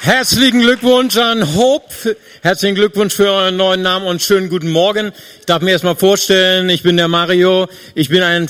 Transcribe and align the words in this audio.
Herzlichen 0.00 0.60
Glückwunsch 0.60 1.16
an 1.16 1.56
Hope. 1.56 2.16
Herzlichen 2.42 2.76
Glückwunsch 2.76 3.14
für 3.14 3.32
euren 3.32 3.56
neuen 3.56 3.82
Namen 3.82 4.06
und 4.06 4.22
schönen 4.22 4.48
guten 4.48 4.70
Morgen. 4.70 5.10
Ich 5.40 5.46
darf 5.46 5.60
mir 5.60 5.72
erstmal 5.72 5.96
vorstellen, 5.96 6.70
ich 6.70 6.84
bin 6.84 6.96
der 6.96 7.08
Mario. 7.08 7.66
Ich 7.96 8.08
bin 8.08 8.22
ein 8.22 8.48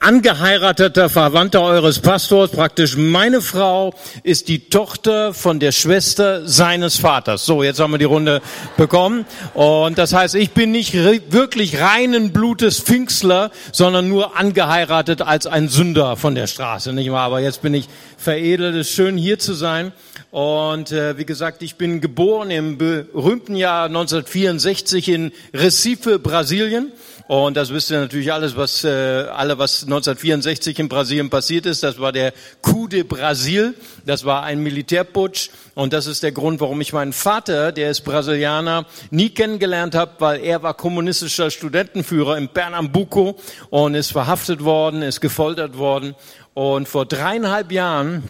angeheirateter 0.00 1.10
Verwandter 1.10 1.60
eures 1.62 1.98
Pastors. 1.98 2.50
Praktisch 2.50 2.96
meine 2.96 3.42
Frau 3.42 3.92
ist 4.22 4.48
die 4.48 4.70
Tochter 4.70 5.34
von 5.34 5.60
der 5.60 5.72
Schwester 5.72 6.48
seines 6.48 6.96
Vaters. 6.96 7.44
So, 7.44 7.62
jetzt 7.62 7.78
haben 7.78 7.92
wir 7.92 7.98
die 7.98 8.06
Runde 8.06 8.40
bekommen. 8.78 9.26
Und 9.52 9.98
das 9.98 10.14
heißt, 10.14 10.34
ich 10.34 10.52
bin 10.52 10.70
nicht 10.70 10.94
wirklich 10.94 11.78
reinen 11.78 12.32
Blutes 12.32 12.80
Pfingstler, 12.80 13.50
sondern 13.70 14.08
nur 14.08 14.36
angeheiratet 14.38 15.20
als 15.20 15.46
ein 15.46 15.68
Sünder 15.68 16.16
von 16.16 16.34
der 16.34 16.46
Straße, 16.46 16.94
nicht 16.94 17.12
wahr? 17.12 17.26
Aber 17.26 17.40
jetzt 17.40 17.60
bin 17.60 17.74
ich 17.74 17.86
veredelt. 18.16 18.74
Es 18.74 18.88
ist 18.88 18.94
schön 18.94 19.16
hier 19.16 19.38
zu 19.38 19.54
sein. 19.54 19.92
Und 20.30 20.92
äh, 20.92 21.16
wie 21.18 21.24
gesagt, 21.24 21.62
ich 21.62 21.76
bin 21.76 22.00
geboren 22.00 22.50
im 22.50 22.78
berühmten 22.78 23.56
Jahr 23.56 23.86
1964 23.86 25.08
in 25.08 25.32
Recife, 25.54 26.18
Brasilien. 26.18 26.92
Und 27.28 27.56
das 27.56 27.72
wisst 27.72 27.90
ihr 27.90 27.98
natürlich 27.98 28.32
alles, 28.32 28.56
was 28.56 28.84
äh, 28.84 28.88
alle, 28.88 29.58
was 29.58 29.82
1964 29.82 30.78
in 30.78 30.88
Brasilien 30.88 31.28
passiert 31.28 31.66
ist. 31.66 31.82
Das 31.82 31.98
war 31.98 32.12
der 32.12 32.32
Coup 32.62 32.88
de 32.88 33.02
Brasil. 33.02 33.74
Das 34.04 34.24
war 34.24 34.44
ein 34.44 34.62
Militärputsch. 34.62 35.50
Und 35.74 35.92
das 35.92 36.06
ist 36.06 36.22
der 36.22 36.30
Grund, 36.30 36.60
warum 36.60 36.80
ich 36.80 36.92
meinen 36.92 37.12
Vater, 37.12 37.72
der 37.72 37.90
ist 37.90 38.02
Brasilianer, 38.02 38.86
nie 39.10 39.30
kennengelernt 39.30 39.96
habe, 39.96 40.12
weil 40.20 40.44
er 40.44 40.62
war 40.62 40.74
kommunistischer 40.74 41.50
Studentenführer 41.50 42.38
in 42.38 42.48
Pernambuco 42.48 43.36
und 43.70 43.94
ist 43.96 44.12
verhaftet 44.12 44.62
worden, 44.62 45.02
ist 45.02 45.20
gefoltert 45.20 45.76
worden. 45.76 46.14
Und 46.54 46.88
vor 46.88 47.06
dreieinhalb 47.06 47.72
Jahren 47.72 48.22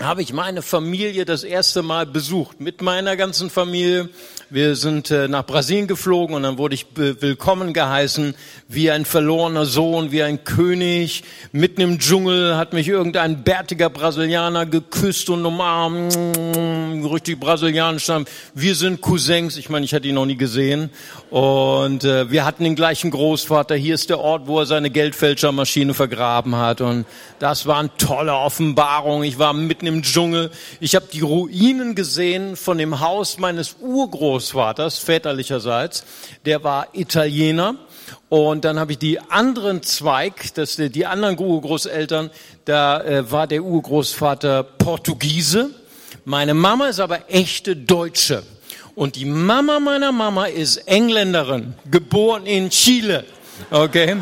habe 0.00 0.20
ich 0.20 0.32
meine 0.32 0.62
Familie 0.62 1.24
das 1.24 1.44
erste 1.44 1.82
Mal 1.82 2.06
besucht, 2.06 2.60
mit 2.60 2.82
meiner 2.82 3.16
ganzen 3.16 3.50
Familie. 3.50 4.10
Wir 4.48 4.76
sind 4.76 5.10
äh, 5.10 5.26
nach 5.26 5.44
Brasilien 5.44 5.88
geflogen 5.88 6.36
und 6.36 6.44
dann 6.44 6.56
wurde 6.56 6.76
ich 6.76 6.86
willkommen 6.94 7.72
geheißen, 7.72 8.36
wie 8.68 8.92
ein 8.92 9.04
verlorener 9.04 9.64
Sohn, 9.66 10.12
wie 10.12 10.22
ein 10.22 10.44
König. 10.44 11.24
Mitten 11.50 11.80
im 11.80 11.98
Dschungel 11.98 12.56
hat 12.56 12.72
mich 12.72 12.86
irgendein 12.86 13.42
bärtiger 13.42 13.90
Brasilianer 13.90 14.64
geküsst 14.64 15.30
und 15.30 15.44
umarmt, 15.44 16.16
richtig 17.12 17.40
brasilianisch. 17.40 18.06
Wir 18.54 18.76
sind 18.76 19.00
Cousins, 19.00 19.56
ich 19.56 19.68
meine, 19.68 19.84
ich 19.84 19.92
hatte 19.92 20.06
ihn 20.06 20.14
noch 20.14 20.26
nie 20.26 20.36
gesehen. 20.36 20.90
Und 21.30 22.04
äh, 22.04 22.30
wir 22.30 22.44
hatten 22.44 22.62
den 22.62 22.76
gleichen 22.76 23.10
Großvater. 23.10 23.74
Hier 23.74 23.96
ist 23.96 24.10
der 24.10 24.20
Ort, 24.20 24.46
wo 24.46 24.60
er 24.60 24.66
seine 24.66 24.90
Geldfälschermaschine 24.90 25.92
vergraben 25.92 26.54
hat. 26.54 26.80
Und 26.80 27.04
das 27.40 27.66
war 27.66 27.78
eine 27.78 27.90
tolle 27.98 28.32
Offenbarung. 28.32 29.24
Ich 29.24 29.38
war 29.38 29.52
mitten 29.52 29.86
im 29.86 30.02
Dschungel. 30.02 30.52
Ich 30.78 30.94
habe 30.94 31.06
die 31.12 31.22
Ruinen 31.22 31.96
gesehen 31.96 32.54
von 32.54 32.78
dem 32.78 33.00
Haus 33.00 33.38
meines 33.38 33.76
Urgroßvaters, 33.80 34.35
väterlicherseits. 34.98 36.04
Der 36.44 36.64
war 36.64 36.88
Italiener. 36.92 37.76
Und 38.28 38.64
dann 38.64 38.78
habe 38.78 38.92
ich 38.92 38.98
die 38.98 39.20
anderen 39.20 39.82
Zweig, 39.82 40.54
das, 40.54 40.76
die 40.76 41.06
anderen 41.06 41.38
Urgroßeltern, 41.38 42.30
da 42.64 43.00
äh, 43.02 43.30
war 43.30 43.46
der 43.46 43.62
Urgroßvater 43.62 44.62
Portugiese. 44.62 45.70
Meine 46.24 46.54
Mama 46.54 46.88
ist 46.88 47.00
aber 47.00 47.30
echte 47.30 47.76
Deutsche. 47.76 48.42
Und 48.94 49.16
die 49.16 49.26
Mama 49.26 49.78
meiner 49.78 50.10
Mama 50.10 50.46
ist 50.46 50.78
Engländerin, 50.88 51.74
geboren 51.90 52.46
in 52.46 52.70
Chile. 52.70 53.24
Okay? 53.70 54.16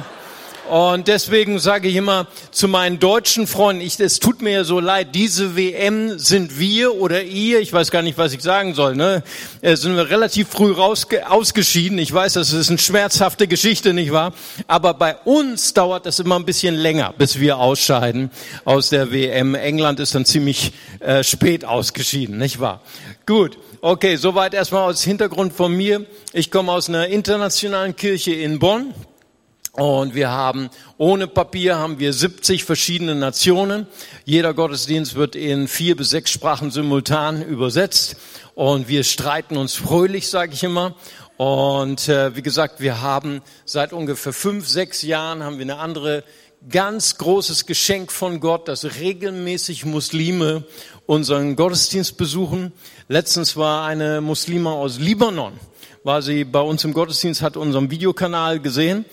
Und 0.68 1.08
deswegen 1.08 1.58
sage 1.58 1.88
ich 1.88 1.96
immer 1.96 2.26
zu 2.50 2.68
meinen 2.68 2.98
deutschen 2.98 3.46
Freunden, 3.46 3.82
ich, 3.82 4.00
es 4.00 4.18
tut 4.18 4.40
mir 4.40 4.52
ja 4.52 4.64
so 4.64 4.80
leid, 4.80 5.14
diese 5.14 5.56
WM 5.56 6.18
sind 6.18 6.58
wir 6.58 6.94
oder 6.94 7.22
ihr, 7.22 7.60
ich 7.60 7.72
weiß 7.72 7.90
gar 7.90 8.00
nicht, 8.00 8.16
was 8.16 8.32
ich 8.32 8.40
sagen 8.40 8.72
soll, 8.72 8.96
ne? 8.96 9.22
Äh, 9.60 9.76
sind 9.76 9.94
wir 9.94 10.08
relativ 10.08 10.48
früh 10.48 10.72
raus, 10.72 11.06
ausgeschieden. 11.28 11.98
Ich 11.98 12.12
weiß, 12.12 12.34
das 12.34 12.52
ist 12.52 12.70
eine 12.70 12.78
schmerzhafte 12.78 13.46
Geschichte, 13.46 13.92
nicht 13.92 14.12
wahr? 14.12 14.32
Aber 14.66 14.94
bei 14.94 15.16
uns 15.24 15.74
dauert 15.74 16.06
das 16.06 16.18
immer 16.18 16.36
ein 16.36 16.46
bisschen 16.46 16.74
länger, 16.74 17.12
bis 17.16 17.38
wir 17.38 17.58
ausscheiden 17.58 18.30
aus 18.64 18.88
der 18.88 19.12
WM. 19.12 19.54
England 19.54 20.00
ist 20.00 20.14
dann 20.14 20.24
ziemlich 20.24 20.72
äh, 21.00 21.22
spät 21.22 21.66
ausgeschieden, 21.66 22.38
nicht 22.38 22.58
wahr? 22.58 22.80
Gut. 23.26 23.58
Okay, 23.82 24.16
soweit 24.16 24.54
erstmal 24.54 24.88
aus 24.88 25.02
Hintergrund 25.02 25.52
von 25.52 25.76
mir. 25.76 26.06
Ich 26.32 26.50
komme 26.50 26.72
aus 26.72 26.88
einer 26.88 27.08
internationalen 27.08 27.94
Kirche 27.94 28.32
in 28.32 28.58
Bonn. 28.58 28.94
Und 29.76 30.14
wir 30.14 30.30
haben, 30.30 30.70
ohne 30.98 31.26
Papier 31.26 31.76
haben 31.76 31.98
wir 31.98 32.12
70 32.12 32.62
verschiedene 32.62 33.16
Nationen. 33.16 33.88
Jeder 34.24 34.54
Gottesdienst 34.54 35.16
wird 35.16 35.34
in 35.34 35.66
vier 35.66 35.96
bis 35.96 36.10
sechs 36.10 36.30
Sprachen 36.30 36.70
simultan 36.70 37.42
übersetzt. 37.42 38.14
Und 38.54 38.86
wir 38.86 39.02
streiten 39.02 39.56
uns 39.56 39.74
fröhlich, 39.74 40.28
sage 40.28 40.52
ich 40.52 40.62
immer. 40.62 40.94
Und 41.38 42.08
äh, 42.08 42.36
wie 42.36 42.42
gesagt, 42.42 42.78
wir 42.78 43.02
haben 43.02 43.42
seit 43.64 43.92
ungefähr 43.92 44.32
fünf, 44.32 44.68
sechs 44.68 45.02
Jahren 45.02 45.42
haben 45.42 45.58
wir 45.58 45.64
eine 45.64 45.78
andere 45.78 46.22
ganz 46.70 47.18
großes 47.18 47.66
Geschenk 47.66 48.12
von 48.12 48.38
Gott, 48.38 48.68
dass 48.68 48.84
regelmäßig 49.00 49.84
Muslime 49.84 50.62
unseren 51.06 51.56
Gottesdienst 51.56 52.16
besuchen. 52.16 52.72
Letztens 53.08 53.56
war 53.56 53.86
eine 53.86 54.20
Muslima 54.20 54.72
aus 54.72 55.00
Libanon, 55.00 55.54
war 56.04 56.22
sie 56.22 56.44
bei 56.44 56.60
uns 56.60 56.84
im 56.84 56.94
Gottesdienst, 56.94 57.42
hat 57.42 57.56
unseren 57.56 57.90
Videokanal 57.90 58.60
gesehen 58.60 59.04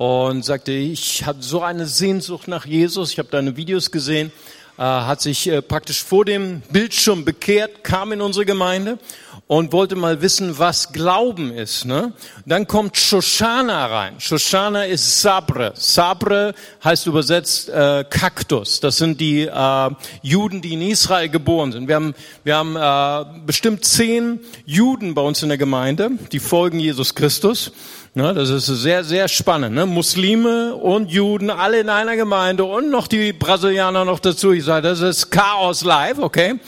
und 0.00 0.46
sagte, 0.46 0.72
ich 0.72 1.26
habe 1.26 1.42
so 1.42 1.60
eine 1.60 1.84
Sehnsucht 1.84 2.48
nach 2.48 2.64
Jesus, 2.64 3.12
ich 3.12 3.18
habe 3.18 3.28
deine 3.30 3.58
Videos 3.58 3.90
gesehen, 3.90 4.32
äh, 4.78 4.82
hat 4.82 5.20
sich 5.20 5.46
äh, 5.46 5.60
praktisch 5.60 6.02
vor 6.02 6.24
dem 6.24 6.62
Bildschirm 6.70 7.26
bekehrt, 7.26 7.84
kam 7.84 8.12
in 8.12 8.22
unsere 8.22 8.46
Gemeinde 8.46 8.98
und 9.46 9.72
wollte 9.74 9.96
mal 9.96 10.22
wissen, 10.22 10.58
was 10.58 10.94
Glauben 10.94 11.52
ist. 11.52 11.84
Ne? 11.84 12.14
Dann 12.46 12.66
kommt 12.66 12.96
Shoshana 12.96 13.88
rein. 13.88 14.14
Shoshana 14.20 14.84
ist 14.84 15.20
Sabre. 15.20 15.72
Sabre 15.74 16.54
heißt 16.82 17.06
übersetzt 17.06 17.68
äh, 17.68 18.02
Kaktus. 18.08 18.80
Das 18.80 18.96
sind 18.96 19.20
die 19.20 19.42
äh, 19.42 19.90
Juden, 20.22 20.62
die 20.62 20.72
in 20.72 20.80
Israel 20.80 21.28
geboren 21.28 21.72
sind. 21.72 21.88
Wir 21.88 21.96
haben, 21.96 22.14
wir 22.42 22.56
haben 22.56 22.74
äh, 22.74 23.40
bestimmt 23.44 23.84
zehn 23.84 24.40
Juden 24.64 25.12
bei 25.12 25.20
uns 25.20 25.42
in 25.42 25.50
der 25.50 25.58
Gemeinde, 25.58 26.12
die 26.32 26.40
folgen 26.40 26.80
Jesus 26.80 27.14
Christus. 27.14 27.72
Ne, 28.12 28.34
das 28.34 28.50
ist 28.50 28.66
sehr, 28.66 29.04
sehr 29.04 29.28
spannend. 29.28 29.76
Ne? 29.76 29.86
Muslime 29.86 30.74
und 30.74 31.12
Juden, 31.12 31.48
alle 31.48 31.78
in 31.78 31.88
einer 31.88 32.16
Gemeinde 32.16 32.64
und 32.64 32.90
noch 32.90 33.06
die 33.06 33.32
Brasilianer 33.32 34.04
noch 34.04 34.18
dazu. 34.18 34.50
Ich 34.50 34.64
sage, 34.64 34.88
das 34.88 35.00
ist 35.00 35.30
Chaos 35.30 35.84
live, 35.84 36.18
okay? 36.18 36.58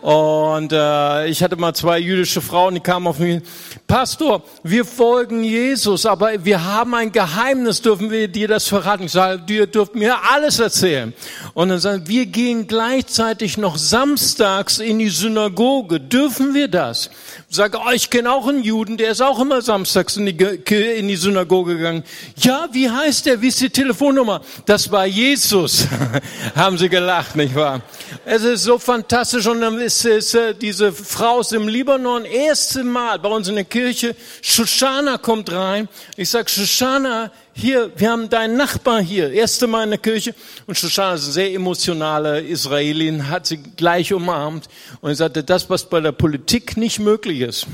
Und 0.00 0.72
äh, 0.72 1.26
ich 1.26 1.42
hatte 1.42 1.56
mal 1.56 1.74
zwei 1.74 1.98
jüdische 1.98 2.40
Frauen, 2.40 2.76
die 2.76 2.80
kamen 2.80 3.08
auf 3.08 3.18
mich, 3.18 3.42
Pastor, 3.86 4.42
wir 4.62 4.86
folgen 4.86 5.44
Jesus, 5.44 6.06
aber 6.06 6.44
wir 6.44 6.64
haben 6.64 6.94
ein 6.94 7.12
Geheimnis, 7.12 7.82
dürfen 7.82 8.10
wir 8.10 8.26
dir 8.28 8.48
das 8.48 8.66
verraten? 8.66 9.04
Ich 9.04 9.12
sage, 9.12 9.42
ihr 9.52 9.66
dürft 9.66 9.94
mir 9.94 10.16
alles 10.32 10.58
erzählen. 10.58 11.12
Und 11.52 11.68
dann 11.68 11.78
sagen, 11.78 12.08
wir 12.08 12.24
gehen 12.24 12.66
gleichzeitig 12.68 13.58
noch 13.58 13.76
samstags 13.76 14.78
in 14.78 14.98
die 14.98 15.10
Synagoge. 15.10 16.00
Dürfen 16.00 16.54
wir 16.54 16.68
das? 16.68 17.10
Ich 17.56 17.58
sage, 17.58 17.78
oh, 17.82 17.90
ich 17.90 18.10
kenne 18.10 18.30
auch 18.30 18.46
einen 18.46 18.62
Juden, 18.62 18.98
der 18.98 19.12
ist 19.12 19.22
auch 19.22 19.40
immer 19.40 19.62
samstags 19.62 20.18
in 20.18 20.26
die, 20.26 20.32
in 20.34 21.08
die 21.08 21.16
Synagoge 21.16 21.78
gegangen. 21.78 22.04
Ja, 22.36 22.68
wie 22.72 22.90
heißt 22.90 23.24
der? 23.24 23.40
Wie 23.40 23.48
ist 23.48 23.58
die 23.62 23.70
Telefonnummer? 23.70 24.42
Das 24.66 24.92
war 24.92 25.06
Jesus. 25.06 25.86
haben 26.54 26.76
sie 26.76 26.90
gelacht, 26.90 27.34
nicht 27.34 27.54
wahr? 27.54 27.80
Es 28.26 28.42
ist 28.42 28.64
so 28.64 28.78
fantastisch 28.78 29.46
und 29.46 29.62
dann 29.62 29.80
ist 29.80 30.04
es 30.04 30.34
äh, 30.34 30.54
diese 30.54 30.92
Frau 30.92 31.38
aus 31.38 31.48
dem 31.48 31.66
Libanon, 31.66 32.26
erste 32.26 32.84
Mal 32.84 33.18
bei 33.20 33.30
uns 33.30 33.48
in 33.48 33.54
der 33.54 33.64
Kirche. 33.64 34.14
Shoshana 34.42 35.16
kommt 35.16 35.50
rein. 35.50 35.88
Ich 36.18 36.28
sag, 36.28 36.50
Shoshana, 36.50 37.30
hier, 37.58 37.90
wir 37.96 38.10
haben 38.10 38.28
deinen 38.28 38.58
Nachbar 38.58 39.00
hier, 39.00 39.32
erste 39.32 39.66
Mal 39.66 39.84
in 39.84 39.90
der 39.90 39.98
Kirche. 39.98 40.34
Und 40.66 40.76
Shoshana 40.76 41.14
ist 41.14 41.24
eine 41.24 41.32
sehr 41.32 41.54
emotionale 41.54 42.42
Israelin, 42.42 43.30
hat 43.30 43.46
sie 43.46 43.56
gleich 43.56 44.12
umarmt. 44.12 44.68
Und 45.00 45.14
sagte, 45.14 45.42
das, 45.42 45.70
was 45.70 45.88
bei 45.88 46.00
der 46.00 46.12
Politik 46.12 46.76
nicht 46.76 46.98
möglich 46.98 47.40
ist, 47.40 47.66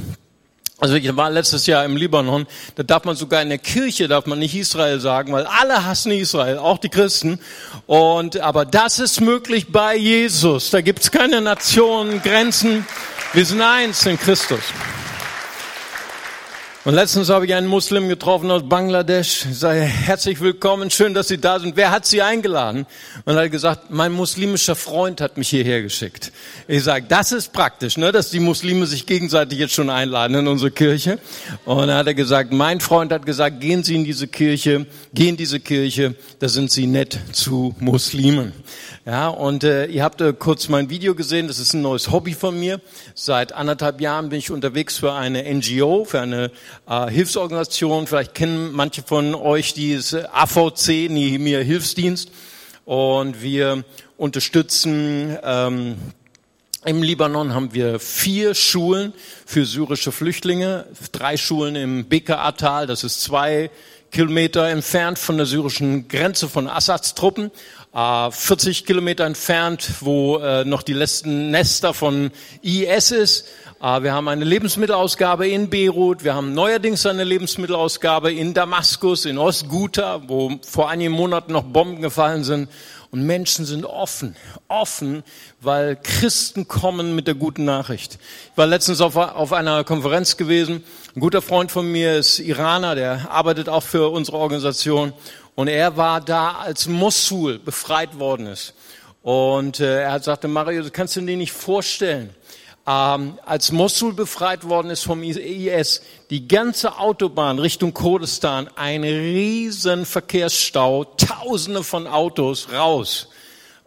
also 0.78 0.94
ich 0.94 1.16
war 1.16 1.30
letztes 1.30 1.66
Jahr 1.66 1.84
im 1.84 1.96
Libanon, 1.96 2.46
da 2.76 2.84
darf 2.84 3.04
man 3.04 3.16
sogar 3.16 3.42
in 3.42 3.48
der 3.48 3.58
Kirche, 3.58 4.06
darf 4.06 4.26
man 4.26 4.38
nicht 4.38 4.54
Israel 4.54 5.00
sagen, 5.00 5.32
weil 5.32 5.46
alle 5.46 5.84
hassen 5.84 6.12
Israel, 6.12 6.58
auch 6.58 6.78
die 6.78 6.88
Christen. 6.88 7.40
Und, 7.86 8.38
aber 8.38 8.64
das 8.64 9.00
ist 9.00 9.20
möglich 9.20 9.72
bei 9.72 9.96
Jesus. 9.96 10.70
Da 10.70 10.80
gibt's 10.80 11.10
keine 11.10 11.40
Nationen, 11.40 12.22
Grenzen. 12.22 12.86
Wir 13.32 13.46
sind 13.46 13.62
eins 13.62 14.06
in 14.06 14.18
Christus. 14.18 14.60
Und 16.84 16.94
letztens 16.94 17.28
habe 17.28 17.46
ich 17.46 17.54
einen 17.54 17.68
Muslim 17.68 18.08
getroffen 18.08 18.50
aus 18.50 18.68
Bangladesch. 18.68 19.46
Ich 19.48 19.60
sage, 19.60 19.82
herzlich 19.82 20.40
willkommen, 20.40 20.90
schön, 20.90 21.14
dass 21.14 21.28
Sie 21.28 21.38
da 21.38 21.60
sind. 21.60 21.76
Wer 21.76 21.92
hat 21.92 22.06
Sie 22.06 22.22
eingeladen? 22.22 22.86
Und 23.24 23.36
er 23.36 23.44
hat 23.44 23.52
gesagt, 23.52 23.92
mein 23.92 24.10
muslimischer 24.10 24.74
Freund 24.74 25.20
hat 25.20 25.36
mich 25.36 25.48
hierher 25.48 25.80
geschickt. 25.80 26.32
Ich 26.66 26.82
sage, 26.82 27.06
das 27.08 27.30
ist 27.30 27.52
praktisch, 27.52 27.96
ne, 27.98 28.10
dass 28.10 28.30
die 28.30 28.40
Muslime 28.40 28.86
sich 28.86 29.06
gegenseitig 29.06 29.60
jetzt 29.60 29.74
schon 29.74 29.90
einladen 29.90 30.34
in 30.34 30.48
unsere 30.48 30.72
Kirche. 30.72 31.20
Und 31.66 31.86
dann 31.86 31.96
hat 31.96 32.08
er 32.08 32.14
gesagt, 32.14 32.52
mein 32.52 32.80
Freund 32.80 33.12
hat 33.12 33.26
gesagt, 33.26 33.60
gehen 33.60 33.84
Sie 33.84 33.94
in 33.94 34.02
diese 34.02 34.26
Kirche, 34.26 34.86
gehen 35.14 35.36
diese 35.36 35.60
Kirche, 35.60 36.16
da 36.40 36.48
sind 36.48 36.72
Sie 36.72 36.88
nett 36.88 37.16
zu 37.30 37.76
Muslimen. 37.78 38.54
Ja, 39.04 39.30
und 39.30 39.64
äh, 39.64 39.86
ihr 39.86 40.04
habt 40.04 40.20
äh, 40.20 40.32
kurz 40.32 40.68
mein 40.68 40.88
Video 40.88 41.16
gesehen, 41.16 41.48
das 41.48 41.58
ist 41.58 41.74
ein 41.74 41.82
neues 41.82 42.12
Hobby 42.12 42.34
von 42.34 42.56
mir. 42.56 42.80
Seit 43.16 43.52
anderthalb 43.52 44.00
Jahren 44.00 44.28
bin 44.28 44.38
ich 44.38 44.52
unterwegs 44.52 44.96
für 44.98 45.12
eine 45.12 45.42
NGO, 45.42 46.04
für 46.04 46.20
eine 46.20 46.52
äh, 46.88 47.10
Hilfsorganisation. 47.10 48.06
Vielleicht 48.06 48.34
kennen 48.34 48.70
manche 48.70 49.02
von 49.02 49.34
euch 49.34 49.74
dieses 49.74 50.14
AVC, 50.14 51.10
Nehemiah 51.10 51.62
Hilfsdienst. 51.62 52.30
Und 52.84 53.42
wir 53.42 53.82
unterstützen 54.18 55.36
ähm, 55.42 55.96
im 56.84 57.02
Libanon 57.02 57.54
haben 57.54 57.74
wir 57.74 57.98
vier 57.98 58.54
Schulen 58.54 59.14
für 59.46 59.66
syrische 59.66 60.12
Flüchtlinge, 60.12 60.86
drei 61.10 61.36
Schulen 61.36 61.74
im 61.74 62.08
Bekaa-Tal, 62.08 62.86
das 62.86 63.02
ist 63.02 63.20
zwei 63.20 63.70
Kilometer 64.12 64.68
entfernt 64.68 65.18
von 65.18 65.38
der 65.38 65.46
syrischen 65.46 66.06
Grenze 66.06 66.48
von 66.48 66.68
Assads 66.68 67.14
Truppen 67.14 67.50
40 67.94 68.86
Kilometer 68.86 69.24
entfernt, 69.24 69.86
wo 70.00 70.38
äh, 70.38 70.64
noch 70.64 70.82
die 70.82 70.94
letzten 70.94 71.50
Nester 71.50 71.92
von 71.92 72.30
IS 72.62 73.10
ist. 73.10 73.48
Wir 73.80 74.12
haben 74.12 74.28
eine 74.28 74.44
Lebensmittelausgabe 74.44 75.48
in 75.48 75.68
Beirut. 75.68 76.22
Wir 76.22 76.34
haben 76.34 76.54
neuerdings 76.54 77.04
eine 77.04 77.24
Lebensmittelausgabe 77.24 78.32
in 78.32 78.54
Damaskus, 78.54 79.24
in 79.24 79.38
Ostguta, 79.38 80.22
wo 80.28 80.52
vor 80.62 80.88
einigen 80.88 81.10
Monaten 81.12 81.52
noch 81.52 81.64
Bomben 81.64 82.00
gefallen 82.00 82.44
sind. 82.44 82.68
Und 83.12 83.26
Menschen 83.26 83.66
sind 83.66 83.84
offen, 83.84 84.36
offen, 84.68 85.22
weil 85.60 85.96
Christen 85.96 86.66
kommen 86.66 87.14
mit 87.14 87.26
der 87.26 87.34
guten 87.34 87.66
Nachricht. 87.66 88.18
Ich 88.50 88.56
war 88.56 88.66
letztens 88.66 89.02
auf, 89.02 89.16
auf 89.16 89.52
einer 89.52 89.84
Konferenz 89.84 90.38
gewesen. 90.38 90.82
Ein 91.14 91.20
guter 91.20 91.42
Freund 91.42 91.70
von 91.70 91.92
mir 91.92 92.16
ist 92.16 92.38
Iraner, 92.38 92.94
der 92.94 93.30
arbeitet 93.30 93.68
auch 93.68 93.82
für 93.82 94.08
unsere 94.08 94.38
Organisation. 94.38 95.12
Und 95.54 95.68
er 95.68 95.98
war 95.98 96.22
da, 96.22 96.52
als 96.52 96.88
Mosul 96.88 97.58
befreit 97.58 98.18
worden 98.18 98.46
ist. 98.46 98.72
Und 99.20 99.78
äh, 99.80 100.04
er 100.04 100.18
sagte, 100.20 100.48
Mario, 100.48 100.82
du 100.82 100.90
kannst 100.90 101.14
dir 101.14 101.20
nicht 101.20 101.52
vorstellen, 101.52 102.30
ähm, 102.86 103.38
als 103.44 103.70
Mosul 103.70 104.12
befreit 104.12 104.64
worden 104.64 104.90
ist 104.90 105.04
vom 105.04 105.22
IS, 105.22 106.02
die 106.30 106.48
ganze 106.48 106.98
Autobahn 106.98 107.58
Richtung 107.58 107.94
Kurdistan, 107.94 108.68
ein 108.74 109.04
riesen 109.04 110.04
Verkehrsstau, 110.04 111.04
tausende 111.04 111.84
von 111.84 112.06
Autos 112.06 112.72
raus 112.72 113.28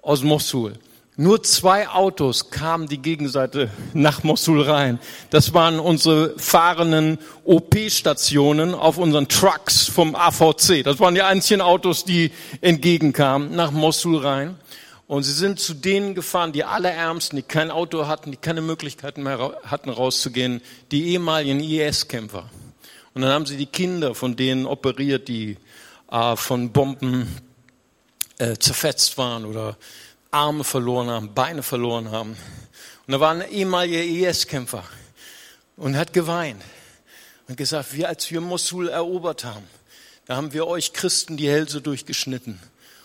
aus 0.02 0.24
Mosul. 0.24 0.74
Nur 1.18 1.44
zwei 1.44 1.88
Autos 1.88 2.50
kamen 2.50 2.88
die 2.88 2.98
Gegenseite 2.98 3.70
nach 3.94 4.24
Mosul 4.24 4.62
rein. 4.62 5.00
Das 5.30 5.54
waren 5.54 5.80
unsere 5.80 6.38
fahrenden 6.38 7.20
OP-Stationen 7.46 8.74
auf 8.74 8.98
unseren 8.98 9.30
Trucks 9.30 9.88
vom 9.88 10.14
AVC. 10.14 10.84
Das 10.84 11.00
waren 11.00 11.16
die 11.16 11.22
einzigen 11.22 11.62
Autos, 11.62 12.04
die 12.04 12.32
entgegenkamen 12.60 13.56
nach 13.56 13.72
Mosul 13.72 14.18
rein. 14.18 14.56
Und 15.08 15.24
sie 15.24 15.34
sind 15.34 15.60
zu 15.60 15.76
denen 15.76 16.16
gefahren, 16.16 16.52
die 16.52 16.64
allerärmsten, 16.64 17.38
die 17.38 17.44
kein 17.44 17.70
Auto 17.70 18.08
hatten, 18.08 18.32
die 18.32 18.38
keine 18.38 18.62
Möglichkeiten 18.62 19.22
mehr 19.22 19.60
hatten 19.64 19.90
rauszugehen, 19.90 20.62
die 20.92 21.10
ehemaligen 21.10 21.60
IS-Kämpfer. 21.60 22.50
Und 23.14 23.22
dann 23.22 23.32
haben 23.32 23.46
sie 23.46 23.58
die 23.58 23.68
Kinder 23.68 24.16
von 24.16 24.36
denen 24.36 24.66
operiert, 24.66 25.28
die 25.28 25.58
äh, 26.12 26.36
von 26.36 26.72
Bomben 26.72 27.28
äh, 28.40 28.58
zerfetzt 28.58 29.18
waren 29.18 29.46
oder 29.46 29.78
Arme 30.32 30.64
verloren 30.64 31.10
haben, 31.10 31.34
Beine 31.34 31.62
verloren 31.64 32.12
haben. 32.12 32.36
Und 33.08 33.12
da 33.12 33.20
war 33.20 33.32
ein 33.32 33.50
ehemaliger 33.50 34.04
IS-Kämpfer 34.04 34.84
und 35.78 35.96
hat 35.96 36.14
geweint 36.14 36.62
und 37.48 37.58
gesagt, 37.58 37.94
wir 37.94 38.10
als 38.10 38.32
wir 38.32 38.42
Mosul 38.42 38.90
erobert 38.90 39.46
haben, 39.46 39.66
da 40.26 40.36
haben 40.36 40.52
wir 40.52 40.66
euch 40.66 40.92
Christen 40.92 41.38
die 41.38 41.48
Hälse 41.48 41.82
durchgeschnitten. 41.82 42.60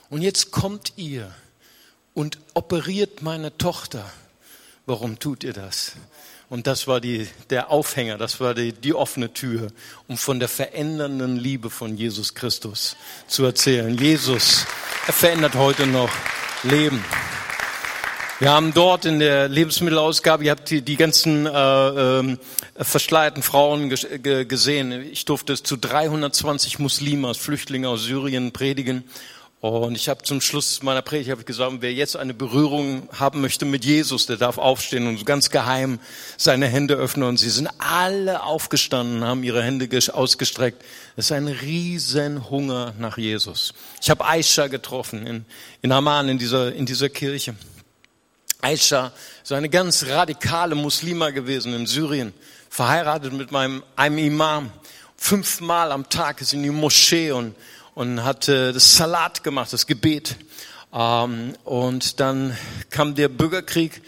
Und 0.09 0.23
jetzt 0.23 0.51
kommt 0.51 0.95
ihr 0.97 1.33
und 2.15 2.39
operiert 2.55 3.23
meine 3.23 3.57
Tochter. 3.57 4.05
Warum 4.87 5.19
tut 5.19 5.45
ihr 5.45 5.53
das? 5.53 5.93
Und 6.49 6.67
das 6.67 6.89
war 6.89 7.01
die, 7.01 7.29
der 7.51 7.71
Aufhänger, 7.71 8.19
das 8.19 8.41
war 8.41 8.55
die, 8.55 8.73
die 8.73 8.93
offene 8.93 9.33
Tür, 9.33 9.69
um 10.09 10.17
von 10.19 10.41
der 10.41 10.49
verändernden 10.49 11.37
Liebe 11.37 11.71
von 11.71 11.97
Jesus 11.97 12.35
Christus 12.35 12.97
zu 13.29 13.45
erzählen. 13.45 13.97
Jesus, 13.97 14.67
er 15.07 15.13
verändert 15.13 15.55
heute 15.55 15.87
noch 15.87 16.11
Leben. 16.65 17.05
Wir 18.41 18.51
haben 18.51 18.75
dort 18.75 19.05
in 19.05 19.19
der 19.21 19.49
Lebensmittelausgabe, 19.49 20.45
ihr 20.45 20.51
habt 20.51 20.71
die, 20.71 20.83
die 20.83 20.97
ganzen 20.97 21.47
äh, 21.47 22.21
äh, 22.21 22.37
verschleierten 22.75 23.43
Frauen 23.43 23.91
gesehen. 23.91 24.93
Ich 25.13 25.27
durfte 25.27 25.63
zu 25.63 25.77
320 25.77 26.79
Muslime 26.79 27.29
als 27.29 27.37
Flüchtlinge 27.37 27.89
aus 27.89 28.03
Syrien 28.03 28.51
predigen. 28.51 29.05
Und 29.61 29.95
ich 29.95 30.09
habe 30.09 30.23
zum 30.23 30.41
Schluss 30.41 30.83
meiner 30.83 31.03
Predigt 31.03 31.31
hab 31.31 31.41
ich 31.41 31.45
gesagt, 31.45 31.71
wer 31.81 31.93
jetzt 31.93 32.17
eine 32.17 32.33
Berührung 32.33 33.11
haben 33.13 33.43
möchte 33.43 33.67
mit 33.67 33.85
Jesus, 33.85 34.25
der 34.25 34.39
darf 34.39 34.57
aufstehen 34.57 35.07
und 35.07 35.27
ganz 35.27 35.51
geheim 35.51 36.01
seine 36.39 36.67
Hände 36.67 36.95
öffnen. 36.95 37.29
Und 37.29 37.37
sie 37.37 37.51
sind 37.51 37.69
alle 37.77 38.43
aufgestanden, 38.43 39.23
haben 39.23 39.43
ihre 39.43 39.63
Hände 39.63 39.87
ausgestreckt. 40.15 40.83
Das 41.15 41.27
ist 41.27 41.33
ein 41.33 41.47
Riesenhunger 41.47 42.95
nach 42.99 43.19
Jesus. 43.19 43.75
Ich 44.01 44.09
habe 44.09 44.25
Aisha 44.25 44.69
getroffen 44.69 45.27
in, 45.27 45.45
in 45.83 45.93
Amman, 45.93 46.31
in 46.31 46.39
dieser, 46.39 46.75
in 46.75 46.87
dieser 46.87 47.11
Kirche. 47.11 47.55
Aisha 48.63 49.13
ist 49.43 49.53
eine 49.53 49.69
ganz 49.69 50.07
radikale 50.07 50.75
Muslima 50.75 51.31
gewesen 51.31 51.75
in 51.75 51.85
Syrien, 51.87 52.33
verheiratet 52.71 53.35
mit 53.35 53.53
meinem, 53.53 53.83
einem 53.95 54.17
Imam. 54.17 54.73
Fünfmal 55.19 55.93
am 55.93 56.09
Tag 56.09 56.41
ist 56.41 56.55
in 56.55 56.63
die 56.63 56.71
Moschee 56.71 57.33
und, 57.33 57.55
und 57.95 58.25
hat 58.25 58.49
das 58.49 58.97
Salat 58.97 59.43
gemacht, 59.43 59.73
das 59.73 59.87
Gebet. 59.87 60.37
Ähm, 60.93 61.55
und 61.65 62.21
dann 62.21 62.57
kam 62.91 63.15
der 63.15 63.29
Bürgerkrieg. 63.29 64.03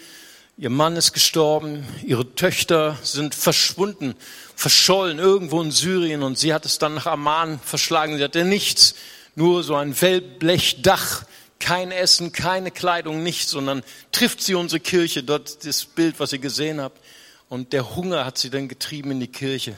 Ihr 0.57 0.69
Mann 0.69 0.95
ist 0.95 1.13
gestorben, 1.13 1.83
ihre 2.05 2.35
Töchter 2.35 2.97
sind 3.01 3.33
verschwunden, 3.33 4.15
verschollen 4.55 5.17
irgendwo 5.17 5.61
in 5.61 5.71
Syrien 5.71 6.21
und 6.21 6.37
sie 6.37 6.53
hat 6.53 6.65
es 6.65 6.77
dann 6.77 6.93
nach 6.93 7.07
Amman 7.07 7.59
verschlagen. 7.59 8.17
Sie 8.17 8.23
hatte 8.23 8.45
nichts, 8.45 8.93
nur 9.35 9.63
so 9.63 9.75
ein 9.75 9.99
Wellblechdach, 9.99 11.23
kein 11.59 11.91
Essen, 11.91 12.33
keine 12.33 12.69
Kleidung, 12.69 13.23
nichts, 13.23 13.49
sondern 13.51 13.83
trifft 14.11 14.43
sie 14.43 14.53
unsere 14.53 14.79
Kirche, 14.79 15.23
dort 15.23 15.65
das 15.65 15.85
Bild, 15.85 16.19
was 16.19 16.33
ihr 16.33 16.39
gesehen 16.39 16.79
habt. 16.79 17.01
Und 17.49 17.73
der 17.73 17.95
Hunger 17.95 18.23
hat 18.23 18.37
sie 18.37 18.51
dann 18.51 18.67
getrieben 18.67 19.11
in 19.11 19.19
die 19.21 19.27
Kirche. 19.27 19.71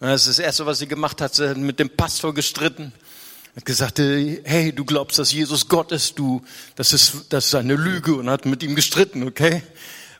Und 0.00 0.08
das 0.08 0.22
ist 0.22 0.38
das 0.38 0.44
Erste, 0.44 0.64
was 0.64 0.78
sie 0.78 0.88
gemacht 0.88 1.20
hat, 1.20 1.34
sie 1.34 1.50
hat 1.50 1.56
mit 1.58 1.78
dem 1.78 1.90
Pastor 1.90 2.32
gestritten 2.32 2.94
hat 3.56 3.64
gesagt, 3.64 3.98
hey, 3.98 4.72
du 4.72 4.84
glaubst, 4.84 5.18
dass 5.18 5.32
Jesus 5.32 5.68
Gott 5.68 5.92
ist, 5.92 6.18
du, 6.18 6.42
das 6.74 6.92
ist, 6.92 7.26
das 7.28 7.46
ist 7.46 7.54
eine 7.54 7.76
Lüge 7.76 8.14
und 8.14 8.28
hat 8.28 8.46
mit 8.46 8.62
ihm 8.62 8.74
gestritten, 8.74 9.22
okay? 9.22 9.62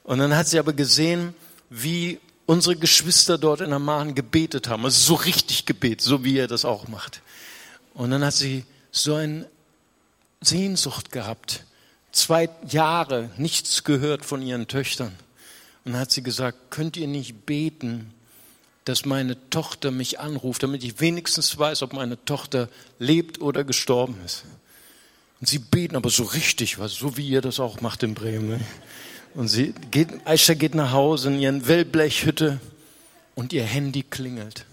Und 0.04 0.18
dann 0.18 0.36
hat 0.36 0.46
sie 0.46 0.58
aber 0.58 0.72
gesehen, 0.72 1.34
wie 1.70 2.20
unsere 2.46 2.76
Geschwister 2.76 3.38
dort 3.38 3.60
in 3.60 3.72
Amman 3.72 4.14
gebetet 4.14 4.68
haben. 4.68 4.84
Also 4.84 5.00
so 5.00 5.14
richtig 5.14 5.66
gebetet, 5.66 6.02
so 6.02 6.24
wie 6.24 6.38
er 6.38 6.46
das 6.46 6.64
auch 6.64 6.88
macht. 6.88 7.22
Und 7.94 8.10
dann 8.10 8.24
hat 8.24 8.34
sie 8.34 8.64
so 8.90 9.14
eine 9.14 9.48
Sehnsucht 10.40 11.10
gehabt. 11.10 11.64
Zwei 12.12 12.48
Jahre 12.68 13.30
nichts 13.36 13.82
gehört 13.82 14.24
von 14.24 14.42
ihren 14.42 14.68
Töchtern. 14.68 15.12
Und 15.84 15.92
dann 15.92 16.02
hat 16.02 16.12
sie 16.12 16.22
gesagt, 16.22 16.70
könnt 16.70 16.96
ihr 16.96 17.08
nicht 17.08 17.46
beten, 17.46 18.13
dass 18.84 19.06
meine 19.06 19.36
Tochter 19.50 19.90
mich 19.90 20.20
anruft, 20.20 20.62
damit 20.62 20.84
ich 20.84 21.00
wenigstens 21.00 21.58
weiß, 21.58 21.82
ob 21.82 21.92
meine 21.92 22.22
Tochter 22.24 22.68
lebt 22.98 23.40
oder 23.40 23.64
gestorben 23.64 24.16
ist. 24.24 24.44
Und 25.40 25.48
sie 25.48 25.58
beten 25.58 25.96
aber 25.96 26.10
so 26.10 26.24
richtig, 26.24 26.76
so 26.86 27.16
wie 27.16 27.28
ihr 27.28 27.40
das 27.40 27.60
auch 27.60 27.80
macht 27.80 28.02
in 28.02 28.14
Bremen. 28.14 28.48
Ne? 28.48 28.60
Und 29.34 29.48
sie 29.48 29.74
geht, 29.90 30.08
Aisha 30.26 30.54
geht 30.54 30.74
nach 30.74 30.92
Hause 30.92 31.28
in 31.28 31.40
ihren 31.40 31.66
Wellblechhütte 31.66 32.60
und 33.34 33.52
ihr 33.52 33.64
Handy 33.64 34.02
klingelt. 34.02 34.66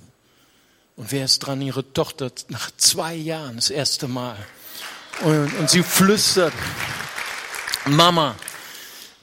Und 0.96 1.12
wer 1.12 1.26
ist 1.26 1.40
dran? 1.40 1.62
Ihre 1.62 1.94
Tochter 1.94 2.32
nach 2.50 2.70
zwei 2.78 3.16
Jahren, 3.16 3.56
das 3.56 3.70
erste 3.70 4.08
Mal. 4.08 4.38
Und, 5.24 5.54
und 5.58 5.70
sie 5.70 5.84
flüstert, 5.84 6.54
Mama, 7.86 8.36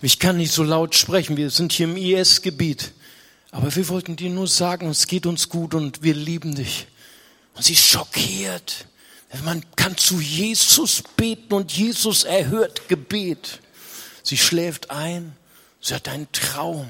ich 0.02 0.18
kann 0.18 0.38
nicht 0.38 0.52
so 0.52 0.62
laut 0.62 0.94
sprechen, 0.94 1.36
wir 1.36 1.50
sind 1.50 1.72
hier 1.72 1.86
im 1.86 1.96
IS-Gebiet. 1.96 2.92
Aber 3.50 3.74
wir 3.74 3.88
wollten 3.88 4.16
dir 4.16 4.30
nur 4.30 4.46
sagen, 4.46 4.88
es 4.88 5.06
geht 5.06 5.26
uns 5.26 5.48
gut 5.48 5.74
und 5.74 6.02
wir 6.02 6.14
lieben 6.14 6.54
dich. 6.54 6.86
Und 7.54 7.64
sie 7.64 7.72
ist 7.72 7.86
schockiert. 7.86 8.86
Man 9.44 9.64
kann 9.76 9.96
zu 9.96 10.20
Jesus 10.20 11.02
beten 11.16 11.54
und 11.54 11.72
Jesus 11.72 12.24
erhört 12.24 12.88
Gebet. 12.88 13.60
Sie 14.22 14.36
schläft 14.36 14.90
ein, 14.90 15.36
sie 15.80 15.94
hat 15.94 16.08
einen 16.08 16.30
Traum 16.32 16.88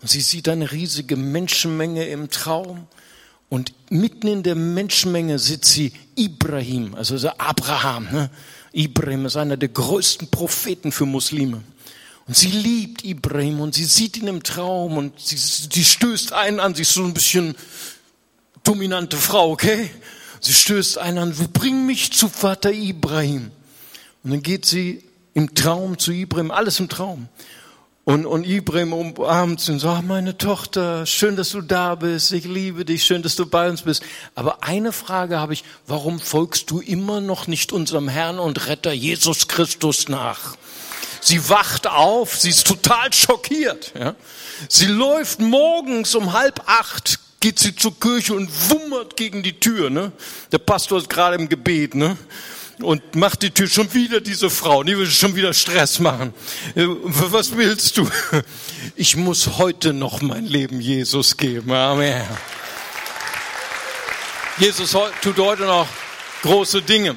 und 0.00 0.08
sie 0.08 0.20
sieht 0.20 0.48
eine 0.48 0.72
riesige 0.72 1.16
Menschenmenge 1.16 2.06
im 2.06 2.30
Traum 2.30 2.86
Und 3.54 3.72
mitten 3.88 4.26
in 4.26 4.42
der 4.42 4.56
Menschenmenge 4.56 5.38
sitzt 5.38 5.72
sie 5.72 5.92
Ibrahim, 6.16 6.94
also 6.96 7.28
Abraham. 7.38 8.08
Ne? 8.10 8.30
Ibrahim 8.72 9.26
ist 9.26 9.36
einer 9.36 9.56
der 9.56 9.68
größten 9.68 10.28
Propheten 10.28 10.90
für 10.90 11.06
Muslime. 11.06 11.62
Und 12.26 12.36
sie 12.36 12.48
liebt 12.48 13.04
Ibrahim 13.04 13.60
und 13.60 13.74
sie 13.74 13.84
sieht 13.84 14.16
ihn 14.16 14.28
im 14.28 14.42
Traum 14.42 14.96
und 14.96 15.20
sie, 15.20 15.36
sie 15.36 15.84
stößt 15.84 16.32
einen 16.32 16.58
an. 16.58 16.74
Sie 16.74 16.82
ist 16.82 16.94
so 16.94 17.04
ein 17.04 17.12
bisschen 17.12 17.54
dominante 18.62 19.16
Frau, 19.16 19.50
okay? 19.50 19.90
Sie 20.40 20.54
stößt 20.54 20.98
einen 20.98 21.18
an, 21.18 21.48
bring 21.52 21.86
mich 21.86 22.12
zu 22.12 22.28
Vater 22.28 22.72
Ibrahim. 22.72 23.50
Und 24.22 24.30
dann 24.30 24.42
geht 24.42 24.64
sie 24.64 25.04
im 25.34 25.54
Traum 25.54 25.98
zu 25.98 26.12
Ibrahim, 26.12 26.50
alles 26.50 26.80
im 26.80 26.88
Traum. 26.88 27.28
Und, 28.04 28.26
und 28.26 28.44
Ibrahim 28.44 28.92
umarmt 28.92 29.60
sie 29.60 29.72
und 29.72 29.78
sagt, 29.78 30.06
meine 30.06 30.36
Tochter, 30.36 31.06
schön, 31.06 31.36
dass 31.36 31.50
du 31.50 31.62
da 31.62 31.94
bist, 31.94 32.32
ich 32.32 32.44
liebe 32.44 32.84
dich, 32.84 33.04
schön, 33.04 33.22
dass 33.22 33.36
du 33.36 33.46
bei 33.46 33.68
uns 33.68 33.82
bist. 33.82 34.02
Aber 34.34 34.62
eine 34.62 34.92
Frage 34.92 35.40
habe 35.40 35.54
ich, 35.54 35.64
warum 35.86 36.20
folgst 36.20 36.70
du 36.70 36.80
immer 36.80 37.22
noch 37.22 37.46
nicht 37.46 37.72
unserem 37.72 38.08
Herrn 38.08 38.38
und 38.38 38.66
Retter 38.66 38.92
Jesus 38.92 39.48
Christus 39.48 40.08
nach? 40.08 40.56
Sie 41.24 41.48
wacht 41.48 41.86
auf, 41.86 42.36
sie 42.36 42.50
ist 42.50 42.66
total 42.66 43.10
schockiert. 43.10 43.92
Ja? 43.98 44.14
Sie 44.68 44.84
läuft 44.84 45.40
morgens 45.40 46.14
um 46.14 46.34
halb 46.34 46.60
acht, 46.66 47.18
geht 47.40 47.58
sie 47.58 47.74
zur 47.74 47.98
Kirche 47.98 48.34
und 48.34 48.50
wummert 48.68 49.16
gegen 49.16 49.42
die 49.42 49.58
Tür. 49.58 49.88
Ne? 49.88 50.12
Der 50.52 50.58
Pastor 50.58 50.98
ist 50.98 51.08
gerade 51.08 51.36
im 51.36 51.48
Gebet. 51.48 51.94
Ne? 51.94 52.18
und 52.82 53.14
macht 53.14 53.42
die 53.42 53.52
Tür 53.52 53.68
schon 53.68 53.94
wieder 53.94 54.20
diese 54.20 54.50
Frau, 54.50 54.82
die 54.82 54.98
will 54.98 55.06
schon 55.06 55.36
wieder 55.36 55.54
Stress 55.54 56.00
machen. 56.00 56.34
Äh, 56.74 56.86
was 56.88 57.56
willst 57.56 57.96
du? 57.96 58.08
Ich 58.96 59.16
muss 59.16 59.56
heute 59.56 59.94
noch 59.94 60.20
mein 60.20 60.44
Leben 60.44 60.80
Jesus 60.80 61.36
geben. 61.36 61.72
Amen. 61.72 62.22
Jesus 64.58 64.94
tut 65.22 65.38
heute 65.38 65.62
noch 65.62 65.88
große 66.42 66.82
Dinge. 66.82 67.16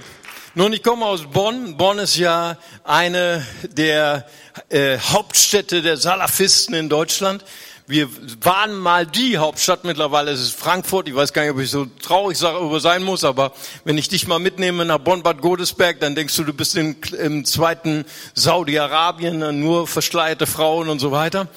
Nun, 0.57 0.73
ich 0.73 0.81
komme 0.81 1.05
aus 1.05 1.21
Bonn. 1.21 1.77
Bonn 1.77 1.99
ist 1.99 2.17
ja 2.17 2.57
eine 2.83 3.45
der 3.61 4.25
äh, 4.69 4.97
Hauptstädte 4.97 5.83
der 5.83 5.97
Salafisten 5.97 6.73
in 6.73 6.89
Deutschland 6.89 7.45
wir 7.89 8.09
waren 8.41 8.75
mal 8.75 9.05
die 9.05 9.37
Hauptstadt, 9.37 9.85
mittlerweile 9.85 10.31
ist 10.31 10.41
es 10.41 10.51
Frankfurt. 10.51 11.07
Ich 11.07 11.15
weiß 11.15 11.31
gar 11.31 11.43
nicht, 11.43 11.51
ob 11.51 11.59
ich 11.59 11.69
so 11.69 11.85
traurig 11.85 12.37
darüber 12.37 12.81
sein 12.81 13.01
muss, 13.01 13.23
aber 13.23 13.53
wenn 13.85 13.97
ich 13.97 14.09
dich 14.09 14.27
mal 14.27 14.39
mitnehme 14.39 14.83
nach 14.83 14.97
Bonn-Bad 14.97 15.39
Godesberg, 15.39 16.01
dann 16.01 16.13
denkst 16.13 16.35
du, 16.35 16.43
du 16.43 16.51
bist 16.51 16.75
in, 16.75 16.97
im 17.17 17.45
zweiten 17.45 18.03
Saudi-Arabien, 18.33 19.61
nur 19.61 19.87
verschleierte 19.87 20.47
Frauen 20.47 20.89
und 20.89 20.99
so 20.99 21.13
weiter. 21.13 21.47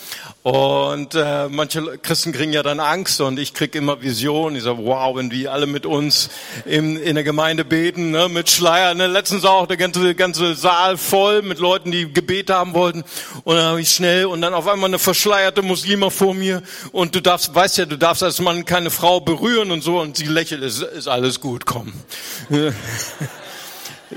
Und 0.43 1.15
äh, 1.15 1.49
manche 1.51 1.99
Christen 1.99 2.33
kriegen 2.33 2.55
ja 2.55 2.63
dann 2.63 2.81
Angst 2.81 3.21
und 3.21 3.39
ich 3.39 3.53
krieg 3.53 3.75
immer 3.75 4.01
Visionen. 4.01 4.57
Ich 4.57 4.63
sage, 4.63 4.79
wow, 4.83 5.15
wenn 5.15 5.29
die 5.29 5.49
alle 5.49 5.67
mit 5.67 5.85
uns 5.85 6.31
in, 6.65 6.97
in 6.97 7.15
der 7.15 7.25
Gemeinde 7.25 7.63
beten, 7.63 8.11
ne, 8.13 8.31
mit 8.31 8.49
Schleier. 8.49 8.95
Ne? 8.95 9.07
Letztens 9.07 9.45
auch 9.45 9.67
der 9.67 9.77
ganze, 9.77 10.15
ganze 10.15 10.55
Saal 10.55 10.97
voll 10.97 11.43
mit 11.43 11.59
Leuten, 11.59 11.93
die 11.93 12.11
Gebet 12.11 12.49
haben 12.49 12.73
wollten. 12.73 13.05
Und 13.45 13.57
dann 13.57 13.65
habe 13.67 13.83
ich 13.83 13.91
schnell 13.91 14.25
und 14.25 14.41
dann 14.41 14.55
auf 14.55 14.67
einmal 14.67 14.89
eine 14.89 14.99
verschleierte 14.99 15.61
Muslima 15.61 16.09
vor 16.09 16.33
mir 16.33 16.63
und 16.93 17.15
du 17.15 17.21
darfst, 17.21 17.55
weißt 17.55 17.77
ja, 17.77 17.85
du 17.85 17.99
darfst 17.99 18.23
als 18.23 18.41
Mann 18.41 18.65
keine 18.65 18.89
Frau 18.89 19.21
berühren 19.21 19.71
und 19.71 19.83
so 19.83 20.01
und 20.01 20.17
sie 20.17 20.25
lächelt, 20.25 20.63
ist, 20.63 20.81
ist 20.81 21.09
alles 21.09 21.41
gut, 21.41 21.67
komm. 21.67 21.93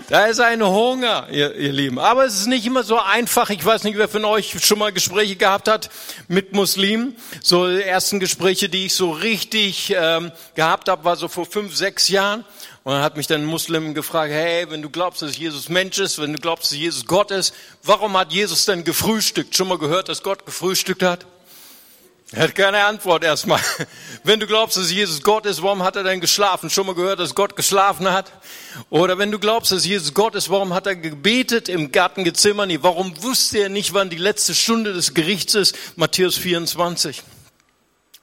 Da 0.09 0.25
ist 0.25 0.39
ein 0.39 0.63
Hunger, 0.65 1.27
ihr, 1.31 1.55
ihr 1.55 1.71
Lieben. 1.71 1.99
Aber 1.99 2.25
es 2.25 2.33
ist 2.39 2.47
nicht 2.47 2.65
immer 2.65 2.83
so 2.83 2.99
einfach. 2.99 3.51
Ich 3.51 3.63
weiß 3.63 3.83
nicht, 3.83 3.97
wer 3.97 4.07
von 4.07 4.25
euch 4.25 4.55
schon 4.63 4.79
mal 4.79 4.91
Gespräche 4.91 5.35
gehabt 5.35 5.67
hat 5.67 5.89
mit 6.27 6.53
Muslimen. 6.53 7.15
So 7.43 7.67
die 7.67 7.83
ersten 7.83 8.19
Gespräche, 8.19 8.69
die 8.69 8.87
ich 8.87 8.95
so 8.95 9.11
richtig 9.11 9.93
ähm, 9.95 10.31
gehabt 10.55 10.89
habe, 10.89 11.03
war 11.03 11.15
so 11.15 11.27
vor 11.27 11.45
fünf, 11.45 11.75
sechs 11.75 12.09
Jahren. 12.09 12.43
Und 12.83 12.93
dann 12.93 13.03
hat 13.03 13.17
mich 13.17 13.27
dann 13.27 13.41
ein 13.41 13.45
Muslim 13.45 13.93
gefragt, 13.93 14.33
hey, 14.33 14.65
wenn 14.69 14.81
du 14.81 14.89
glaubst, 14.89 15.21
dass 15.21 15.37
Jesus 15.37 15.69
Mensch 15.69 15.99
ist, 15.99 16.19
wenn 16.19 16.33
du 16.33 16.39
glaubst, 16.39 16.71
dass 16.71 16.77
Jesus 16.77 17.05
Gott 17.05 17.29
ist, 17.29 17.53
warum 17.83 18.17
hat 18.17 18.33
Jesus 18.33 18.65
denn 18.65 18.83
gefrühstückt? 18.83 19.55
Schon 19.55 19.67
mal 19.67 19.77
gehört, 19.77 20.09
dass 20.09 20.23
Gott 20.23 20.45
gefrühstückt 20.45 21.03
hat? 21.03 21.25
Er 22.35 22.43
hat 22.43 22.55
keine 22.55 22.83
Antwort 22.85 23.23
erstmal. 23.23 23.59
Wenn 24.23 24.39
du 24.39 24.47
glaubst, 24.47 24.75
dass 24.75 24.91
Jesus 24.91 25.21
Gott 25.21 25.45
ist, 25.45 25.61
warum 25.61 25.83
hat 25.83 25.95
er 25.95 26.03
denn 26.03 26.19
geschlafen? 26.19 26.71
Schon 26.71 26.87
mal 26.87 26.95
gehört, 26.95 27.19
dass 27.19 27.35
Gott 27.35 27.55
geschlafen 27.55 28.11
hat? 28.11 28.31
Oder 28.89 29.19
wenn 29.19 29.31
du 29.31 29.37
glaubst, 29.37 29.71
dass 29.71 29.85
Jesus 29.85 30.15
Gott 30.15 30.33
ist, 30.33 30.49
warum 30.49 30.73
hat 30.73 30.87
er 30.87 30.95
gebetet 30.95 31.69
im 31.69 31.91
Garten 31.91 32.23
Gethsemane? 32.23 32.81
Warum 32.81 33.21
wusste 33.21 33.59
er 33.59 33.69
nicht, 33.69 33.93
wann 33.93 34.09
die 34.09 34.17
letzte 34.17 34.55
Stunde 34.55 34.93
des 34.93 35.13
Gerichts 35.13 35.53
ist? 35.53 35.75
Matthäus 35.95 36.35
24. 36.35 37.21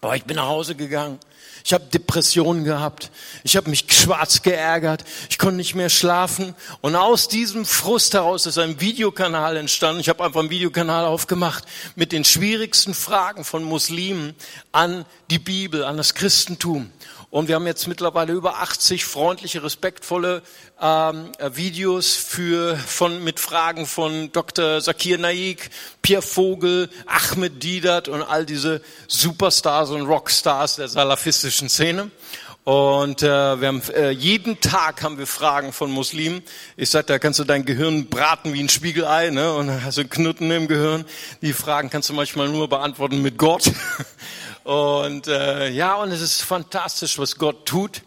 Aber 0.01 0.17
ich 0.17 0.25
bin 0.25 0.37
nach 0.37 0.47
Hause 0.47 0.75
gegangen 0.75 1.21
ich 1.65 1.73
habe 1.73 1.85
Depressionen 1.85 2.65
gehabt. 2.65 3.11
Ich 3.45 3.57
habe 3.57 3.71
mich 3.71 3.85
schwarz 3.89 4.43
geärgert. 4.43 5.05
Ich 5.29 5.39
konnte 5.39 5.57
nicht 5.57 5.75
mehr 5.75 5.91
schlafen. 5.91 6.55
Und 6.81 6.97
aus 6.97 7.29
diesem 7.29 7.65
Frust 7.65 8.15
heraus 8.15 8.47
ist 8.47 8.59
ein 8.59 8.81
Videokanal 8.81 9.57
entstanden. 9.57 10.01
Ich 10.01 10.09
habe 10.09 10.25
einfach 10.25 10.41
einen 10.41 10.51
Videokanal 10.51 11.05
aufgemacht 11.05 11.65
mit 11.97 12.13
den 12.13 12.25
schwierigsten 12.25 12.95
Fragen 12.95 13.45
von 13.45 13.65
Muslimen 13.65 14.35
an 14.73 15.05
die 15.31 15.39
Bibel, 15.39 15.85
an 15.85 15.97
das 15.97 16.15
Christentum. 16.15 16.91
Und 17.31 17.47
wir 17.47 17.55
haben 17.55 17.67
jetzt 17.67 17.87
mittlerweile 17.87 18.33
über 18.33 18.57
80 18.57 19.05
freundliche, 19.05 19.63
respektvolle 19.63 20.43
ähm, 20.83 21.31
Videos 21.53 22.17
für, 22.17 22.77
von, 22.77 23.23
mit 23.23 23.39
Fragen 23.39 23.87
von 23.87 24.33
Dr. 24.33 24.81
Zakir 24.81 25.17
Naik, 25.17 25.71
Pierre 26.03 26.23
Vogel, 26.23 26.91
Ahmed 27.07 27.63
Didat 27.63 28.09
und 28.09 28.23
all 28.23 28.45
diese 28.45 28.83
Superstars 29.07 29.91
und 29.91 30.03
Rockstars 30.03 30.77
der 30.77 30.89
salafistischen 30.89 31.69
Szene. 31.69 32.11
Und 32.65 33.23
äh, 33.23 33.27
wir 33.61 33.69
haben 33.69 33.83
äh, 33.95 34.11
jeden 34.11 34.61
Tag 34.61 35.03
haben 35.03 35.17
wir 35.17 35.27
Fragen 35.27 35.73
von 35.73 35.91
Muslimen. 35.91 36.43
Ich 36.77 36.91
sag, 36.91 37.07
da 37.07 37.19
kannst 37.19 37.39
du 37.39 37.45
dein 37.45 37.65
Gehirn 37.65 38.07
braten 38.07 38.53
wie 38.53 38.63
ein 38.63 38.69
Spiegelei, 38.69 39.31
ne? 39.31 39.55
Und 39.55 39.83
hast 39.85 39.99
du 39.99 40.07
Knutten 40.07 40.51
im 40.51 40.69
Gehirn. 40.69 41.05
Die 41.43 41.53
Fragen 41.53 41.91
kannst 41.91 42.11
du 42.11 42.13
manchmal 42.13 42.49
nur 42.49 42.69
beantworten 42.69 43.23
mit 43.23 43.39
Gott. 43.39 43.71
Und 44.71 45.27
äh, 45.27 45.69
ja, 45.71 45.97
und 45.97 46.13
es 46.13 46.21
ist 46.21 46.43
fantastisch, 46.43 47.19
was 47.19 47.35
Gott 47.35 47.67
tut. 47.67 48.03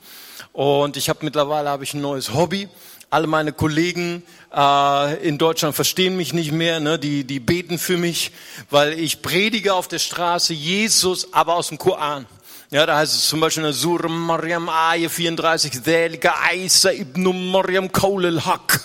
Und 0.53 0.95
ich 0.95 1.09
habe 1.09 1.19
mittlerweile 1.25 1.67
habe 1.67 1.83
ich 1.83 1.93
ein 1.93 1.99
neues 1.99 2.33
Hobby. 2.33 2.69
Alle 3.09 3.27
meine 3.27 3.51
Kollegen 3.51 4.23
äh, 4.55 5.27
in 5.27 5.37
Deutschland 5.37 5.75
verstehen 5.75 6.15
mich 6.15 6.31
nicht 6.31 6.53
mehr, 6.53 6.79
ne? 6.79 6.97
die, 6.97 7.25
die 7.25 7.41
beten 7.41 7.77
für 7.77 7.97
mich, 7.97 8.31
weil 8.69 8.97
ich 8.97 9.21
predige 9.21 9.73
auf 9.73 9.89
der 9.89 9.99
Straße 9.99 10.53
Jesus, 10.53 11.33
aber 11.33 11.55
aus 11.55 11.67
dem 11.67 11.79
Koran. 11.79 12.27
Ja, 12.73 12.87
da 12.87 12.97
heißt 12.97 13.13
es 13.13 13.27
zum 13.29 13.39
Beispiel 13.39 13.61
in 13.61 13.65
der 13.65 13.73
Surah 13.73 14.09
Maryam 14.09 14.67
Ayah 14.67 15.07
34, 15.07 15.83
Delika 15.83 16.33
Aisa 16.49 16.91
ibn 16.91 17.51
Maryam 17.51 17.91
Kaulil 17.91 18.43
Haq, 18.43 18.79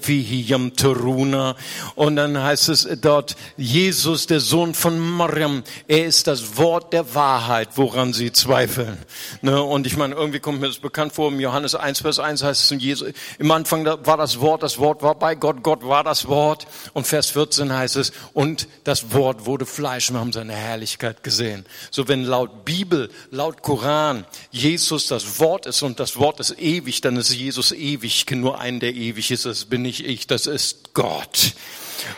fihi 0.00 0.40
yam 0.42 0.72
teruna. 0.76 1.56
Und 1.96 2.14
dann 2.14 2.40
heißt 2.40 2.68
es 2.68 2.86
dort, 3.00 3.34
Jesus, 3.56 4.28
der 4.28 4.38
Sohn 4.38 4.72
von 4.72 5.00
Maryam, 5.00 5.64
er 5.88 6.06
ist 6.06 6.28
das 6.28 6.58
Wort 6.58 6.92
der 6.92 7.12
Wahrheit, 7.16 7.70
woran 7.74 8.12
sie 8.12 8.30
zweifeln. 8.30 8.98
Ne? 9.42 9.60
Und 9.60 9.88
ich 9.88 9.96
meine, 9.96 10.14
irgendwie 10.14 10.38
kommt 10.38 10.60
mir 10.60 10.68
das 10.68 10.78
bekannt 10.78 11.12
vor, 11.12 11.32
im 11.32 11.40
Johannes 11.40 11.74
1, 11.74 12.02
Vers 12.02 12.20
1 12.20 12.44
heißt 12.44 12.70
es, 12.70 12.80
Jesus, 12.80 13.08
im 13.40 13.50
Anfang 13.50 13.84
war 13.84 14.16
das 14.16 14.38
Wort, 14.38 14.62
das 14.62 14.78
Wort 14.78 15.02
war 15.02 15.16
bei 15.16 15.34
Gott, 15.34 15.64
Gott 15.64 15.84
war 15.84 16.04
das 16.04 16.28
Wort. 16.28 16.68
Und 16.92 17.04
Vers 17.04 17.30
14 17.30 17.72
heißt 17.72 17.96
es, 17.96 18.12
und 18.32 18.68
das 18.84 19.12
Wort 19.12 19.44
wurde 19.44 19.66
Fleisch, 19.66 20.12
wir 20.12 20.20
haben 20.20 20.32
seine 20.32 20.52
Herrlichkeit 20.52 21.24
gesehen. 21.24 21.66
So 21.90 22.06
wenn 22.06 22.22
laut 22.22 22.64
Bibel 22.64 23.07
laut 23.30 23.62
Koran 23.62 24.26
Jesus 24.50 25.06
das 25.06 25.38
Wort 25.38 25.66
ist 25.66 25.82
und 25.82 26.00
das 26.00 26.16
Wort 26.18 26.40
ist 26.40 26.58
ewig, 26.58 27.00
dann 27.00 27.16
ist 27.16 27.32
Jesus 27.32 27.72
ewig. 27.72 28.26
Nur 28.30 28.58
einen, 28.58 28.80
der 28.80 28.94
ewig 28.94 29.30
ist, 29.30 29.44
das 29.44 29.64
bin 29.64 29.82
nicht 29.82 30.04
ich, 30.04 30.26
das 30.26 30.46
ist 30.46 30.94
Gott. 30.94 31.52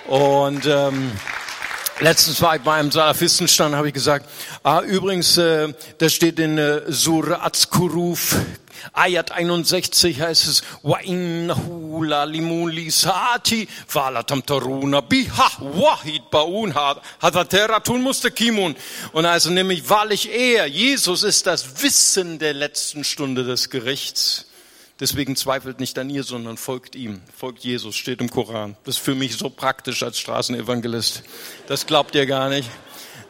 Und 0.07 0.67
ähm, 0.67 1.13
Letztens 2.01 2.41
war 2.41 2.57
ich 2.57 2.63
bei 2.63 2.75
einem 2.75 2.91
Salafistenstand, 2.91 3.77
habe 3.77 3.89
ich 3.89 3.95
gesagt, 3.95 4.27
ah, 4.63 4.81
übrigens, 4.81 5.37
äh, 5.37 5.73
das 5.99 6.15
steht 6.15 6.39
in 6.39 6.57
äh, 6.57 6.81
Surah 6.91 7.45
Az-Kuruf, 7.45 8.37
Ayat 8.93 9.33
61 9.33 10.21
heißt 10.21 10.47
es, 10.47 10.63
wa 10.83 10.99
innahu 10.99 12.03
la 12.03 12.25
limulisati 12.25 13.69
falatam 13.87 14.45
taruna 14.45 15.03
biha 15.03 15.51
wahid 15.61 16.31
baun 16.31 16.75
hadateratun 16.75 18.01
mustakimun. 18.03 18.75
Und 19.13 19.27
also 19.27 19.51
nämlich 19.51 19.89
wahrlich 19.91 20.31
er, 20.33 20.67
Jesus 20.67 21.23
ist 21.23 21.47
das 21.47 21.83
Wissen 21.83 22.39
der 22.39 22.55
letzten 22.55 23.05
Stunde 23.05 23.45
des 23.45 23.69
Gerichts. 23.69 24.47
Deswegen 25.01 25.35
zweifelt 25.35 25.81
nicht 25.81 25.99
an 25.99 26.11
ihr, 26.11 26.23
sondern 26.23 26.59
folgt 26.59 26.95
ihm. 26.95 27.23
Folgt 27.35 27.65
Jesus, 27.65 27.97
steht 27.97 28.21
im 28.21 28.31
Koran. 28.31 28.77
Das 28.85 28.97
ist 28.97 29.03
für 29.03 29.15
mich 29.15 29.37
so 29.37 29.49
praktisch 29.49 30.03
als 30.03 30.19
Straßenevangelist. 30.19 31.23
Das 31.67 31.87
glaubt 31.87 32.15
ihr 32.15 32.27
gar 32.27 32.51
nicht. 32.51 32.69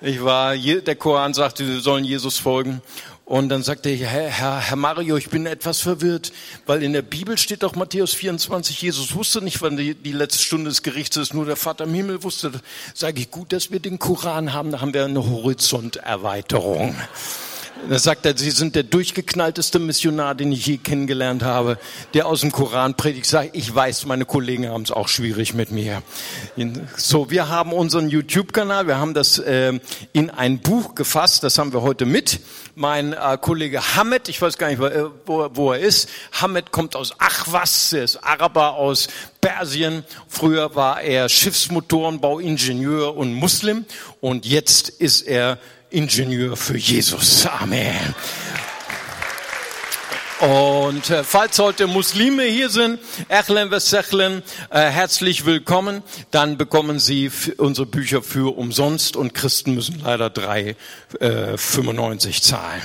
Ich 0.03 0.25
war, 0.25 0.57
der 0.57 0.97
Koran 0.97 1.33
sagte, 1.33 1.67
wir 1.67 1.81
sollen 1.81 2.05
Jesus 2.05 2.39
folgen. 2.39 2.83
Und 3.31 3.49
dann 3.49 3.63
sagte 3.63 3.91
er, 3.91 4.09
Herr, 4.09 4.29
Herr, 4.29 4.59
Herr 4.59 4.77
Mario, 4.77 5.17
ich 5.17 5.31
bin 5.31 5.47
etwas 5.47 5.79
verwirrt, 5.79 6.33
weil 6.67 6.83
in 6.83 6.93
der 6.93 7.03
Bibel 7.03 7.39
steht 7.39 7.63
doch 7.63 7.77
Matthäus 7.77 8.13
24, 8.13 8.83
Jesus 8.83 9.15
wusste 9.15 9.41
nicht, 9.41 9.63
wann 9.63 9.77
die, 9.77 9.95
die 9.95 10.11
letzte 10.11 10.43
Stunde 10.43 10.69
des 10.69 10.83
Gerichts 10.83 11.17
ist, 11.17 11.33
nur 11.33 11.47
der 11.47 11.55
Vater 11.55 11.85
im 11.85 11.95
Himmel 11.95 12.25
wusste. 12.25 12.51
Sage 12.93 13.21
ich, 13.21 13.31
gut, 13.31 13.53
dass 13.53 13.71
wir 13.71 13.79
den 13.79 14.01
Koran 14.01 14.53
haben, 14.53 14.73
da 14.73 14.81
haben 14.81 14.95
wir 14.95 15.05
eine 15.05 15.25
Horizonterweiterung. 15.25 16.97
Da 17.89 17.99
sagt 17.99 18.27
er, 18.27 18.37
Sie 18.37 18.51
sind 18.51 18.77
der 18.77 18.83
durchgeknallteste 18.83 19.79
Missionar, 19.79 20.35
den 20.35 20.53
ich 20.53 20.67
je 20.67 20.77
kennengelernt 20.77 21.43
habe, 21.43 21.79
der 22.15 22.27
aus 22.27 22.43
dem 22.43 22.53
Koran 22.53 22.95
predigt. 22.95 23.27
Sag, 23.27 23.51
ich 23.53 23.75
weiß, 23.75 24.07
meine 24.07 24.27
Kollegen 24.27 24.69
haben 24.69 24.83
es 24.83 24.91
auch 24.91 25.09
schwierig 25.09 25.55
mit 25.55 25.71
mir. 25.71 26.03
So, 26.97 27.31
wir 27.31 27.49
haben 27.49 27.73
unseren 27.73 28.09
YouTube-Kanal, 28.09 28.87
wir 28.87 28.99
haben 28.99 29.15
das 29.15 29.39
äh, 29.39 29.79
in 30.13 30.31
ein 30.31 30.61
Buch 30.61 30.95
gefasst, 30.95 31.43
das 31.43 31.59
haben 31.59 31.73
wir 31.73 31.83
heute 31.83 32.07
mit. 32.07 32.41
Mein 32.75 33.13
äh, 33.13 33.39
Kollege 33.41 33.97
Hamed, 33.97 34.29
ich 34.29 34.41
weiß 34.41 34.59
gar 34.59 34.69
nicht, 34.69 34.81
wo, 35.27 35.49
wo 35.53 35.73
er 35.73 35.81
ist. 35.81 36.09
Hamed 36.33 36.71
kommt 36.71 36.95
aus 36.95 37.15
Achwas, 37.19 37.93
er 37.93 38.05
ist 38.05 38.17
Araber 38.17 38.75
aus 38.75 39.09
Persien. 39.41 40.05
Früher 40.29 40.75
war 40.75 41.01
er 41.01 41.29
Schiffsmotorenbauingenieur 41.29 43.17
und 43.17 43.33
Muslim 43.35 43.85
und 44.21 44.47
jetzt 44.47 44.91
ist 44.91 45.23
er 45.23 45.59
Ingenieur 45.91 46.57
für 46.57 46.77
Jesus. 46.77 47.47
Amen. 47.47 48.15
Und 50.41 51.11
äh, 51.11 51.23
falls 51.23 51.59
heute 51.59 51.87
Muslime 51.87 52.45
hier 52.45 52.71
sind, 52.71 52.99
Echlen 53.29 53.69
Vesechlen, 53.69 54.43
äh, 54.71 54.89
herzlich 54.89 55.45
willkommen. 55.45 56.03
Dann 56.31 56.57
bekommen 56.57 56.99
Sie 56.99 57.31
unsere 57.59 57.87
Bücher 57.87 58.23
für 58.23 58.57
umsonst 58.57 59.17
und 59.17 59.35
Christen 59.35 59.75
müssen 59.75 60.01
leider 60.03 60.31
drei 60.31 60.77
äh, 61.19 61.59
95 61.59 62.41
zahlen. 62.41 62.83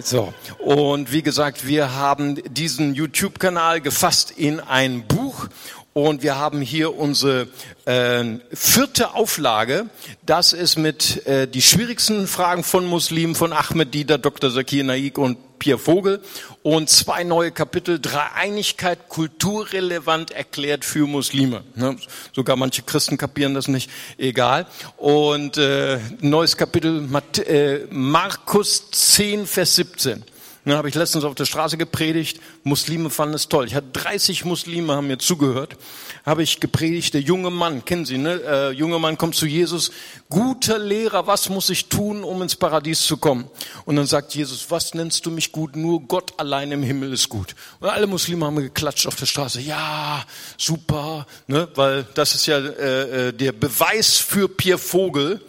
So 0.00 0.34
und 0.58 1.10
wie 1.10 1.22
gesagt, 1.22 1.66
wir 1.66 1.94
haben 1.94 2.42
diesen 2.52 2.94
YouTube-Kanal 2.94 3.80
gefasst 3.80 4.32
in 4.32 4.60
ein 4.60 5.06
Buch 5.06 5.48
und 5.94 6.22
wir 6.24 6.36
haben 6.36 6.60
hier 6.60 6.98
unsere 6.98 7.46
äh, 7.86 8.24
vierte 8.52 9.14
Auflage. 9.14 9.86
Das 10.26 10.52
ist 10.52 10.76
mit 10.76 11.24
äh, 11.26 11.46
die 11.46 11.62
schwierigsten 11.62 12.26
Fragen 12.26 12.64
von 12.64 12.84
Muslimen 12.84 13.34
von 13.36 13.52
Ahmed 13.52 13.94
Dieter, 13.94 14.18
Dr. 14.18 14.52
Zakir 14.52 14.82
Naik 14.84 15.18
und 15.18 15.38
Pierre 15.60 15.78
Vogel. 15.78 16.20
Und 16.64 16.90
zwei 16.90 17.22
neue 17.22 17.52
Kapitel, 17.52 18.00
Dreieinigkeit 18.00 19.08
kulturrelevant 19.08 20.32
erklärt 20.32 20.84
für 20.84 21.06
Muslime. 21.06 21.62
Ne? 21.76 21.96
Sogar 22.32 22.56
manche 22.56 22.82
Christen 22.82 23.16
kapieren 23.16 23.54
das 23.54 23.68
nicht, 23.68 23.88
egal. 24.18 24.66
Und 24.96 25.58
äh, 25.58 26.00
neues 26.20 26.56
Kapitel, 26.56 27.02
Mat 27.02 27.38
äh, 27.38 27.86
Markus 27.90 28.90
10, 28.90 29.46
Vers 29.46 29.76
17. 29.76 30.24
Dann 30.64 30.76
habe 30.76 30.88
ich 30.88 30.94
letztens 30.94 31.24
auf 31.24 31.34
der 31.34 31.44
Straße 31.44 31.76
gepredigt. 31.76 32.40
Muslime 32.62 33.10
fanden 33.10 33.34
es 33.34 33.48
toll. 33.48 33.66
Ich 33.66 33.74
hatte 33.74 33.88
30 33.92 34.46
Muslime, 34.46 34.94
haben 34.94 35.08
mir 35.08 35.18
zugehört. 35.18 35.76
Habe 36.24 36.42
ich 36.42 36.58
gepredigt. 36.58 37.12
Der 37.12 37.20
junge 37.20 37.50
Mann, 37.50 37.84
kennen 37.84 38.06
Sie, 38.06 38.16
ne? 38.16 38.40
Äh, 38.42 38.70
junge 38.70 38.98
Mann 38.98 39.18
kommt 39.18 39.34
zu 39.34 39.46
Jesus. 39.46 39.90
Guter 40.30 40.78
Lehrer, 40.78 41.26
was 41.26 41.50
muss 41.50 41.68
ich 41.68 41.90
tun, 41.90 42.24
um 42.24 42.40
ins 42.40 42.56
Paradies 42.56 43.02
zu 43.02 43.18
kommen? 43.18 43.44
Und 43.84 43.96
dann 43.96 44.06
sagt 44.06 44.34
Jesus, 44.34 44.70
was 44.70 44.94
nennst 44.94 45.26
du 45.26 45.30
mich 45.30 45.52
gut? 45.52 45.76
Nur 45.76 46.00
Gott 46.00 46.32
allein 46.38 46.72
im 46.72 46.82
Himmel 46.82 47.12
ist 47.12 47.28
gut. 47.28 47.54
Und 47.80 47.90
alle 47.90 48.06
Muslime 48.06 48.46
haben 48.46 48.56
geklatscht 48.56 49.06
auf 49.06 49.16
der 49.16 49.26
Straße. 49.26 49.60
Ja, 49.60 50.24
super, 50.56 51.26
ne? 51.46 51.68
Weil 51.74 52.06
das 52.14 52.34
ist 52.34 52.46
ja 52.46 52.58
äh, 52.58 53.28
äh 53.28 53.32
der 53.32 53.52
Beweis 53.52 54.16
für 54.16 54.48
Pierre 54.48 54.78
Vogel, 54.78 55.42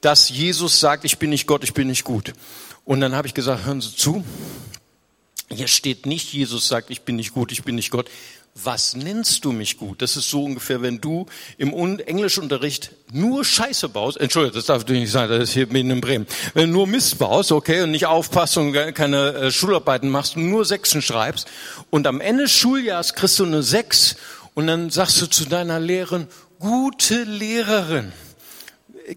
dass 0.00 0.28
Jesus 0.28 0.78
sagt, 0.78 1.04
ich 1.04 1.18
bin 1.18 1.30
nicht 1.30 1.48
Gott, 1.48 1.64
ich 1.64 1.74
bin 1.74 1.88
nicht 1.88 2.04
gut. 2.04 2.32
Und 2.90 3.00
dann 3.00 3.14
habe 3.14 3.28
ich 3.28 3.34
gesagt, 3.34 3.66
hören 3.66 3.80
Sie 3.80 3.94
zu, 3.94 4.24
hier 5.48 5.68
steht 5.68 6.06
nicht, 6.06 6.32
Jesus 6.32 6.66
sagt, 6.66 6.90
ich 6.90 7.02
bin 7.02 7.14
nicht 7.14 7.32
gut, 7.32 7.52
ich 7.52 7.62
bin 7.62 7.76
nicht 7.76 7.92
Gott. 7.92 8.10
Was 8.56 8.96
nennst 8.96 9.44
du 9.44 9.52
mich 9.52 9.76
gut? 9.76 10.02
Das 10.02 10.16
ist 10.16 10.28
so 10.28 10.42
ungefähr, 10.42 10.82
wenn 10.82 11.00
du 11.00 11.26
im 11.56 11.72
Englischunterricht 11.72 12.90
nur 13.12 13.44
Scheiße 13.44 13.90
baust. 13.90 14.16
Entschuldigung, 14.20 14.56
das 14.56 14.66
darf 14.66 14.78
natürlich 14.78 15.02
nicht 15.02 15.12
sein, 15.12 15.28
das 15.28 15.40
ist 15.40 15.52
hier 15.52 15.70
in 15.72 16.00
Bremen. 16.00 16.26
Wenn 16.54 16.70
du 16.70 16.78
nur 16.78 16.88
Mist 16.88 17.16
baust, 17.20 17.52
okay, 17.52 17.82
und 17.82 17.92
nicht 17.92 18.06
aufpasst 18.06 18.56
und 18.56 18.72
keine 18.72 19.34
äh, 19.34 19.50
Schularbeiten 19.52 20.10
machst 20.10 20.34
und 20.34 20.50
nur 20.50 20.64
Sechsen 20.64 21.00
schreibst 21.00 21.46
und 21.90 22.08
am 22.08 22.20
Ende 22.20 22.42
des 22.42 22.52
Schuljahres 22.52 23.14
kriegst 23.14 23.38
du 23.38 23.44
eine 23.44 23.62
Sechs 23.62 24.16
und 24.54 24.66
dann 24.66 24.90
sagst 24.90 25.22
du 25.22 25.28
zu 25.28 25.44
deiner 25.44 25.78
Lehrerin, 25.78 26.26
gute 26.58 27.22
Lehrerin 27.22 28.12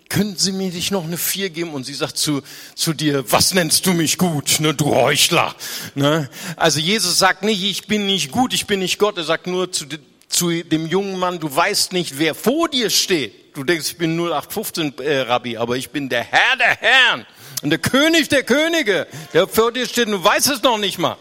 können 0.10 0.36
Sie 0.38 0.52
mir 0.52 0.72
nicht 0.72 0.92
noch 0.92 1.04
eine 1.04 1.18
Vier 1.18 1.50
geben? 1.50 1.74
Und 1.74 1.86
sie 1.86 1.94
sagt 1.94 2.18
zu, 2.18 2.42
zu 2.76 2.94
dir, 2.94 3.32
was 3.32 3.54
nennst 3.54 3.86
du 3.86 3.94
mich 3.94 4.18
gut, 4.18 4.60
ne, 4.60 4.74
du 4.74 4.94
Heuchler. 4.94 5.56
Ne? 5.96 6.30
Also 6.56 6.80
Jesus 6.80 7.18
sagt 7.18 7.44
nicht, 7.44 7.64
ich 7.64 7.88
bin 7.88 8.06
nicht 8.06 8.32
gut, 8.32 8.54
ich 8.54 8.66
bin 8.66 8.80
nicht 8.80 9.00
Gott. 9.00 9.18
Er 9.18 9.24
sagt 9.24 9.48
nur 9.48 9.72
zu, 9.72 9.86
zu 10.28 10.64
dem 10.64 10.88
jungen 10.88 11.20
Mann, 11.20 11.40
du 11.40 11.54
weißt 11.54 11.94
nicht, 11.94 12.18
wer 12.18 12.36
vor 12.36 12.70
dir 12.70 12.90
steht. 12.90 13.56
Du 13.56 13.64
denkst, 13.64 13.88
ich 13.92 13.98
bin 13.98 14.18
0815 14.18 14.98
äh, 14.98 15.20
Rabbi, 15.20 15.58
aber 15.58 15.78
ich 15.78 15.92
bin 15.92 16.10
der 16.10 16.24
Herr 16.24 16.58
der 16.58 16.76
Herren 16.76 17.26
und 17.62 17.70
der 17.70 17.80
König 17.80 18.30
der 18.30 18.44
Könige, 18.44 19.08
der 19.34 19.48
vor 19.48 19.72
dir 19.72 19.88
steht. 19.88 20.08
Du 20.08 20.24
weißt 20.24 20.50
es 20.50 20.64
noch 20.64 20.78
nicht 20.78 20.98
mal. 20.98 21.18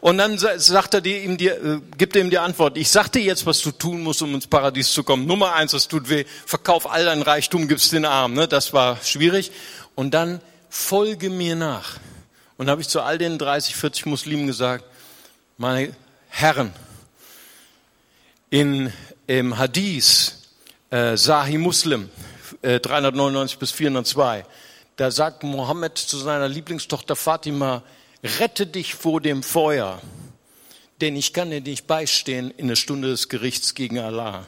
Und 0.00 0.18
dann 0.18 0.38
sagt 0.38 0.94
er 0.94 1.00
dir, 1.00 1.22
ihm 1.22 1.36
dir, 1.36 1.62
äh, 1.62 1.80
gibt 1.96 2.16
er 2.16 2.22
ihm 2.22 2.30
die 2.30 2.38
Antwort, 2.38 2.76
ich 2.76 2.90
sag 2.90 3.08
dir 3.08 3.22
jetzt, 3.22 3.46
was 3.46 3.60
du 3.60 3.70
tun 3.70 4.02
musst, 4.02 4.22
um 4.22 4.34
ins 4.34 4.46
Paradies 4.46 4.92
zu 4.92 5.02
kommen. 5.02 5.26
Nummer 5.26 5.54
eins, 5.54 5.72
das 5.72 5.88
tut 5.88 6.08
weh, 6.08 6.24
verkauf 6.44 6.90
all 6.90 7.04
dein 7.04 7.22
Reichtum, 7.22 7.68
gib's 7.68 7.90
den 7.90 8.04
Arm. 8.04 8.34
Ne? 8.34 8.48
Das 8.48 8.72
war 8.72 8.98
schwierig. 9.02 9.52
Und 9.94 10.12
dann 10.14 10.40
folge 10.68 11.30
mir 11.30 11.56
nach. 11.56 11.98
Und 12.58 12.70
habe 12.70 12.80
ich 12.80 12.88
zu 12.88 13.00
all 13.02 13.18
den 13.18 13.38
30, 13.38 13.76
40 13.76 14.06
Muslimen 14.06 14.46
gesagt, 14.46 14.84
meine 15.58 15.94
Herren, 16.28 16.72
in, 18.50 18.92
im 19.26 19.58
Hadith, 19.58 20.34
äh, 20.90 21.16
Sahih 21.16 21.58
Muslim, 21.58 22.08
äh, 22.62 22.78
399 22.80 23.58
bis 23.58 23.72
402, 23.72 24.44
da 24.96 25.10
sagt 25.10 25.42
Mohammed 25.42 25.98
zu 25.98 26.16
seiner 26.16 26.48
Lieblingstochter 26.48 27.16
Fatima, 27.16 27.82
rette 28.22 28.66
dich 28.66 28.94
vor 28.94 29.20
dem 29.20 29.42
Feuer, 29.42 30.00
denn 31.00 31.16
ich 31.16 31.32
kann 31.32 31.50
dir 31.50 31.60
nicht 31.60 31.86
beistehen 31.86 32.50
in 32.50 32.68
der 32.68 32.76
Stunde 32.76 33.08
des 33.08 33.28
Gerichts 33.28 33.74
gegen 33.74 33.98
Allah. 33.98 34.46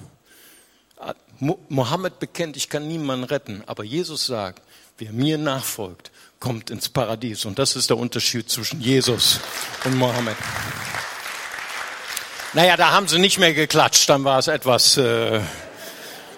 Mohammed 1.69 2.19
bekennt, 2.19 2.57
ich 2.57 2.69
kann 2.69 2.89
niemanden 2.89 3.25
retten, 3.25 3.63
aber 3.67 3.85
Jesus 3.85 4.27
sagt, 4.27 4.63
wer 4.99 5.13
mir 5.13 5.39
nachfolgt, 5.39 6.11
kommt 6.41 6.71
ins 6.71 6.89
Paradies. 6.89 7.45
Und 7.45 7.59
das 7.59 7.77
ist 7.77 7.91
der 7.91 7.97
Unterschied 7.97 8.51
zwischen 8.51 8.81
Jesus 8.81 9.41
und 9.85 9.97
Mohammed. 9.97 10.37
Naja, 12.55 12.77
da 12.77 12.91
haben 12.93 13.07
sie 13.07 13.19
nicht 13.19 13.39
mehr 13.39 13.55
geklatscht, 13.55 14.09
dann 14.09 14.25
war 14.25 14.39
es 14.39 14.49
etwas 14.49 14.97
äh, 14.97 15.41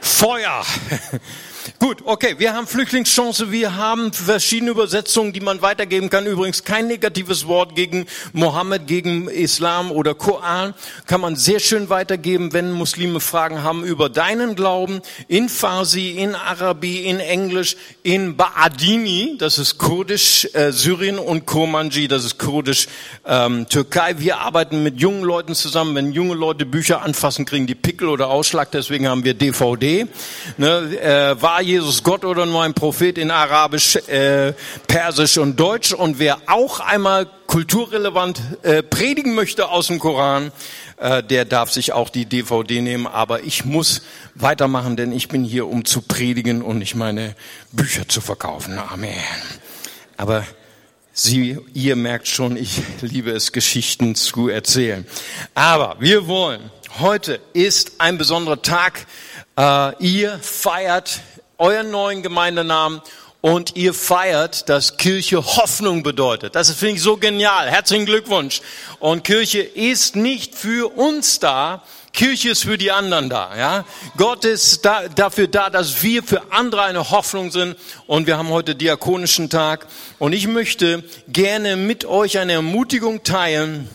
Feuer. 0.01 0.64
Gut, 1.79 1.99
okay, 2.05 2.37
wir 2.38 2.55
haben 2.55 2.66
Flüchtlingschance, 2.66 3.51
wir 3.51 3.77
haben 3.77 4.12
verschiedene 4.12 4.70
Übersetzungen, 4.70 5.33
die 5.33 5.40
man 5.40 5.62
weitergeben 5.62 6.09
kann. 6.09 6.27
Übrigens 6.27 6.64
kein 6.64 6.87
negatives 6.87 7.46
Wort 7.46 7.75
gegen 7.75 8.07
Mohammed, 8.33 8.87
gegen 8.87 9.29
Islam 9.29 9.92
oder 9.92 10.14
Koran. 10.14 10.75
Kann 11.07 11.20
man 11.20 11.37
sehr 11.37 11.61
schön 11.61 11.90
weitergeben, 11.90 12.53
wenn 12.53 12.73
Muslime 12.73 13.20
Fragen 13.20 13.62
haben 13.62 13.85
über 13.85 14.09
deinen 14.09 14.55
Glauben. 14.55 15.03
In 15.29 15.49
Farsi, 15.49 16.11
in 16.11 16.35
Arabi, 16.35 17.05
in 17.05 17.20
Englisch, 17.20 17.77
in 18.03 18.37
Baadini, 18.37 19.37
das 19.38 19.59
ist 19.59 19.79
Kurdisch, 19.79 20.49
äh, 20.55 20.73
Syrien 20.73 21.18
und 21.18 21.46
Kurmanji, 21.46 22.09
das 22.09 22.25
ist 22.25 22.38
Kurdisch, 22.38 22.88
ähm, 23.27 23.68
Türkei. 23.68 24.18
Wir 24.18 24.38
arbeiten 24.38 24.83
mit 24.83 25.01
jungen 25.01 25.23
Leuten 25.23 25.55
zusammen. 25.55 25.94
Wenn 25.94 26.12
junge 26.12 26.35
Leute 26.35 26.64
Bücher 26.64 27.03
anfassen, 27.03 27.44
kriegen 27.44 27.66
die 27.66 27.75
Pickel 27.75 28.09
oder 28.09 28.29
Ausschlag. 28.29 28.70
Deswegen 28.70 29.09
haben 29.09 29.25
wir 29.25 29.35
DVD. 29.35 30.07
Ne, 30.57 30.99
äh, 31.01 31.42
war 31.51 31.63
Jesus 31.63 32.05
Gott 32.05 32.25
oder 32.25 32.47
nur 32.47 32.63
ein 32.63 32.75
Prophet 32.75 33.19
in 33.19 33.33
Arabisch, 33.33 33.97
äh, 33.97 34.53
Persisch 34.87 35.37
und 35.37 35.59
Deutsch. 35.59 35.93
Und 35.93 36.21
wer 36.21 36.39
auch 36.47 36.79
einmal 36.79 37.27
kulturrelevant 37.49 38.41
äh, 38.63 38.85
predigen 38.85 39.35
möchte 39.35 39.69
aus 39.69 39.89
dem 39.89 39.99
Koran, 39.99 40.53
äh, 40.99 41.25
der 41.25 41.45
darf 41.45 41.73
sich 41.73 41.93
auch 41.93 42.09
die 42.09 42.25
DVD 42.25 42.81
nehmen. 42.81 43.09
Aber 43.09 43.43
ich 43.43 43.65
muss 43.65 44.03
weitermachen, 44.37 44.97
denn 44.97 45.11
ich 45.11 45.27
bin 45.27 45.43
hier, 45.43 45.67
um 45.67 45.85
zu 45.85 46.03
predigen 46.03 46.63
und 46.63 46.79
nicht 46.79 46.95
meine 46.95 47.35
Bücher 47.73 48.09
zu 48.09 48.21
verkaufen. 48.21 48.79
Amen. 48.79 49.13
Aber 50.17 50.45
Sie, 51.13 51.59
ihr 51.75 51.97
merkt 51.97 52.29
schon, 52.29 52.57
ich 52.57 52.81
liebe 53.01 53.33
es, 53.33 53.51
Geschichten 53.51 54.15
zu 54.15 54.49
erzählen. 54.49 55.05
Aber 55.55 55.97
wir 55.99 56.29
wollen, 56.29 56.71
heute 57.01 57.41
ist 57.55 57.95
ein 57.99 58.19
besonderer 58.19 58.63
Tag. 58.63 59.07
Äh, 59.59 59.97
ihr 59.99 60.39
feiert 60.39 61.21
euren 61.61 61.90
neuen 61.90 62.23
Gemeindenamen 62.23 63.03
und 63.42 63.77
ihr 63.77 63.92
feiert, 63.92 64.70
dass 64.70 64.96
Kirche 64.96 65.44
Hoffnung 65.44 66.03
bedeutet. 66.03 66.55
Das 66.55 66.70
finde 66.73 66.96
ich 66.96 67.03
so 67.03 67.18
genial. 67.18 67.70
Herzlichen 67.70 68.07
Glückwunsch. 68.07 68.62
Und 68.99 69.25
Kirche 69.25 69.61
ist 69.61 70.16
nicht 70.16 70.55
für 70.55 70.90
uns 70.96 71.38
da, 71.38 71.83
Kirche 72.14 72.51
ist 72.51 72.64
für 72.64 72.79
die 72.79 72.90
anderen 72.90 73.29
da, 73.29 73.57
ja. 73.57 73.85
Gott 74.16 74.44
ist 74.44 74.85
da, 74.85 75.07
dafür 75.09 75.46
da, 75.46 75.70
dass 75.70 76.03
wir 76.03 76.23
für 76.23 76.51
andere 76.51 76.83
eine 76.83 77.11
Hoffnung 77.11 77.51
sind. 77.51 77.77
Und 78.07 78.27
wir 78.27 78.38
haben 78.38 78.49
heute 78.49 78.75
diakonischen 78.75 79.51
Tag. 79.51 79.87
Und 80.18 80.33
ich 80.33 80.49
möchte 80.49 81.05
gerne 81.29 81.77
mit 81.77 82.07
euch 82.07 82.38
eine 82.38 82.55
Ermutigung 82.55 83.23
teilen. 83.23 83.88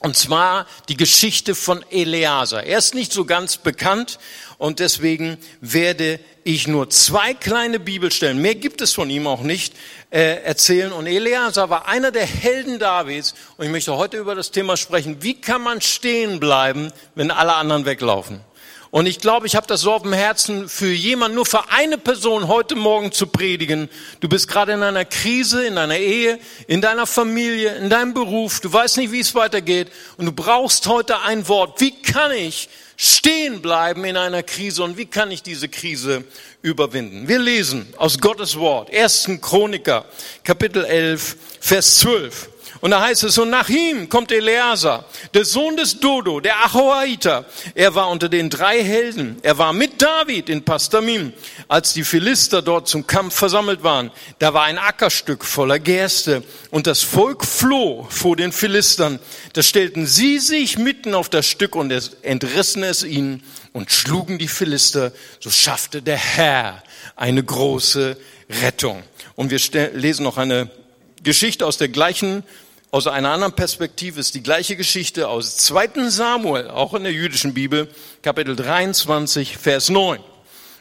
Und 0.00 0.16
zwar 0.16 0.66
die 0.88 0.98
Geschichte 0.98 1.54
von 1.54 1.82
Eleazar. 1.90 2.64
Er 2.64 2.78
ist 2.78 2.94
nicht 2.94 3.12
so 3.12 3.24
ganz 3.24 3.56
bekannt 3.56 4.18
und 4.58 4.78
deswegen 4.80 5.38
werde 5.62 6.20
ich 6.44 6.68
nur 6.68 6.90
zwei 6.90 7.34
kleine 7.34 7.80
Bibelstellen, 7.80 8.38
mehr 8.38 8.54
gibt 8.54 8.82
es 8.82 8.92
von 8.92 9.08
ihm 9.08 9.26
auch 9.26 9.40
nicht, 9.40 9.74
äh, 10.10 10.42
erzählen. 10.44 10.92
Und 10.92 11.06
Eleazar 11.06 11.70
war 11.70 11.88
einer 11.88 12.10
der 12.10 12.26
Helden 12.26 12.78
Davids 12.78 13.34
und 13.56 13.64
ich 13.64 13.72
möchte 13.72 13.96
heute 13.96 14.18
über 14.18 14.34
das 14.34 14.50
Thema 14.50 14.76
sprechen, 14.76 15.16
wie 15.22 15.40
kann 15.40 15.62
man 15.62 15.80
stehen 15.80 16.38
bleiben, 16.38 16.92
wenn 17.14 17.30
alle 17.30 17.54
anderen 17.54 17.86
weglaufen. 17.86 18.40
Und 18.94 19.06
ich 19.06 19.18
glaube, 19.18 19.48
ich 19.48 19.56
habe 19.56 19.66
das 19.66 19.80
so 19.80 19.92
auf 19.92 20.02
dem 20.02 20.12
Herzen, 20.12 20.68
für 20.68 20.92
jemand, 20.92 21.34
nur 21.34 21.44
für 21.44 21.68
eine 21.68 21.98
Person 21.98 22.46
heute 22.46 22.76
Morgen 22.76 23.10
zu 23.10 23.26
predigen. 23.26 23.88
Du 24.20 24.28
bist 24.28 24.46
gerade 24.46 24.70
in 24.70 24.84
einer 24.84 25.04
Krise, 25.04 25.66
in 25.66 25.74
deiner 25.74 25.96
Ehe, 25.96 26.38
in 26.68 26.80
deiner 26.80 27.04
Familie, 27.04 27.74
in 27.74 27.90
deinem 27.90 28.14
Beruf. 28.14 28.60
Du 28.60 28.72
weißt 28.72 28.98
nicht, 28.98 29.10
wie 29.10 29.18
es 29.18 29.34
weitergeht. 29.34 29.90
Und 30.16 30.26
du 30.26 30.32
brauchst 30.32 30.86
heute 30.86 31.22
ein 31.22 31.48
Wort. 31.48 31.80
Wie 31.80 31.90
kann 32.02 32.30
ich 32.30 32.68
stehen 32.96 33.60
bleiben 33.60 34.04
in 34.04 34.16
einer 34.16 34.44
Krise 34.44 34.84
und 34.84 34.96
wie 34.96 35.06
kann 35.06 35.32
ich 35.32 35.42
diese 35.42 35.68
Krise 35.68 36.22
überwinden? 36.62 37.26
Wir 37.26 37.40
lesen 37.40 37.92
aus 37.96 38.20
Gottes 38.20 38.56
Wort, 38.60 38.94
1. 38.94 39.28
Chroniker, 39.40 40.04
Kapitel 40.44 40.84
11, 40.84 41.36
Vers 41.58 41.98
12. 41.98 42.48
Und 42.84 42.90
da 42.90 43.00
heißt 43.00 43.24
es, 43.24 43.38
und 43.38 43.48
nach 43.48 43.70
ihm 43.70 44.10
kommt 44.10 44.30
Eleazar, 44.30 45.06
der 45.32 45.46
Sohn 45.46 45.74
des 45.74 46.00
Dodo, 46.00 46.40
der 46.40 46.66
Achoaiter. 46.66 47.46
Er 47.74 47.94
war 47.94 48.10
unter 48.10 48.28
den 48.28 48.50
drei 48.50 48.84
Helden. 48.84 49.38
Er 49.40 49.56
war 49.56 49.72
mit 49.72 50.02
David 50.02 50.50
in 50.50 50.66
Pastamim, 50.66 51.32
als 51.66 51.94
die 51.94 52.04
Philister 52.04 52.60
dort 52.60 52.86
zum 52.86 53.06
Kampf 53.06 53.36
versammelt 53.36 53.82
waren. 53.82 54.10
Da 54.38 54.52
war 54.52 54.64
ein 54.64 54.76
Ackerstück 54.76 55.46
voller 55.46 55.78
Gerste 55.78 56.42
und 56.70 56.86
das 56.86 57.00
Volk 57.00 57.46
floh 57.46 58.06
vor 58.10 58.36
den 58.36 58.52
Philistern. 58.52 59.18
Da 59.54 59.62
stellten 59.62 60.06
sie 60.06 60.38
sich 60.38 60.76
mitten 60.76 61.14
auf 61.14 61.30
das 61.30 61.46
Stück 61.46 61.76
und 61.76 61.90
entrissen 62.20 62.82
es 62.82 63.02
ihnen 63.02 63.42
und 63.72 63.92
schlugen 63.92 64.36
die 64.36 64.46
Philister. 64.46 65.12
So 65.40 65.48
schaffte 65.48 66.02
der 66.02 66.18
Herr 66.18 66.82
eine 67.16 67.42
große 67.42 68.18
Rettung. 68.62 69.02
Und 69.36 69.50
wir 69.50 69.90
lesen 69.94 70.24
noch 70.24 70.36
eine 70.36 70.70
Geschichte 71.22 71.64
aus 71.64 71.78
der 71.78 71.88
gleichen 71.88 72.44
aus 72.94 73.08
einer 73.08 73.32
anderen 73.32 73.54
Perspektive 73.54 74.20
ist 74.20 74.36
die 74.36 74.42
gleiche 74.44 74.76
Geschichte 74.76 75.26
aus 75.26 75.56
2. 75.56 76.10
Samuel, 76.10 76.70
auch 76.70 76.94
in 76.94 77.02
der 77.02 77.12
jüdischen 77.12 77.52
Bibel, 77.52 77.88
Kapitel 78.22 78.54
23, 78.54 79.58
Vers 79.58 79.88
9. 79.88 80.20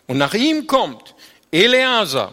Und 0.05 0.19
nach 0.19 0.35
ihm 0.35 0.67
kommt 0.67 1.15
Eleazar, 1.49 2.31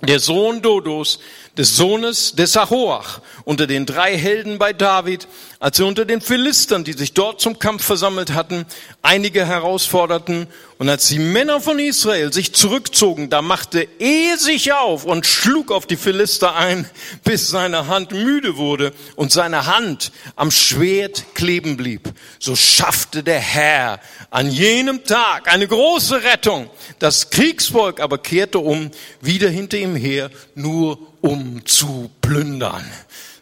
der 0.00 0.18
Sohn 0.18 0.60
Dodos, 0.60 1.20
des 1.56 1.76
Sohnes 1.76 2.32
des 2.32 2.56
Ahoach, 2.56 3.20
unter 3.48 3.66
den 3.66 3.86
drei 3.86 4.14
Helden 4.14 4.58
bei 4.58 4.74
David, 4.74 5.26
als 5.58 5.78
sie 5.78 5.82
unter 5.82 6.04
den 6.04 6.20
Philistern, 6.20 6.84
die 6.84 6.92
sich 6.92 7.14
dort 7.14 7.40
zum 7.40 7.58
Kampf 7.58 7.82
versammelt 7.82 8.34
hatten, 8.34 8.66
einige 9.00 9.46
herausforderten. 9.46 10.48
Und 10.76 10.90
als 10.90 11.08
die 11.08 11.18
Männer 11.18 11.58
von 11.58 11.78
Israel 11.78 12.30
sich 12.30 12.52
zurückzogen, 12.52 13.30
da 13.30 13.40
machte 13.40 13.88
er 14.00 14.36
sich 14.36 14.74
auf 14.74 15.06
und 15.06 15.24
schlug 15.24 15.72
auf 15.72 15.86
die 15.86 15.96
Philister 15.96 16.56
ein, 16.56 16.90
bis 17.24 17.48
seine 17.48 17.86
Hand 17.86 18.12
müde 18.12 18.58
wurde 18.58 18.92
und 19.16 19.32
seine 19.32 19.64
Hand 19.64 20.12
am 20.36 20.50
Schwert 20.50 21.24
kleben 21.34 21.78
blieb. 21.78 22.12
So 22.38 22.54
schaffte 22.54 23.22
der 23.22 23.40
Herr 23.40 23.98
an 24.28 24.50
jenem 24.50 25.04
Tag 25.04 25.50
eine 25.50 25.66
große 25.66 26.22
Rettung. 26.22 26.68
Das 26.98 27.30
Kriegsvolk 27.30 28.00
aber 28.00 28.18
kehrte 28.18 28.58
um, 28.58 28.90
wieder 29.22 29.48
hinter 29.48 29.78
ihm 29.78 29.96
her, 29.96 30.30
nur 30.54 30.98
um 31.22 31.64
zu 31.64 32.10
plündern. 32.20 32.84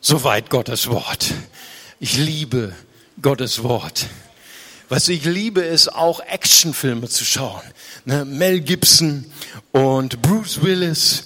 Soweit 0.00 0.50
Gottes 0.50 0.88
Wort. 0.88 1.32
Ich 1.98 2.16
liebe 2.16 2.74
Gottes 3.20 3.62
Wort. 3.62 4.06
Was 4.88 5.08
ich 5.08 5.24
liebe, 5.24 5.62
ist 5.62 5.92
auch 5.92 6.20
Actionfilme 6.20 7.08
zu 7.08 7.24
schauen. 7.24 7.62
Ne? 8.04 8.24
Mel 8.24 8.60
Gibson 8.60 9.24
und 9.72 10.22
Bruce 10.22 10.62
Willis. 10.62 11.24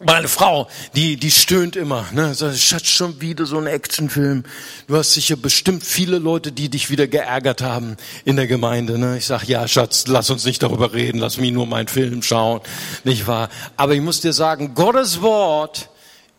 Meine 0.00 0.26
Frau, 0.26 0.68
die, 0.96 1.16
die 1.16 1.30
stöhnt 1.30 1.76
immer. 1.76 2.04
Ne? 2.12 2.34
Sagt, 2.34 2.58
Schatz, 2.58 2.88
schon 2.88 3.20
wieder 3.20 3.46
so 3.46 3.58
ein 3.58 3.68
Actionfilm. 3.68 4.42
Du 4.88 4.96
hast 4.96 5.12
sicher 5.14 5.36
bestimmt 5.36 5.84
viele 5.84 6.18
Leute, 6.18 6.50
die 6.50 6.68
dich 6.68 6.90
wieder 6.90 7.06
geärgert 7.06 7.62
haben 7.62 7.96
in 8.24 8.34
der 8.34 8.48
Gemeinde. 8.48 8.98
Ne? 8.98 9.18
Ich 9.18 9.26
sag, 9.26 9.44
ja, 9.44 9.68
Schatz, 9.68 10.06
lass 10.08 10.30
uns 10.30 10.44
nicht 10.44 10.64
darüber 10.64 10.92
reden. 10.94 11.18
Lass 11.18 11.38
mich 11.38 11.52
nur 11.52 11.66
meinen 11.66 11.86
Film 11.86 12.22
schauen. 12.22 12.60
Nicht 13.04 13.28
wahr? 13.28 13.50
Aber 13.76 13.94
ich 13.94 14.00
muss 14.00 14.20
dir 14.20 14.32
sagen, 14.32 14.74
Gottes 14.74 15.22
Wort 15.22 15.90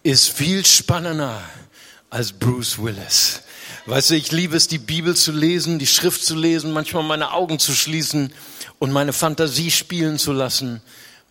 ist 0.05 0.29
viel 0.29 0.63
spannender 0.63 1.41
als 2.11 2.31
Bruce 2.31 2.77
Willis. 2.77 3.41
Weißt 3.87 4.11
du, 4.11 4.15
ich 4.15 4.31
liebe 4.31 4.55
es, 4.55 4.67
die 4.67 4.77
Bibel 4.77 5.15
zu 5.15 5.31
lesen, 5.31 5.79
die 5.79 5.87
Schrift 5.87 6.23
zu 6.23 6.35
lesen, 6.35 6.73
manchmal 6.73 7.01
meine 7.01 7.31
Augen 7.31 7.57
zu 7.57 7.73
schließen 7.73 8.31
und 8.77 8.91
meine 8.91 9.13
Fantasie 9.13 9.71
spielen 9.71 10.19
zu 10.19 10.31
lassen. 10.31 10.79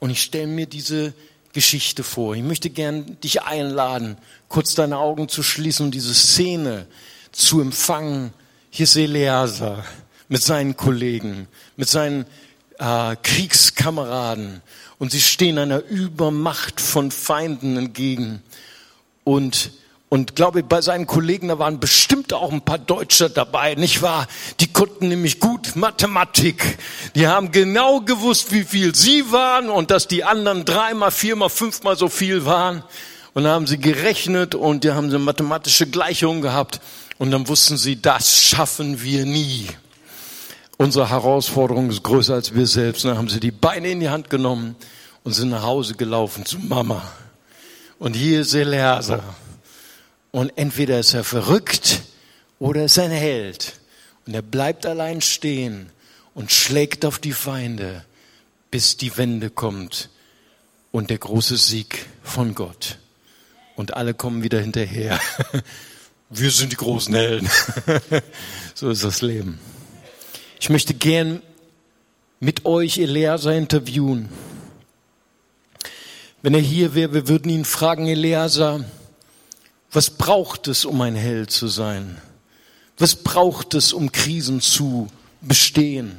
Und 0.00 0.10
ich 0.10 0.22
stelle 0.22 0.48
mir 0.48 0.66
diese 0.66 1.14
Geschichte 1.52 2.02
vor. 2.02 2.34
Ich 2.34 2.42
möchte 2.42 2.68
gern 2.68 3.16
dich 3.20 3.42
einladen, 3.42 4.16
kurz 4.48 4.74
deine 4.74 4.98
Augen 4.98 5.28
zu 5.28 5.44
schließen 5.44 5.86
und 5.86 5.92
diese 5.92 6.12
Szene 6.12 6.88
zu 7.30 7.60
empfangen. 7.60 8.32
Hier 8.70 8.84
ist 8.84 8.96
Eleazar 8.96 9.84
mit 10.28 10.42
seinen 10.42 10.76
Kollegen, 10.76 11.46
mit 11.76 11.88
seinen 11.88 12.26
äh, 12.78 13.16
Kriegskameraden 13.22 14.62
und 14.98 15.12
sie 15.12 15.20
stehen 15.20 15.58
einer 15.58 15.82
Übermacht 15.82 16.80
von 16.80 17.10
Feinden 17.10 17.76
entgegen 17.76 18.42
und 19.24 19.72
und 20.14 20.36
glaube, 20.36 20.62
bei 20.62 20.80
seinen 20.80 21.08
Kollegen, 21.08 21.48
da 21.48 21.58
waren 21.58 21.80
bestimmt 21.80 22.32
auch 22.32 22.52
ein 22.52 22.60
paar 22.60 22.78
Deutsche 22.78 23.30
dabei, 23.30 23.74
nicht 23.74 24.00
wahr? 24.00 24.28
Die 24.60 24.72
konnten 24.72 25.08
nämlich 25.08 25.40
gut 25.40 25.74
Mathematik. 25.74 26.78
Die 27.16 27.26
haben 27.26 27.50
genau 27.50 28.00
gewusst, 28.00 28.52
wie 28.52 28.62
viel 28.62 28.94
sie 28.94 29.32
waren 29.32 29.68
und 29.68 29.90
dass 29.90 30.06
die 30.06 30.22
anderen 30.22 30.64
dreimal, 30.64 31.10
viermal, 31.10 31.50
fünfmal 31.50 31.96
so 31.96 32.08
viel 32.08 32.44
waren. 32.44 32.84
Und 33.32 33.42
dann 33.42 33.52
haben 33.54 33.66
sie 33.66 33.78
gerechnet 33.78 34.54
und 34.54 34.84
die 34.84 34.92
haben 34.92 35.10
sie 35.10 35.18
mathematische 35.18 35.88
Gleichungen 35.88 36.42
gehabt. 36.42 36.80
Und 37.18 37.32
dann 37.32 37.48
wussten 37.48 37.76
sie, 37.76 38.00
das 38.00 38.40
schaffen 38.40 39.02
wir 39.02 39.24
nie. 39.24 39.66
Unsere 40.76 41.10
Herausforderung 41.10 41.90
ist 41.90 42.02
größer 42.02 42.34
als 42.34 42.54
wir 42.54 42.66
selbst. 42.66 43.04
Und 43.04 43.10
dann 43.10 43.18
haben 43.18 43.28
sie 43.28 43.40
die 43.40 43.52
Beine 43.52 43.90
in 43.90 44.00
die 44.00 44.08
Hand 44.08 44.30
genommen 44.30 44.76
und 45.22 45.32
sind 45.32 45.50
nach 45.50 45.62
Hause 45.62 45.94
gelaufen 45.94 46.44
zu 46.44 46.58
Mama. 46.58 47.10
Und 47.98 48.14
hier 48.14 48.40
ist 48.40 48.54
Eleazar. 48.54 49.22
Und 50.32 50.52
entweder 50.56 50.98
ist 50.98 51.14
er 51.14 51.22
verrückt 51.22 52.02
oder 52.58 52.84
ist 52.84 52.96
er 52.96 53.04
ein 53.04 53.12
Held. 53.12 53.74
Und 54.26 54.34
er 54.34 54.42
bleibt 54.42 54.84
allein 54.84 55.20
stehen 55.20 55.90
und 56.34 56.50
schlägt 56.50 57.04
auf 57.04 57.18
die 57.18 57.32
Feinde, 57.32 58.04
bis 58.70 58.96
die 58.96 59.16
Wende 59.16 59.50
kommt 59.50 60.08
und 60.90 61.10
der 61.10 61.18
große 61.18 61.56
Sieg 61.56 62.06
von 62.22 62.54
Gott. 62.54 62.98
Und 63.76 63.94
alle 63.94 64.14
kommen 64.14 64.42
wieder 64.42 64.60
hinterher. 64.60 65.20
Wir 66.30 66.50
sind 66.50 66.72
die 66.72 66.76
großen 66.76 67.14
Helden. 67.14 67.48
So 68.76 68.90
ist 68.90 69.04
das 69.04 69.22
Leben. 69.22 69.60
Ich 70.64 70.70
möchte 70.70 70.94
gern 70.94 71.42
mit 72.40 72.64
euch 72.64 72.96
Eleazar 72.96 73.52
interviewen. 73.52 74.30
Wenn 76.40 76.54
er 76.54 76.60
hier 76.60 76.94
wäre, 76.94 77.12
wir 77.12 77.28
würden 77.28 77.50
ihn 77.50 77.66
fragen, 77.66 78.06
Eleazar, 78.06 78.82
was 79.92 80.08
braucht 80.08 80.68
es, 80.68 80.86
um 80.86 81.02
ein 81.02 81.16
Held 81.16 81.50
zu 81.50 81.68
sein? 81.68 82.16
Was 82.96 83.14
braucht 83.14 83.74
es, 83.74 83.92
um 83.92 84.10
Krisen 84.10 84.62
zu 84.62 85.08
bestehen? 85.42 86.16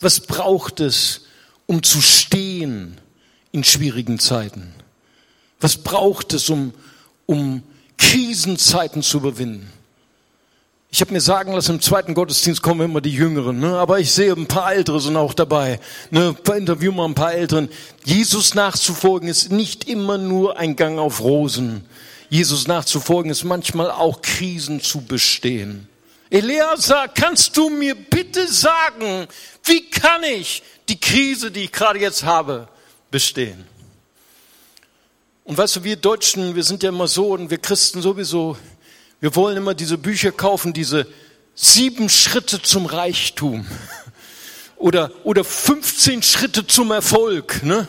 Was 0.00 0.20
braucht 0.20 0.80
es, 0.80 1.26
um 1.66 1.82
zu 1.82 2.00
stehen 2.00 2.98
in 3.52 3.62
schwierigen 3.62 4.18
Zeiten? 4.18 4.72
Was 5.60 5.76
braucht 5.76 6.32
es, 6.32 6.48
um, 6.48 6.72
um 7.26 7.62
Krisenzeiten 7.98 9.02
zu 9.02 9.18
überwinden? 9.18 9.70
Ich 10.96 11.02
habe 11.02 11.12
mir 11.12 11.20
sagen 11.20 11.52
lassen, 11.52 11.72
im 11.72 11.82
zweiten 11.82 12.14
Gottesdienst 12.14 12.62
kommen 12.62 12.80
immer 12.80 13.02
die 13.02 13.12
Jüngeren, 13.12 13.60
ne? 13.60 13.76
aber 13.76 14.00
ich 14.00 14.10
sehe 14.10 14.32
ein 14.32 14.46
paar 14.46 14.72
Ältere 14.72 14.98
sind 14.98 15.18
auch 15.18 15.34
dabei. 15.34 15.78
Ne? 16.10 16.34
Interviewen 16.56 16.96
wir 16.96 17.04
ein 17.04 17.14
paar 17.14 17.34
Älteren. 17.34 17.68
Jesus 18.06 18.54
nachzufolgen 18.54 19.28
ist 19.28 19.52
nicht 19.52 19.90
immer 19.90 20.16
nur 20.16 20.56
ein 20.56 20.74
Gang 20.74 20.98
auf 20.98 21.20
Rosen. 21.20 21.84
Jesus 22.30 22.66
nachzufolgen 22.66 23.30
ist 23.30 23.44
manchmal 23.44 23.90
auch 23.90 24.22
Krisen 24.22 24.80
zu 24.80 25.02
bestehen. 25.02 25.86
Eleazar, 26.30 27.08
kannst 27.08 27.58
du 27.58 27.68
mir 27.68 27.94
bitte 27.94 28.48
sagen, 28.48 29.26
wie 29.64 29.90
kann 29.90 30.22
ich 30.22 30.62
die 30.88 30.98
Krise, 30.98 31.50
die 31.50 31.64
ich 31.64 31.72
gerade 31.72 31.98
jetzt 31.98 32.24
habe, 32.24 32.68
bestehen? 33.10 33.66
Und 35.44 35.58
weißt 35.58 35.76
du, 35.76 35.84
wir 35.84 35.96
Deutschen, 35.96 36.54
wir 36.56 36.64
sind 36.64 36.82
ja 36.82 36.88
immer 36.88 37.06
so 37.06 37.34
und 37.34 37.50
wir 37.50 37.58
Christen 37.58 38.00
sowieso, 38.00 38.56
wir 39.20 39.34
wollen 39.34 39.56
immer 39.56 39.74
diese 39.74 39.98
Bücher 39.98 40.32
kaufen, 40.32 40.72
diese 40.72 41.06
sieben 41.54 42.08
Schritte 42.08 42.60
zum 42.60 42.86
Reichtum 42.86 43.66
oder, 44.76 45.10
oder 45.24 45.44
15 45.44 46.22
Schritte 46.22 46.66
zum 46.66 46.90
Erfolg. 46.90 47.62
Ne? 47.62 47.88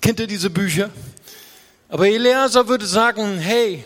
Kennt 0.00 0.20
ihr 0.20 0.26
diese 0.26 0.50
Bücher? 0.50 0.90
Aber 1.88 2.08
Eleazar 2.08 2.68
würde 2.68 2.86
sagen, 2.86 3.38
hey, 3.38 3.84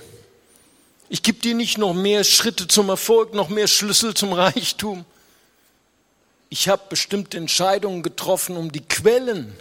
Ich 1.12 1.22
gebe 1.22 1.40
dir 1.40 1.54
nicht 1.54 1.76
noch 1.76 1.92
mehr 1.92 2.24
Schritte 2.24 2.66
zum 2.66 2.88
Erfolg, 2.88 3.34
noch 3.34 3.50
mehr 3.50 3.66
Schlüssel 3.68 4.14
zum 4.14 4.32
Reichtum. 4.32 5.04
Ich 6.48 6.70
habe 6.70 6.84
bestimmte 6.88 7.36
Entscheidungen 7.36 8.02
getroffen, 8.02 8.56
um 8.56 8.72
die 8.72 8.80
Quellen, 8.80 9.52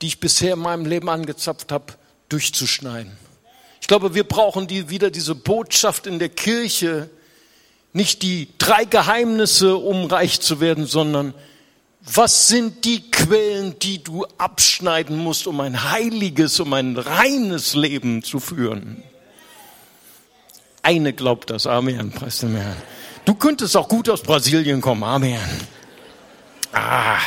die 0.00 0.06
ich 0.06 0.20
bisher 0.20 0.52
in 0.52 0.60
meinem 0.60 0.86
Leben 0.86 1.08
angezapft 1.08 1.72
habe, 1.72 1.94
durchzuschneiden. 2.28 3.10
Ich 3.86 3.88
glaube, 3.88 4.16
wir 4.16 4.24
brauchen 4.24 4.66
die, 4.66 4.90
wieder 4.90 5.12
diese 5.12 5.36
Botschaft 5.36 6.08
in 6.08 6.18
der 6.18 6.28
Kirche, 6.28 7.08
nicht 7.92 8.22
die 8.22 8.48
drei 8.58 8.84
Geheimnisse, 8.84 9.76
um 9.76 10.06
reich 10.06 10.40
zu 10.40 10.58
werden, 10.58 10.86
sondern 10.86 11.34
was 12.00 12.48
sind 12.48 12.84
die 12.84 13.08
Quellen, 13.12 13.78
die 13.78 14.02
du 14.02 14.26
abschneiden 14.38 15.16
musst, 15.16 15.46
um 15.46 15.60
ein 15.60 15.92
heiliges, 15.92 16.58
um 16.58 16.72
ein 16.72 16.96
reines 16.96 17.74
Leben 17.74 18.24
zu 18.24 18.40
führen? 18.40 19.04
Eine 20.82 21.12
glaubt 21.12 21.50
das. 21.50 21.68
Amen. 21.68 22.10
Preis 22.10 22.40
dem 22.40 22.56
Herrn. 22.56 22.76
Du 23.24 23.34
könntest 23.34 23.76
auch 23.76 23.86
gut 23.86 24.08
aus 24.08 24.20
Brasilien 24.20 24.80
kommen. 24.80 25.04
Amen. 25.04 25.38
Ah, 26.72 27.18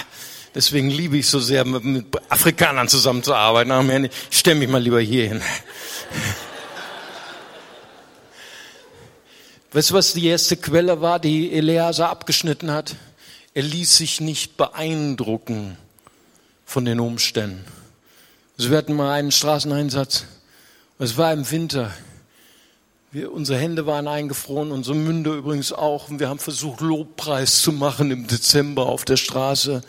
deswegen 0.54 0.90
liebe 0.90 1.20
ich 1.20 1.28
so 1.28 1.40
sehr, 1.40 1.64
mit, 1.64 2.06
Afrikanern 2.28 2.90
zusammenzuarbeiten. 2.90 3.72
Amen. 3.72 4.10
Ich 4.30 4.40
stelle 4.40 4.60
mich 4.60 4.68
mal 4.68 4.82
lieber 4.82 5.00
hier 5.00 5.30
hin. 5.30 5.42
Weißt 9.72 9.92
du, 9.92 9.94
was 9.94 10.14
die 10.14 10.26
erste 10.26 10.58
Quelle 10.58 11.00
war, 11.00 11.20
die 11.20 11.52
Eleazar 11.52 12.10
abgeschnitten 12.10 12.72
hat? 12.72 12.96
Er 13.54 13.62
ließ 13.62 13.98
sich 13.98 14.20
nicht 14.20 14.58
beeindrucken 14.58 15.78
von 16.66 16.86
den 16.86 17.00
Umständen. 17.00 17.64
Also 18.58 18.72
wir 18.72 18.80
hatten 18.80 18.96
mal 18.96 19.14
einen 19.14 19.32
Straßeneinsatz. 19.32 20.26
Es 20.98 21.18
war 21.18 21.32
im 21.34 21.50
Winter. 21.52 21.92
Wir, 23.12 23.32
unsere 23.32 23.60
Hände 23.60 23.86
waren 23.86 24.08
eingefroren, 24.08 24.72
unsere 24.72 24.96
Münder 24.96 25.34
übrigens 25.34 25.72
auch. 25.72 26.10
Und 26.10 26.20
wir 26.20 26.30
haben 26.30 26.40
versucht, 26.40 26.82
Lobpreis 26.82 27.62
zu 27.62 27.72
machen 27.72 28.10
im 28.10 28.26
Dezember 28.26 28.88
auf 28.88 29.06
der 29.06 29.18
Straße. 29.18 29.84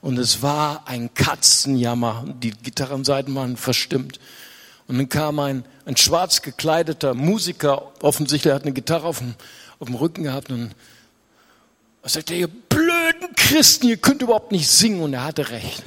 Und 0.00 0.18
es 0.18 0.40
war 0.40 0.88
ein 0.88 1.12
Katzenjammer. 1.12 2.24
Die 2.42 2.52
Gitarrenseiten 2.52 3.34
waren 3.34 3.58
verstimmt. 3.58 4.18
Und 4.88 4.98
dann 4.98 5.08
kam 5.08 5.38
ein, 5.40 5.64
ein 5.84 5.96
schwarz 5.96 6.42
gekleideter 6.42 7.14
Musiker, 7.14 7.92
offensichtlich 8.02 8.52
hat 8.54 8.62
eine 8.62 8.72
Gitarre 8.72 9.06
auf 9.06 9.18
dem, 9.18 9.34
auf 9.78 9.88
dem 9.88 9.96
Rücken 9.96 10.22
gehabt. 10.24 10.50
Und 10.50 10.74
er 12.02 12.08
sagte, 12.08 12.34
ihr 12.34 12.48
blöden 12.48 13.34
Christen, 13.34 13.88
ihr 13.88 13.96
könnt 13.96 14.22
überhaupt 14.22 14.52
nicht 14.52 14.68
singen. 14.68 15.00
Und 15.00 15.14
er 15.14 15.24
hatte 15.24 15.50
recht. 15.50 15.82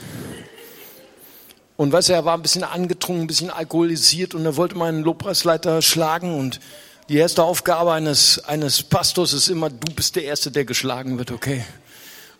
Und 1.78 1.94
weißt 1.94 2.10
du, 2.10 2.14
er 2.14 2.26
war 2.26 2.34
ein 2.34 2.42
bisschen 2.42 2.66
angetrunken, 2.66 3.24
ein 3.24 3.28
bisschen 3.28 3.50
alkoholisiert 3.50 4.36
und 4.36 4.44
er 4.44 4.58
wollte 4.58 4.76
meinen 4.76 5.02
Lobpreisleiter 5.02 5.82
schlagen. 5.82 6.38
Und 6.38 6.60
die 7.08 7.16
erste 7.16 7.44
Aufgabe 7.44 7.94
eines, 7.94 8.44
eines 8.44 8.84
Pastors 8.84 9.32
ist 9.32 9.48
immer, 9.48 9.70
du 9.70 9.94
bist 9.94 10.18
der 10.18 10.26
Erste, 10.26 10.52
der 10.52 10.66
geschlagen 10.66 11.18
wird, 11.18 11.32
okay? 11.32 11.64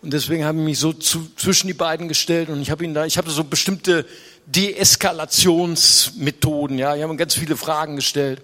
Und 0.02 0.12
deswegen 0.12 0.44
habe 0.44 0.58
ich 0.58 0.64
mich 0.64 0.78
so 0.78 0.92
zu, 0.92 1.26
zwischen 1.36 1.68
die 1.68 1.74
beiden 1.74 2.06
gestellt 2.06 2.50
und 2.50 2.60
ich 2.60 2.70
habe 2.70 2.84
ihn 2.84 2.92
da, 2.92 3.06
ich 3.06 3.16
habe 3.16 3.30
so 3.30 3.44
bestimmte 3.44 4.04
Deeskalationsmethoden, 4.52 6.78
ja, 6.78 6.94
ich 6.96 7.02
habe 7.02 7.16
ganz 7.16 7.34
viele 7.34 7.56
Fragen 7.56 7.96
gestellt. 7.96 8.42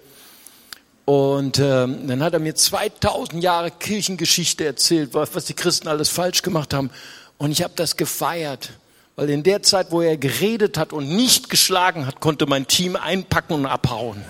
Und 1.04 1.58
ähm, 1.60 2.08
dann 2.08 2.22
hat 2.22 2.32
er 2.32 2.38
mir 2.40 2.54
2000 2.54 3.42
Jahre 3.42 3.70
Kirchengeschichte 3.70 4.64
erzählt, 4.64 5.10
was, 5.14 5.44
die 5.44 5.52
Christen 5.54 5.88
alles 5.88 6.08
falsch 6.08 6.40
gemacht 6.42 6.72
haben. 6.74 6.90
Und 7.38 7.52
ich 7.52 7.62
habe 7.62 7.74
das 7.76 7.96
gefeiert. 7.96 8.70
Weil 9.14 9.30
in 9.30 9.44
der 9.44 9.62
Zeit, 9.62 9.92
wo 9.92 10.02
er 10.02 10.16
geredet 10.16 10.76
hat 10.76 10.92
und 10.92 11.08
nicht 11.08 11.48
geschlagen 11.48 12.06
hat, 12.06 12.20
konnte 12.20 12.46
mein 12.46 12.66
Team 12.66 12.96
einpacken 12.96 13.54
und 13.54 13.66
abhauen. 13.66 14.22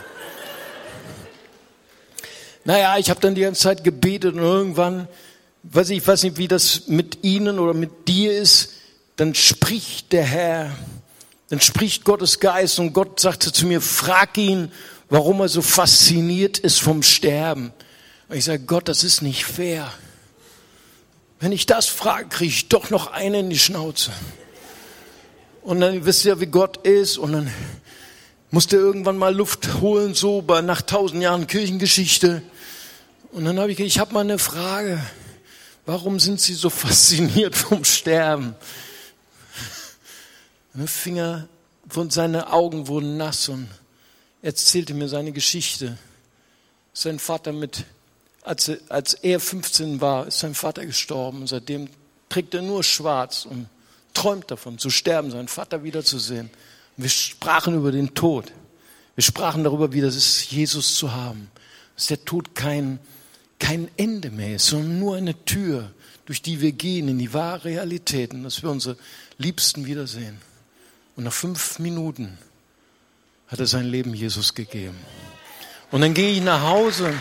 Naja, 2.64 2.98
ich 2.98 3.10
habe 3.10 3.20
dann 3.20 3.34
die 3.34 3.42
ganze 3.42 3.62
Zeit 3.62 3.82
gebetet 3.82 4.34
und 4.34 4.42
irgendwann, 4.42 5.08
weiß 5.62 5.90
ich, 5.90 5.98
ich 5.98 6.06
weiß 6.06 6.22
nicht, 6.24 6.36
wie 6.36 6.48
das 6.48 6.88
mit 6.88 7.24
Ihnen 7.24 7.58
oder 7.58 7.74
mit 7.74 8.06
dir 8.06 8.36
ist, 8.36 8.72
dann 9.16 9.34
spricht 9.34 10.12
der 10.12 10.24
Herr, 10.24 10.70
dann 11.48 11.60
spricht 11.60 12.04
Gottes 12.04 12.40
Geist 12.40 12.78
und 12.78 12.92
Gott 12.92 13.20
sagte 13.20 13.52
zu 13.52 13.66
mir, 13.66 13.80
frag 13.80 14.36
ihn, 14.36 14.72
warum 15.08 15.40
er 15.40 15.48
so 15.48 15.62
fasziniert 15.62 16.58
ist 16.58 16.80
vom 16.80 17.02
Sterben. 17.02 17.72
Und 18.28 18.36
ich 18.36 18.44
sage, 18.44 18.64
Gott, 18.64 18.88
das 18.88 19.04
ist 19.04 19.22
nicht 19.22 19.44
fair. 19.44 19.92
Wenn 21.38 21.52
ich 21.52 21.66
das 21.66 21.86
frage, 21.86 22.28
kriege 22.28 22.50
ich 22.50 22.68
doch 22.68 22.90
noch 22.90 23.12
einen 23.12 23.34
in 23.34 23.50
die 23.50 23.58
Schnauze. 23.58 24.10
Und 25.62 25.80
dann 25.80 26.04
wisst 26.04 26.24
ihr, 26.24 26.40
wie 26.40 26.46
Gott 26.46 26.78
ist. 26.86 27.18
Und 27.18 27.32
dann 27.32 27.50
musste 28.50 28.76
irgendwann 28.76 29.18
mal 29.18 29.34
Luft 29.34 29.80
holen, 29.80 30.14
so 30.14 30.42
bei, 30.42 30.62
nach 30.62 30.82
tausend 30.82 31.22
Jahren 31.22 31.46
Kirchengeschichte. 31.46 32.42
Und 33.32 33.44
dann 33.44 33.60
habe 33.60 33.70
ich, 33.70 33.78
ich 33.78 33.98
habe 33.98 34.14
mal 34.14 34.20
eine 34.20 34.38
Frage. 34.38 35.00
Warum 35.84 36.18
sind 36.18 36.40
Sie 36.40 36.54
so 36.54 36.70
fasziniert 36.70 37.54
vom 37.54 37.84
Sterben? 37.84 38.56
Finger 40.86 41.48
seine 42.08 42.52
Augen 42.52 42.88
wurden 42.88 43.16
nass 43.16 43.48
und 43.48 43.68
er 44.42 44.48
erzählte 44.48 44.94
mir 44.94 45.08
seine 45.08 45.32
Geschichte. 45.32 45.96
Sein 46.92 47.18
Vater 47.18 47.52
mit, 47.52 47.84
als, 48.42 48.70
als 48.88 49.14
er 49.14 49.40
15 49.40 50.00
war, 50.00 50.26
ist 50.26 50.40
sein 50.40 50.54
Vater 50.54 50.84
gestorben 50.84 51.42
und 51.42 51.46
seitdem 51.46 51.88
trägt 52.28 52.54
er 52.54 52.62
nur 52.62 52.82
schwarz 52.82 53.46
und 53.46 53.68
träumt 54.14 54.50
davon, 54.50 54.78
zu 54.78 54.90
sterben, 54.90 55.30
seinen 55.30 55.48
Vater 55.48 55.82
wiederzusehen. 55.82 56.50
Und 56.96 57.04
wir 57.04 57.10
sprachen 57.10 57.74
über 57.74 57.92
den 57.92 58.14
Tod. 58.14 58.52
Wir 59.14 59.24
sprachen 59.24 59.64
darüber, 59.64 59.92
wie 59.92 60.00
das 60.00 60.16
ist, 60.16 60.50
Jesus 60.50 60.96
zu 60.96 61.12
haben. 61.12 61.50
Dass 61.94 62.06
der 62.06 62.24
Tod 62.24 62.54
kein, 62.54 62.98
kein 63.58 63.88
Ende 63.96 64.30
mehr 64.30 64.56
ist, 64.56 64.66
sondern 64.66 64.98
nur 64.98 65.16
eine 65.16 65.44
Tür, 65.44 65.90
durch 66.26 66.42
die 66.42 66.60
wir 66.60 66.72
gehen 66.72 67.08
in 67.08 67.18
die 67.18 67.32
wahre 67.32 67.64
Realität 67.64 68.32
und 68.32 68.42
dass 68.42 68.62
wir 68.62 68.70
unsere 68.70 68.96
Liebsten 69.38 69.86
wiedersehen. 69.86 70.38
Und 71.16 71.24
nach 71.24 71.32
fünf 71.32 71.78
Minuten 71.78 72.38
hat 73.48 73.58
er 73.58 73.66
sein 73.66 73.86
Leben 73.86 74.14
Jesus 74.14 74.54
gegeben. 74.54 74.98
Und 75.90 76.02
dann 76.02 76.14
gehe 76.14 76.30
ich 76.30 76.42
nach 76.42 76.62
Hause. 76.62 77.14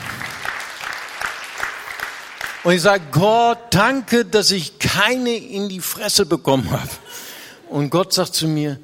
Und 2.63 2.73
ich 2.73 2.81
sage, 2.81 3.03
Gott, 3.12 3.60
danke, 3.69 4.25
dass 4.25 4.51
ich 4.51 4.79
keine 4.79 5.36
in 5.36 5.69
die 5.69 5.79
Fresse 5.79 6.25
bekommen 6.25 6.71
habe. 6.71 6.89
Und 7.69 7.89
Gott 7.89 8.13
sagt 8.13 8.34
zu 8.34 8.47
mir, 8.47 8.79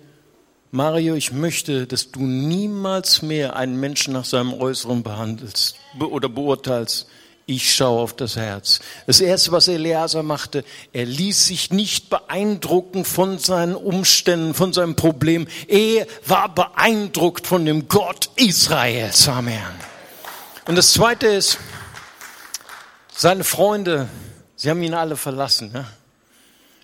Mario, 0.70 1.16
ich 1.16 1.34
möchte, 1.34 1.88
dass 1.88 2.12
du 2.12 2.22
niemals 2.22 3.22
mehr 3.22 3.56
einen 3.56 3.80
Menschen 3.80 4.14
nach 4.14 4.24
seinem 4.24 4.54
Äußeren 4.54 5.04
behandelst 5.04 5.76
oder 6.00 6.30
beurteilst. 6.30 7.08
Ich 7.46 7.74
schaue 7.74 8.02
auf 8.02 8.16
das 8.16 8.36
Herz. 8.36 8.80
Das 9.08 9.20
erste, 9.20 9.52
was 9.52 9.68
Eleazar 9.68 10.24
machte, 10.24 10.64
er 10.94 11.06
ließ 11.06 11.48
sich 11.48 11.72
nicht 11.72 12.10
beeindrucken 12.10 13.04
von 13.04 13.40
seinen 13.40 13.76
Umständen, 13.76 14.54
von 14.54 14.74
seinem 14.74 14.96
Problem. 14.96 15.48
Er 15.68 16.08
war 16.26 16.54
beeindruckt 16.54 17.48
von 17.48 17.66
dem 17.66 17.88
Gott 17.88 18.30
Israels. 18.36 19.28
Amen. 19.28 19.60
Und 20.66 20.76
das 20.76 20.94
zweite 20.94 21.28
ist, 21.28 21.58
seine 23.14 23.44
Freunde, 23.44 24.08
sie 24.56 24.70
haben 24.70 24.82
ihn 24.84 24.94
alle 24.94 25.18
verlassen. 25.18 25.72
Ja? 25.74 25.86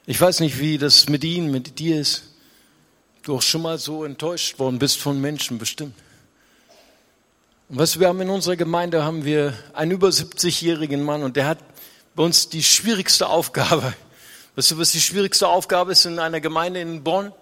Ich 0.06 0.20
weiß 0.20 0.40
nicht, 0.40 0.60
wie 0.60 0.78
das 0.78 1.08
mit 1.10 1.24
ihnen, 1.24 1.52
mit 1.52 1.80
dir 1.80 2.00
ist. 2.00 2.24
Du 3.24 3.36
auch 3.36 3.42
schon 3.42 3.62
mal 3.62 3.78
so 3.78 4.06
enttäuscht 4.06 4.58
worden 4.58 4.80
bist 4.80 5.00
von 5.00 5.20
Menschen, 5.20 5.58
bestimmt. 5.58 5.94
Und 7.70 7.80
was 7.80 8.00
wir 8.00 8.08
haben 8.08 8.22
in 8.22 8.30
unserer 8.30 8.56
Gemeinde, 8.56 9.04
haben 9.04 9.26
wir 9.26 9.54
einen 9.74 9.92
über 9.92 10.08
70-jährigen 10.08 11.04
Mann 11.04 11.22
und 11.24 11.36
der 11.36 11.48
hat 11.48 11.58
bei 12.16 12.24
uns 12.24 12.48
die 12.48 12.64
schwierigste 12.64 13.28
Aufgabe. 13.28 13.94
Weißt 14.56 14.72
du, 14.72 14.78
was 14.78 14.94
die 14.94 15.02
schwierigste 15.02 15.50
Aufgabe 15.50 15.92
ist 15.92 16.06
in 16.06 16.18
einer 16.18 16.40
Gemeinde 16.40 16.80
in 16.80 17.04
Bonn? 17.04 17.34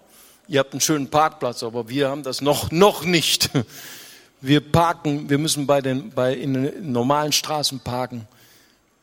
Ihr 0.48 0.58
habt 0.58 0.72
einen 0.72 0.80
schönen 0.80 1.10
Parkplatz, 1.10 1.62
aber 1.62 1.88
wir 1.88 2.08
haben 2.08 2.24
das 2.24 2.40
noch, 2.40 2.72
noch 2.72 3.04
nicht. 3.04 3.50
Wir 4.42 4.60
parken, 4.60 5.30
wir 5.30 5.38
müssen 5.38 5.66
bei 5.66 5.80
den, 5.80 6.10
bei, 6.10 6.34
in 6.34 6.54
den 6.54 6.92
normalen 6.92 7.32
Straßen 7.32 7.80
parken. 7.80 8.28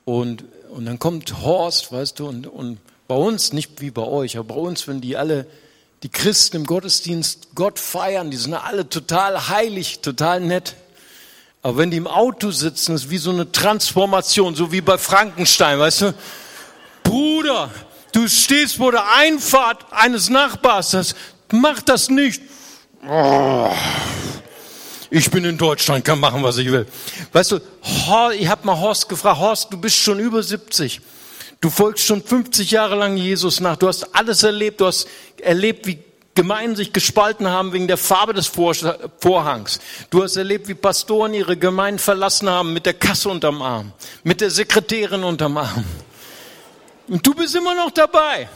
Und, 0.05 0.43
und 0.69 0.85
dann 0.85 0.99
kommt 0.99 1.41
Horst, 1.41 1.91
weißt 1.91 2.19
du, 2.19 2.27
und, 2.27 2.47
und 2.47 2.77
bei 3.07 3.15
uns, 3.15 3.51
nicht 3.51 3.81
wie 3.81 3.91
bei 3.91 4.03
euch, 4.03 4.37
aber 4.37 4.55
bei 4.55 4.61
uns, 4.61 4.87
wenn 4.87 5.01
die 5.01 5.17
alle, 5.17 5.47
die 6.03 6.09
Christen 6.09 6.57
im 6.57 6.65
Gottesdienst 6.65 7.55
Gott 7.55 7.79
feiern, 7.79 8.29
die 8.29 8.37
sind 8.37 8.53
alle 8.53 8.87
total 8.87 9.49
heilig, 9.49 10.01
total 10.01 10.41
nett. 10.41 10.75
Aber 11.63 11.77
wenn 11.77 11.89
die 11.89 11.97
im 11.97 12.07
Auto 12.07 12.51
sitzen, 12.51 12.93
ist 12.93 13.09
wie 13.09 13.17
so 13.17 13.31
eine 13.31 13.51
Transformation, 13.51 14.53
so 14.53 14.71
wie 14.71 14.81
bei 14.81 14.97
Frankenstein, 14.97 15.79
weißt 15.79 16.01
du? 16.01 16.13
Bruder, 17.03 17.71
du 18.11 18.27
stehst 18.27 18.75
vor 18.75 18.91
der 18.91 19.05
Einfahrt 19.15 19.85
eines 19.91 20.29
Nachbars, 20.29 20.91
das, 20.91 21.15
mach 21.51 21.81
das 21.81 22.09
nicht. 22.09 22.41
Oh 23.07 23.71
ich 25.13 25.29
bin 25.29 25.45
in 25.45 25.57
Deutschland, 25.57 26.03
kann 26.03 26.19
machen, 26.19 26.41
was 26.41 26.57
ich 26.57 26.71
will. 26.71 26.87
Weißt 27.31 27.51
du, 27.51 27.59
ich 28.35 28.47
habe 28.47 28.65
mal 28.65 28.79
Horst 28.79 29.07
gefragt, 29.07 29.39
Horst, 29.39 29.71
du 29.71 29.77
bist 29.77 29.95
schon 29.95 30.19
über 30.19 30.41
70. 30.41 31.01
Du 31.61 31.69
folgst 31.69 32.05
schon 32.05 32.23
50 32.23 32.71
Jahre 32.71 32.95
lang 32.95 33.15
Jesus 33.15 33.59
nach. 33.59 33.77
Du 33.77 33.87
hast 33.87 34.15
alles 34.15 34.41
erlebt. 34.41 34.81
Du 34.81 34.87
hast 34.87 35.07
erlebt, 35.39 35.85
wie 35.85 35.99
Gemeinden 36.35 36.75
sich 36.75 36.93
gespalten 36.93 37.47
haben 37.47 37.73
wegen 37.73 37.87
der 37.87 37.97
Farbe 37.97 38.33
des 38.33 38.47
Vorhangs. 38.47 39.79
Du 40.09 40.23
hast 40.23 40.35
erlebt, 40.35 40.67
wie 40.67 40.73
Pastoren 40.73 41.33
ihre 41.33 41.57
Gemeinden 41.57 41.99
verlassen 41.99 42.49
haben 42.49 42.73
mit 42.73 42.85
der 42.85 42.95
Kasse 42.95 43.29
unterm 43.29 43.61
Arm, 43.61 43.93
mit 44.23 44.41
der 44.41 44.49
Sekretärin 44.49 45.23
unterm 45.23 45.57
Arm. 45.57 45.85
Und 47.07 47.25
du 47.25 47.33
bist 47.33 47.55
immer 47.55 47.75
noch 47.75 47.91
dabei. 47.91 48.49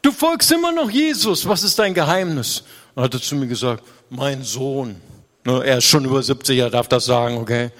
Du 0.00 0.10
folgst 0.10 0.50
immer 0.52 0.72
noch 0.72 0.90
Jesus. 0.90 1.46
Was 1.46 1.62
ist 1.62 1.78
dein 1.78 1.94
Geheimnis? 1.94 2.64
Und 2.94 3.02
hat 3.04 3.14
er 3.14 3.20
zu 3.20 3.36
mir 3.36 3.46
gesagt, 3.46 3.84
mein 4.08 4.42
Sohn. 4.42 5.00
Er 5.44 5.78
ist 5.78 5.84
schon 5.84 6.04
über 6.04 6.22
70, 6.22 6.58
er 6.58 6.70
darf 6.70 6.88
das 6.88 7.04
sagen, 7.04 7.36
okay? 7.36 7.70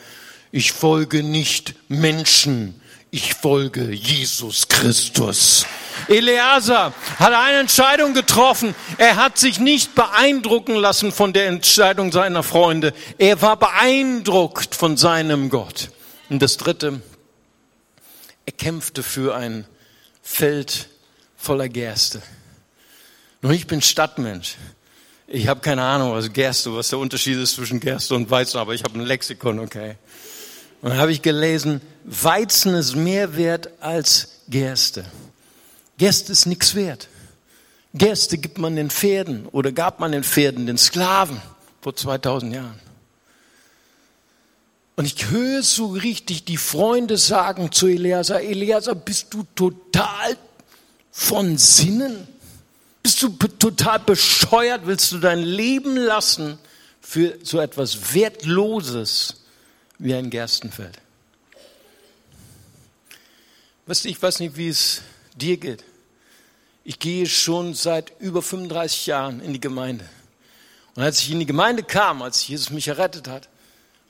Ich 0.51 0.73
folge 0.73 1.23
nicht 1.23 1.75
Menschen, 1.89 2.81
ich 3.11 3.35
folge 3.35 3.93
Jesus 3.93 4.69
Christus. 4.69 5.65
Eleazar 6.09 6.93
hat 7.19 7.33
eine 7.33 7.59
Entscheidung 7.59 8.15
getroffen. 8.15 8.75
Er 8.99 9.17
hat 9.17 9.39
sich 9.39 9.61
nicht 9.61 9.95
beeindrucken 9.95 10.75
lassen 10.75 11.13
von 11.13 11.33
der 11.33 11.47
Entscheidung 11.47 12.13
seiner 12.13 12.43
Freunde. 12.43 12.93
Er 13.19 13.43
war 13.43 13.57
beeindruckt 13.57 14.75
von 14.75 14.97
seinem 14.97 15.51
Gott. 15.51 15.91
Und 16.29 16.41
das 16.43 16.57
Dritte, 16.57 17.03
er 18.47 18.53
kämpfte 18.53 19.03
für 19.03 19.35
ein 19.35 19.67
Feld 20.23 20.89
voller 21.37 21.69
Gerste. 21.69 22.23
Nun, 23.43 23.53
ich 23.53 23.67
bin 23.67 23.83
Stadtmensch. 23.83 24.57
Ich 25.27 25.49
habe 25.49 25.61
keine 25.61 25.83
Ahnung, 25.83 26.13
was 26.13 26.33
Gerste, 26.33 26.75
was 26.75 26.91
der 26.91 26.99
Unterschied 26.99 27.39
ist 27.39 27.55
zwischen 27.55 27.81
Gerste 27.81 28.15
und 28.15 28.31
Weizen, 28.31 28.59
aber 28.59 28.75
ich 28.75 28.85
habe 28.85 28.99
ein 28.99 29.07
Lexikon, 29.07 29.59
okay. 29.59 29.97
Und 30.83 30.91
dann 30.91 30.99
habe 30.99 31.13
ich 31.13 31.23
gelesen, 31.23 31.81
Weizen 32.05 32.75
ist 32.75 32.97
mehr 32.97 33.37
wert 33.37 33.71
als 33.81 34.43
Gerste. 34.49 35.05
Gerste 36.03 36.33
ist 36.33 36.47
nichts 36.47 36.75
wert. 36.75 37.07
Gerste 37.95 38.37
gibt 38.37 38.59
man 38.59 38.75
den 38.75 38.91
Pferden 38.91 39.47
oder 39.47 39.71
gab 39.71 40.01
man 40.01 40.11
den 40.11 40.25
Pferden, 40.25 40.67
den 40.67 40.77
Sklaven 40.77 41.41
vor 41.81 41.95
2000 41.95 42.57
Jahren. 42.57 42.81
Und 44.97 45.05
ich 45.05 45.31
höre 45.31 45.63
so 45.63 45.93
richtig 45.93 46.43
die 46.45 46.57
Freunde 46.57 47.17
sagen 47.17 47.71
zu 47.71 47.87
Eliasa, 47.87 48.41
Eliasa, 48.41 48.95
bist 48.95 49.33
du 49.33 49.45
total 49.55 50.37
von 51.13 51.57
Sinnen? 51.57 52.27
Bist 53.05 53.23
du 53.23 53.29
total 53.29 54.01
bescheuert? 54.01 54.87
Willst 54.87 55.13
du 55.13 55.19
dein 55.19 55.39
Leben 55.39 55.97
lassen 55.97 56.59
für 57.01 57.39
so 57.45 57.61
etwas 57.61 58.13
Wertloses? 58.13 59.37
wie 60.01 60.15
ein 60.15 60.31
Gerstenfeld. 60.31 60.99
Weißt 63.87 64.05
du, 64.05 64.09
ich 64.09 64.21
weiß 64.21 64.41
nicht, 64.41 64.57
wie 64.57 64.69
es 64.69 65.03
dir 65.37 65.59
geht. 65.59 65.85
Ich 66.85 66.99
gehe 66.99 67.27
schon 67.27 67.75
seit 67.75 68.13
über 68.19 68.43
35 68.43 69.07
Jahren 69.07 69.41
in 69.41 69.53
die 69.53 69.61
Gemeinde. 69.61 70.05
Und 70.95 71.03
als 71.03 71.21
ich 71.21 71.31
in 71.31 71.39
die 71.39 71.47
Gemeinde 71.47 71.83
kam, 71.83 72.23
als 72.23 72.47
Jesus 72.47 72.71
mich 72.71 72.89
errettet 72.89 73.29
hat, 73.29 73.49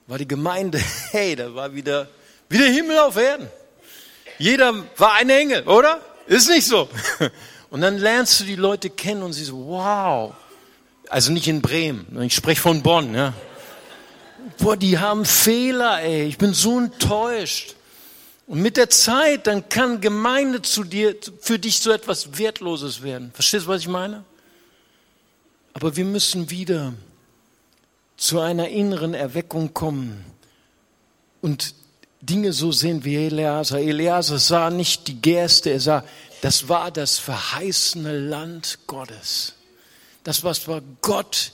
war 0.06 0.18
die 0.18 0.28
Gemeinde, 0.28 0.78
hey, 1.10 1.36
da 1.36 1.54
war 1.54 1.74
wieder, 1.74 2.08
wieder 2.48 2.64
Himmel 2.64 2.98
auf 2.98 3.16
Erden. 3.16 3.48
Jeder 4.38 4.74
war 4.96 5.14
ein 5.14 5.30
Engel, 5.30 5.62
oder? 5.68 6.00
Ist 6.26 6.48
nicht 6.48 6.66
so. 6.66 6.88
Und 7.70 7.82
dann 7.82 7.98
lernst 7.98 8.40
du 8.40 8.44
die 8.44 8.56
Leute 8.56 8.90
kennen 8.90 9.22
und 9.22 9.32
sie 9.32 9.44
so, 9.44 9.66
wow. 9.66 10.34
Also 11.08 11.32
nicht 11.32 11.48
in 11.48 11.62
Bremen, 11.62 12.20
ich 12.20 12.34
spreche 12.34 12.60
von 12.60 12.82
Bonn, 12.82 13.14
ja 13.14 13.32
boah, 14.58 14.76
die 14.76 14.98
haben 14.98 15.24
Fehler, 15.24 16.02
ey, 16.02 16.24
ich 16.24 16.38
bin 16.38 16.54
so 16.54 16.78
enttäuscht. 16.78 17.74
Und 18.52 18.60
mit 18.60 18.76
der 18.76 18.90
Zeit, 18.90 19.46
dann 19.46 19.70
kann 19.70 20.02
Gemeinde 20.02 20.60
zu 20.60 20.84
dir, 20.84 21.16
für 21.40 21.58
dich 21.58 21.78
so 21.78 21.90
etwas 21.90 22.36
Wertloses 22.36 23.02
werden. 23.02 23.30
Verstehst 23.32 23.64
du, 23.64 23.70
was 23.70 23.80
ich 23.80 23.88
meine? 23.88 24.24
Aber 25.72 25.96
wir 25.96 26.04
müssen 26.04 26.50
wieder 26.50 26.92
zu 28.18 28.40
einer 28.40 28.68
inneren 28.68 29.14
Erweckung 29.14 29.72
kommen 29.72 30.22
und 31.40 31.74
Dinge 32.20 32.52
so 32.52 32.72
sehen 32.72 33.06
wie 33.06 33.16
Eleazar. 33.16 33.78
Eleazar 33.78 34.38
sah 34.38 34.68
nicht 34.68 35.08
die 35.08 35.22
Gerste, 35.22 35.70
er 35.70 35.80
sah, 35.80 36.04
das 36.42 36.68
war 36.68 36.90
das 36.90 37.18
verheißene 37.18 38.18
Land 38.18 38.80
Gottes. 38.86 39.54
Das 40.24 40.44
was 40.44 40.68
war 40.68 40.82
Gott 41.00 41.52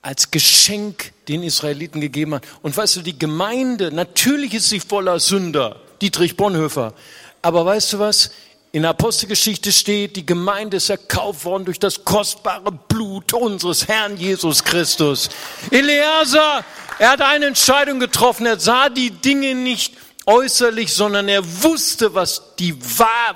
als 0.00 0.30
Geschenk 0.30 1.12
den 1.28 1.42
Israeliten 1.42 2.00
gegeben 2.00 2.34
hat. 2.34 2.44
Und 2.62 2.74
weißt 2.74 2.96
du, 2.96 3.02
die 3.02 3.18
Gemeinde, 3.18 3.92
natürlich 3.92 4.54
ist 4.54 4.70
sie 4.70 4.80
voller 4.80 5.20
Sünder, 5.20 5.82
Dietrich 6.04 6.36
Bonhoeffer. 6.36 6.92
Aber 7.40 7.64
weißt 7.64 7.94
du 7.94 7.98
was? 7.98 8.30
In 8.72 8.82
der 8.82 8.90
Apostelgeschichte 8.90 9.72
steht, 9.72 10.16
die 10.16 10.26
Gemeinde 10.26 10.76
ist 10.76 10.90
erkauft 10.90 11.46
worden 11.46 11.64
durch 11.64 11.78
das 11.78 12.04
kostbare 12.04 12.72
Blut 12.72 13.32
unseres 13.32 13.88
Herrn 13.88 14.18
Jesus 14.18 14.64
Christus. 14.64 15.30
Eleazar, 15.70 16.62
er 16.98 17.12
hat 17.12 17.22
eine 17.22 17.46
Entscheidung 17.46 18.00
getroffen. 18.00 18.44
Er 18.44 18.60
sah 18.60 18.90
die 18.90 19.12
Dinge 19.12 19.54
nicht 19.54 19.94
äußerlich, 20.26 20.92
sondern 20.92 21.26
er 21.28 21.42
wusste, 21.62 22.14
was, 22.14 22.42
die, 22.58 22.76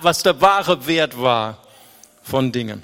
was 0.02 0.22
der 0.22 0.38
wahre 0.42 0.86
Wert 0.86 1.18
war 1.18 1.62
von 2.22 2.52
Dingen. 2.52 2.82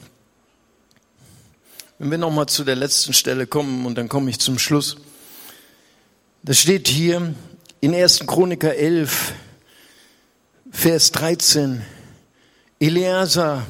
Wenn 1.99 2.11
wir 2.11 2.19
nochmal 2.19 2.47
zu 2.47 2.65
der 2.65 2.77
letzten 2.77 3.13
Stelle 3.13 3.47
kommen 3.47 3.85
und 3.85 3.97
dann 3.97 4.09
komme 4.09 4.31
ich 4.31 4.39
zum 4.39 4.59
Schluss. 4.59 4.97
Das 6.43 6.59
steht 6.59 6.89
hier 6.89 7.35
in 7.83 7.95
1. 7.95 8.21
Chroniker 8.27 8.75
11, 8.75 9.35
Vers 10.75 11.13
13. 11.13 11.83
Eleazar, 12.79 13.65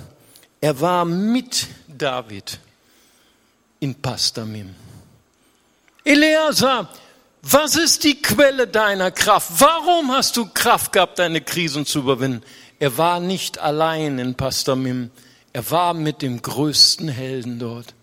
er 0.60 0.80
war 0.80 1.04
mit 1.04 1.66
David 1.86 2.58
in 3.78 3.94
Pastamim. 3.94 4.74
Eleazar, 6.02 6.88
was 7.42 7.76
ist 7.76 8.02
die 8.02 8.20
Quelle 8.20 8.66
deiner 8.66 9.12
Kraft? 9.12 9.52
Warum 9.58 10.10
hast 10.10 10.36
du 10.36 10.46
Kraft 10.46 10.92
gehabt, 10.92 11.18
deine 11.18 11.42
Krisen 11.42 11.86
zu 11.86 12.00
überwinden? 12.00 12.42
Er 12.80 12.96
war 12.98 13.20
nicht 13.20 13.58
allein 13.58 14.18
in 14.18 14.34
Pastamim. 14.34 15.10
Er 15.52 15.70
war 15.70 15.94
mit 15.94 16.22
dem 16.22 16.42
größten 16.42 17.08
Helden 17.08 17.60
dort. 17.60 17.94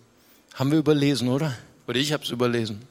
Haben 0.54 0.72
wir 0.72 0.80
überlesen, 0.80 1.28
oder? 1.28 1.58
Oder 1.88 1.98
ich 2.00 2.14
habe 2.14 2.24
es 2.24 2.30
überlesen. 2.30 2.84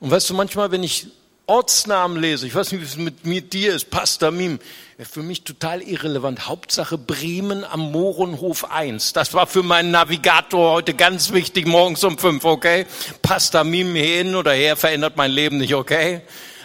Und 0.00 0.10
weißt 0.10 0.30
du, 0.30 0.34
manchmal, 0.34 0.70
wenn 0.70 0.84
ich 0.84 1.08
Ortsnamen 1.46 2.20
lese, 2.20 2.46
ich 2.46 2.54
weiß 2.54 2.70
nicht, 2.72 2.80
wie 2.80 2.84
es 2.84 2.96
mit, 2.96 3.26
mit 3.26 3.52
dir 3.52 3.74
ist, 3.74 3.90
Pastamim, 3.90 4.60
für 4.98 5.22
mich 5.22 5.42
total 5.42 5.82
irrelevant. 5.82 6.46
Hauptsache 6.46 6.96
Bremen 6.96 7.64
am 7.64 7.90
Mohrenhof 7.90 8.70
1. 8.70 9.12
Das 9.12 9.34
war 9.34 9.48
für 9.48 9.64
meinen 9.64 9.90
Navigator 9.90 10.72
heute 10.72 10.94
ganz 10.94 11.32
wichtig, 11.32 11.66
morgens 11.66 12.04
um 12.04 12.16
5, 12.16 12.44
okay? 12.44 12.86
Pastamim 13.22 13.94
hin 13.94 14.36
oder 14.36 14.52
her 14.52 14.76
verändert 14.76 15.16
mein 15.16 15.32
Leben 15.32 15.58
nicht, 15.58 15.74
okay? 15.74 16.22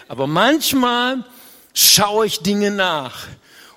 Aber 0.07 0.27
manchmal 0.27 1.23
schaue 1.73 2.27
ich 2.27 2.41
Dinge 2.41 2.69
nach 2.69 3.27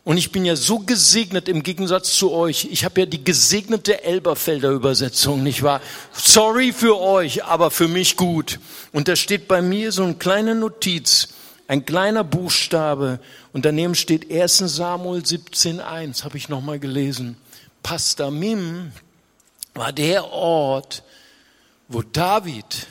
und 0.03 0.17
ich 0.17 0.33
bin 0.33 0.45
ja 0.45 0.57
so 0.57 0.79
gesegnet 0.79 1.49
im 1.49 1.63
Gegensatz 1.63 2.15
zu 2.15 2.33
euch. 2.33 2.69
Ich 2.71 2.85
habe 2.85 3.01
ja 3.01 3.07
die 3.07 3.23
gesegnete 3.23 4.03
Elberfelder 4.03 4.71
Übersetzung, 4.71 5.43
nicht 5.43 5.63
wahr? 5.63 5.81
Sorry 6.13 6.73
für 6.73 6.99
euch, 6.99 7.45
aber 7.45 7.71
für 7.71 7.87
mich 7.87 8.17
gut. 8.17 8.61
Und 8.93 9.09
da 9.09 9.17
steht 9.17 9.47
bei 9.47 9.61
mir 9.61 9.93
so 9.93 10.03
eine 10.03 10.15
kleine 10.15 10.55
Notiz, 10.55 11.29
ein 11.69 11.85
kleiner 11.85 12.25
Buchstabe 12.25 13.21
und 13.53 13.65
daneben 13.65 13.95
steht 13.95 14.31
1 14.31 14.59
Samuel 14.59 15.23
17.1, 15.23 16.25
habe 16.25 16.39
ich 16.39 16.49
nochmal 16.49 16.79
gelesen. 16.79 17.37
Pastamim 17.83 18.93
war 19.75 19.93
der 19.93 20.33
Ort, 20.33 21.03
wo 21.89 22.03
David 22.03 22.87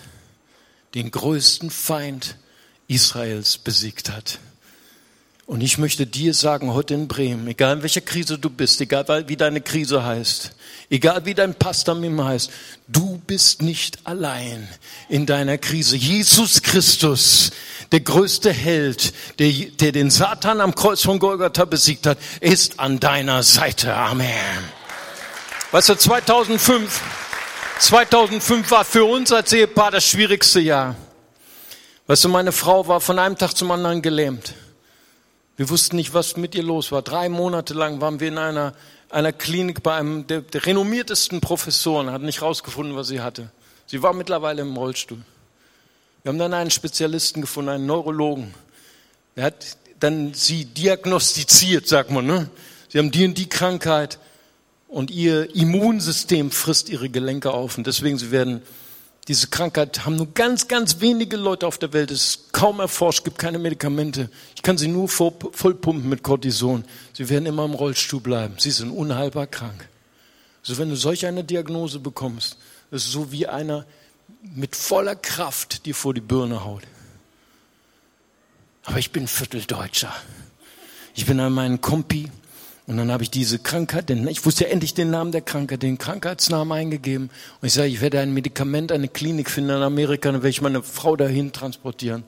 den 0.93 1.11
größten 1.11 1.71
Feind 1.71 2.35
Israels 2.87 3.57
besiegt 3.57 4.09
hat. 4.09 4.39
Und 5.49 5.61
ich 5.61 5.79
möchte 5.79 6.05
dir 6.05 6.35
sagen, 6.35 6.75
heute 6.75 6.93
in 6.93 7.07
Bremen, 7.07 7.47
egal 7.47 7.77
in 7.77 7.81
welcher 7.81 8.01
Krise 8.01 8.37
du 8.37 8.51
bist, 8.51 8.79
egal 8.81 9.27
wie 9.29 9.35
deine 9.35 9.61
Krise 9.61 10.03
heißt, 10.05 10.51
egal 10.91 11.25
wie 11.25 11.33
dein 11.33 11.55
Pastamim 11.55 12.23
heißt, 12.23 12.51
du 12.87 13.19
bist 13.25 13.63
nicht 13.63 13.97
allein 14.03 14.69
in 15.09 15.25
deiner 15.25 15.57
Krise. 15.57 15.95
Jesus 15.95 16.61
Christus, 16.61 17.49
der 17.91 18.01
größte 18.01 18.53
Held, 18.53 19.11
der, 19.39 19.51
der 19.51 19.91
den 19.91 20.11
Satan 20.11 20.61
am 20.61 20.75
Kreuz 20.75 21.01
von 21.01 21.17
Golgatha 21.17 21.65
besiegt 21.65 22.05
hat, 22.05 22.19
ist 22.41 22.79
an 22.79 22.99
deiner 22.99 23.41
Seite. 23.41 23.95
Amen. 23.95 24.29
Weißt 25.71 25.89
du, 25.89 25.95
2005, 25.95 27.01
2005 27.79 28.69
war 28.69 28.85
für 28.85 29.03
uns 29.03 29.31
als 29.31 29.51
Ehepaar 29.51 29.89
das 29.89 30.05
schwierigste 30.05 30.59
Jahr. 30.59 30.95
Weißt 32.05 32.23
du, 32.23 32.29
meine 32.29 32.51
Frau 32.51 32.87
war 32.87 33.01
von 33.01 33.17
einem 33.17 33.35
Tag 33.35 33.57
zum 33.57 33.71
anderen 33.71 34.03
gelähmt. 34.03 34.53
Wir 35.59 35.69
wussten 35.69 35.97
nicht, 35.97 36.13
was 36.13 36.37
mit 36.37 36.55
ihr 36.55 36.63
los 36.63 36.93
war. 36.93 37.01
Drei 37.01 37.27
Monate 37.27 37.73
lang 37.73 37.99
waren 37.99 38.21
wir 38.21 38.29
in 38.29 38.37
einer, 38.37 38.73
einer 39.09 39.33
Klinik 39.33 39.83
bei 39.83 39.93
einem 39.93 40.25
der, 40.25 40.39
der 40.39 40.65
renommiertesten 40.65 41.41
Professoren, 41.41 42.11
hat 42.11 42.21
nicht 42.21 42.41
rausgefunden, 42.41 42.95
was 42.95 43.09
sie 43.09 43.19
hatte. 43.19 43.51
Sie 43.85 44.01
war 44.01 44.13
mittlerweile 44.13 44.61
im 44.61 44.77
Rollstuhl. 44.77 45.19
Wir 46.23 46.29
haben 46.29 46.39
dann 46.39 46.53
einen 46.53 46.71
Spezialisten 46.71 47.41
gefunden, 47.41 47.71
einen 47.71 47.85
Neurologen. 47.87 48.53
Der 49.35 49.43
hat 49.43 49.75
dann 49.99 50.33
sie 50.33 50.63
diagnostiziert, 50.63 51.89
sagt 51.89 52.09
man. 52.09 52.25
Ne? 52.25 52.49
Sie 52.87 52.97
haben 52.97 53.11
die 53.11 53.25
und 53.25 53.37
die 53.37 53.49
Krankheit. 53.49 54.17
und 54.87 55.11
ihr 55.11 55.53
Immunsystem 55.53 56.51
frisst 56.51 56.87
ihre 56.87 57.09
Gelenke 57.09 57.51
auf 57.51 57.77
und 57.77 57.85
deswegen 57.85 58.17
sie 58.17 58.31
werden 58.31 58.61
diese 59.29 59.47
Krankheit 59.47 60.05
haben 60.05 60.15
nur 60.15 60.33
ganz, 60.33 60.67
ganz 60.67 61.01
wenige 61.01 61.37
Leute 61.37 61.67
auf 61.67 61.77
der 61.77 61.93
Welt. 61.93 62.09
Es 62.09 62.25
ist 62.25 62.51
kaum 62.51 62.79
erforscht, 62.79 63.23
gibt 63.23 63.37
keine 63.37 63.59
Medikamente. 63.59 64.31
Ich 64.55 64.63
kann 64.63 64.79
sie 64.79 64.87
nur 64.87 65.07
vollpumpen 65.07 66.09
mit 66.09 66.23
Cortison. 66.23 66.83
Sie 67.13 67.29
werden 67.29 67.45
immer 67.45 67.63
im 67.63 67.75
Rollstuhl 67.75 68.21
bleiben. 68.21 68.55
Sie 68.57 68.71
sind 68.71 68.89
unheilbar 68.89 69.45
krank. 69.45 69.87
Also 70.63 70.79
wenn 70.79 70.89
du 70.89 70.95
solch 70.95 71.27
eine 71.27 71.43
Diagnose 71.43 71.99
bekommst, 71.99 72.57
ist 72.89 73.05
es 73.05 73.11
so 73.11 73.31
wie 73.31 73.45
einer 73.45 73.85
mit 74.41 74.75
voller 74.75 75.15
Kraft 75.15 75.85
dir 75.85 75.93
vor 75.93 76.15
die 76.15 76.21
Birne 76.21 76.65
haut. 76.65 76.81
Aber 78.83 78.97
ich 78.97 79.11
bin 79.11 79.27
Vierteldeutscher. 79.27 80.15
Ich 81.13 81.27
bin 81.27 81.39
an 81.39 81.53
meinen 81.53 81.81
Kompi 81.81 82.31
und 82.89 82.97
dann 82.97 83.11
habe 83.11 83.21
ich 83.21 83.29
diese 83.29 83.59
Krankheit, 83.59 84.09
denn 84.09 84.27
ich 84.27 84.43
wusste 84.47 84.63
ja 84.63 84.71
endlich 84.71 84.95
den 84.95 85.11
Namen 85.11 85.31
der 85.31 85.41
Krankheit, 85.41 85.83
den 85.83 85.99
Krankheitsnamen 85.99 86.75
eingegeben. 86.75 87.29
Und 87.61 87.67
ich 87.67 87.73
sage, 87.75 87.87
ich 87.87 88.01
werde 88.01 88.19
ein 88.19 88.33
Medikament, 88.33 88.91
eine 88.91 89.07
Klinik 89.07 89.51
finden 89.51 89.69
in 89.69 89.83
Amerika, 89.83 90.31
dann 90.31 90.41
werde 90.41 90.49
ich 90.49 90.63
meine 90.63 90.81
Frau 90.81 91.15
dahin 91.15 91.51
transportieren. 91.51 92.23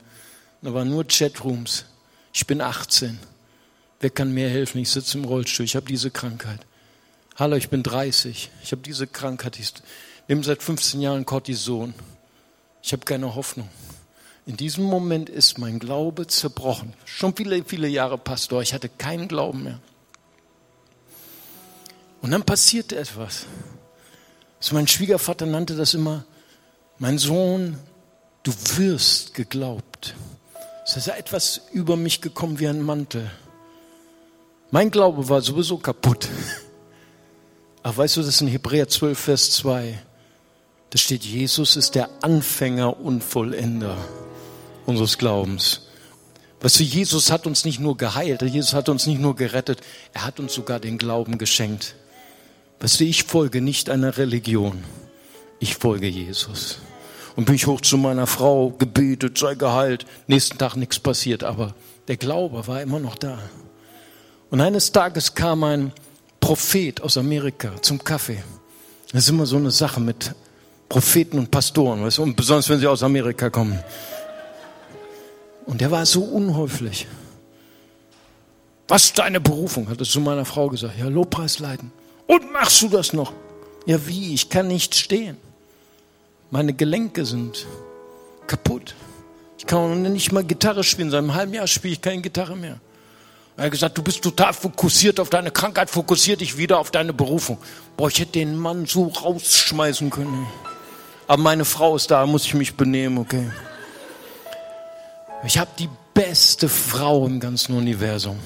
Und 0.62 0.70
da 0.70 0.76
waren 0.76 0.92
nur 0.92 1.08
Chatrooms. 1.08 1.86
Ich 2.32 2.46
bin 2.46 2.62
18. 2.62 3.18
Wer 4.02 4.12
kann 4.12 4.36
mir 4.36 4.50
helfen? 4.50 4.78
Ich 4.78 4.92
sitze 4.92 5.18
im 5.18 5.26
Rollstuhl. 5.26 5.66
Ich 5.66 5.76
habe 5.76 5.88
diese 5.88 6.12
Krankheit. 6.12 6.60
Hallo, 7.38 7.56
ich 7.56 7.70
bin 7.70 7.82
30. 7.82 8.52
Ich 8.62 8.72
habe 8.72 8.84
diese 8.84 9.08
Krankheit. 9.08 9.58
Ich 9.58 9.74
nehme 10.28 10.44
seit 10.44 10.62
15 10.62 11.02
Jahren 11.02 11.26
Cortison. 11.26 11.96
Ich 12.84 12.94
habe 12.94 13.04
keine 13.04 13.34
Hoffnung. 13.34 13.68
In 14.46 14.58
diesem 14.58 14.84
Moment 14.84 15.28
ist 15.28 15.58
mein 15.58 15.80
Glaube 15.80 16.28
zerbrochen. 16.28 16.94
Schon 17.06 17.36
viele, 17.36 17.64
viele 17.64 17.88
Jahre 17.88 18.20
Pastor. 18.20 18.62
Ich 18.62 18.76
hatte 18.76 18.90
keinen 18.90 19.28
Glauben 19.28 19.64
mehr. 19.64 19.80
Und 22.22 22.32
dann 22.32 22.44
passierte 22.44 22.98
etwas. 22.98 23.46
Also 24.60 24.76
mein 24.76 24.88
Schwiegervater 24.88 25.46
nannte 25.46 25.76
das 25.76 25.94
immer, 25.94 26.24
mein 27.00 27.18
Sohn, 27.18 27.80
du 28.44 28.52
wirst 28.78 29.34
geglaubt. 29.34 30.14
Es 30.86 30.98
ist 30.98 31.08
etwas 31.08 31.62
über 31.72 31.98
mich 31.98 32.22
gekommen 32.22 32.60
wie 32.60 32.68
ein 32.68 32.82
Mantel. 32.82 33.30
Mein 34.70 34.92
Glaube 34.92 35.28
war 35.30 35.42
sowieso 35.42 35.78
kaputt. 35.78 36.28
Aber 37.84 37.98
weißt 37.98 38.18
du, 38.18 38.22
das 38.22 38.36
ist 38.36 38.42
in 38.42 38.48
Hebräer 38.48 38.88
12, 38.88 39.20
Vers 39.20 39.52
2. 39.52 40.00
Da 40.92 40.98
steht, 40.98 41.24
Jesus 41.24 41.76
ist 41.76 41.96
der 41.96 42.10
Anfänger 42.22 43.00
und 43.00 43.24
Vollender 43.24 43.98
unseres 44.86 45.18
Glaubens. 45.18 45.88
Weißt 46.60 46.80
du, 46.80 46.84
Jesus 46.84 47.32
hat 47.32 47.48
uns 47.48 47.66
nicht 47.66 47.80
nur 47.80 47.98
geheilt, 47.98 48.44
Jesus 48.44 48.74
hat 48.74 48.90
uns 48.90 49.08
nicht 49.08 49.20
nur 49.20 49.36
gerettet, 49.36 49.82
er 50.14 50.26
hat 50.26 50.40
uns 50.40 50.54
sogar 50.54 50.80
den 50.80 51.00
Glauben 51.00 51.40
geschenkt. 51.40 51.96
Weißt 52.82 53.00
du, 53.00 53.04
ich 53.04 53.24
folge 53.26 53.62
nicht 53.62 53.92
einer 53.92 54.18
Religion. 54.18 54.84
Ich 55.60 55.76
folge 55.76 56.08
Jesus. 56.08 56.80
Und 57.36 57.46
bin 57.46 57.54
ich 57.54 57.68
hoch 57.68 57.82
zu 57.82 57.98
meiner 57.98 58.26
Frau, 58.26 58.72
gebetet, 58.72 59.38
sei 59.38 59.54
geheilt. 59.54 60.08
Nächsten 60.26 60.58
Tag 60.58 60.76
nichts 60.76 61.00
passiert, 61.00 61.44
aber 61.44 61.76
der 62.08 62.18
Glaube 62.18 62.66
war 62.68 62.82
immer 62.82 63.00
noch 63.00 63.16
da. 63.16 63.38
Und 64.50 64.62
eines 64.62 64.92
Tages 64.92 65.36
kam 65.36 65.64
ein 65.64 65.94
Prophet 66.40 67.02
aus 67.02 67.18
Amerika 67.18 67.72
zum 67.82 68.04
Kaffee. 68.04 68.44
Das 69.12 69.24
ist 69.24 69.30
immer 69.30 69.46
so 69.46 69.58
eine 69.58 69.72
Sache 69.72 70.02
mit 70.02 70.34
Propheten 70.90 71.38
und 71.38 71.52
Pastoren, 71.52 72.04
weißt 72.04 72.18
du, 72.18 72.24
und 72.24 72.36
besonders 72.36 72.68
wenn 72.68 72.80
sie 72.80 72.88
aus 72.88 73.04
Amerika 73.04 73.52
kommen. 73.52 73.80
Und 75.68 75.80
der 75.82 75.92
war 75.92 76.06
so 76.06 76.24
unhäuflich. 76.24 77.08
Was 78.88 79.06
ist 79.06 79.20
deine 79.20 79.40
Berufung? 79.40 79.88
Hat 79.88 80.00
er 80.00 80.06
zu 80.06 80.20
meiner 80.20 80.46
Frau 80.46 80.68
gesagt. 80.68 80.98
Ja, 80.98 81.08
Lobpreis 81.08 81.60
leiten. 81.60 81.92
Und 82.28 82.52
machst 82.52 82.82
du 82.82 82.90
das 82.90 83.14
noch? 83.14 83.34
Ja, 83.86 84.06
wie? 84.08 84.34
Ich 84.34 84.50
kann 84.50 84.68
nicht 84.68 84.96
stehen. 84.96 85.38
Meine 86.50 86.74
Gelenke 86.74 87.26
sind 87.26 87.66
kaputt. 88.48 88.96
Ich 89.58 89.66
kann 89.66 90.02
nicht 90.02 90.32
mal 90.32 90.44
Gitarre 90.44 90.84
spielen. 90.84 91.12
Seit 91.12 91.20
einem 91.20 91.34
halben 91.34 91.54
Jahr 91.54 91.68
spiele 91.68 91.94
ich 91.94 92.02
keine 92.02 92.22
Gitarre 92.22 92.56
mehr. 92.56 92.80
Er 93.58 93.66
hat 93.66 93.72
gesagt, 93.72 93.98
du 93.98 94.02
bist 94.02 94.22
total 94.22 94.54
fokussiert 94.54 95.20
auf 95.20 95.30
deine 95.30 95.52
Krankheit, 95.52 95.90
fokussiert 95.90 96.42
dich 96.42 96.58
wieder 96.58 96.80
auf 96.80 96.90
deine 96.90 97.14
Berufung. 97.14 97.58
Boah, 97.98 98.08
ich 98.08 98.20
hätte 98.20 98.34
den 98.34 98.58
Mann 98.58 98.86
so 98.86 99.08
rausschmeißen 99.08 100.10
können. 100.10 100.48
Aber 101.28 101.42
meine 101.42 101.66
Frau 101.66 101.96
ist 101.96 102.10
da, 102.12 102.26
muss 102.26 102.46
ich 102.46 102.54
mich 102.54 102.76
benehmen, 102.76 103.18
okay. 103.18 103.52
Ich 105.46 105.58
habe 105.58 105.72
die 105.78 105.90
beste 106.14 106.70
Frau 106.70 107.26
im 107.26 107.40
ganzen 107.40 107.76
Universum 107.76 108.38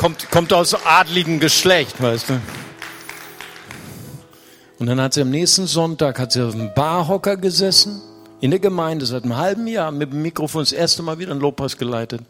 kommt, 0.00 0.30
kommt 0.30 0.52
aus 0.54 0.74
adligem 0.86 1.40
Geschlecht, 1.40 2.00
weißt 2.02 2.30
du. 2.30 2.40
Und 4.78 4.86
dann 4.86 4.98
hat 4.98 5.12
sie 5.12 5.20
am 5.20 5.28
nächsten 5.28 5.66
Sonntag, 5.66 6.18
hat 6.18 6.32
sie 6.32 6.42
auf 6.42 6.54
einem 6.54 6.72
Barhocker 6.72 7.36
gesessen, 7.36 8.00
in 8.40 8.50
der 8.50 8.60
Gemeinde, 8.60 9.04
seit 9.04 9.24
einem 9.24 9.36
halben 9.36 9.66
Jahr, 9.66 9.90
mit 9.90 10.10
dem 10.10 10.22
Mikrofon 10.22 10.62
das 10.62 10.72
erste 10.72 11.02
Mal 11.02 11.18
wieder 11.18 11.32
einen 11.32 11.42
Lobpreis 11.42 11.76
geleitet. 11.76 12.22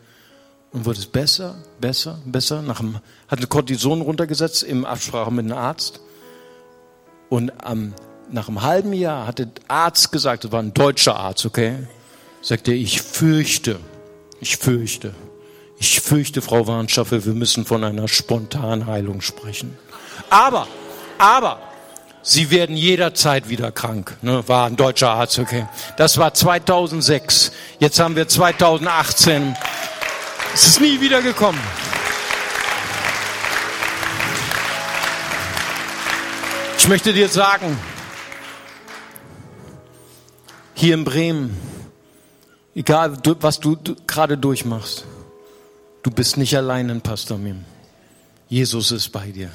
Und 0.72 0.84
wurde 0.84 0.98
es 0.98 1.06
besser, 1.06 1.54
besser, 1.80 2.18
besser. 2.24 2.60
Nach 2.60 2.80
dem, 2.80 2.96
hat 3.28 3.38
eine 3.38 3.46
Cortison 3.46 4.00
runtergesetzt 4.00 4.64
im 4.64 4.84
Absprache 4.84 5.30
mit 5.30 5.44
einem 5.44 5.56
Arzt. 5.56 6.00
Und 7.28 7.52
am, 7.64 7.94
nach 8.32 8.48
einem 8.48 8.62
halben 8.62 8.92
Jahr 8.92 9.28
hat 9.28 9.38
der 9.38 9.46
Arzt 9.68 10.10
gesagt, 10.10 10.42
das 10.42 10.50
war 10.50 10.60
ein 10.60 10.74
deutscher 10.74 11.14
Arzt, 11.14 11.46
okay? 11.46 11.76
Sagte, 12.42 12.72
ich 12.72 13.00
fürchte, 13.00 13.78
ich 14.40 14.56
fürchte, 14.56 15.14
ich 15.80 16.02
fürchte, 16.02 16.42
Frau 16.42 16.66
Warnschaffe, 16.66 17.24
wir 17.24 17.32
müssen 17.32 17.64
von 17.64 17.82
einer 17.82 18.06
Spontanheilung 18.06 19.22
sprechen. 19.22 19.78
Aber, 20.28 20.68
aber, 21.18 21.58
Sie 22.22 22.50
werden 22.50 22.76
jederzeit 22.76 23.48
wieder 23.48 23.72
krank. 23.72 24.14
Ne, 24.20 24.46
war 24.46 24.66
ein 24.66 24.76
deutscher 24.76 25.08
Arzt, 25.08 25.38
okay. 25.38 25.66
Das 25.96 26.18
war 26.18 26.34
2006. 26.34 27.50
Jetzt 27.78 27.98
haben 27.98 28.14
wir 28.14 28.28
2018. 28.28 29.56
Es 30.52 30.66
ist 30.66 30.80
nie 30.82 31.00
wieder 31.00 31.22
gekommen. 31.22 31.58
Ich 36.76 36.88
möchte 36.88 37.14
dir 37.14 37.28
sagen, 37.30 37.78
hier 40.74 40.92
in 40.92 41.04
Bremen, 41.04 41.56
egal 42.74 43.16
was 43.40 43.60
du 43.60 43.78
gerade 44.06 44.36
durchmachst, 44.36 45.06
Du 46.02 46.10
bist 46.10 46.38
nicht 46.38 46.56
allein 46.56 46.88
in 46.88 47.02
Pastor 47.02 47.36
Mim. 47.36 47.64
Jesus 48.48 48.90
ist 48.90 49.10
bei 49.10 49.30
dir. 49.30 49.50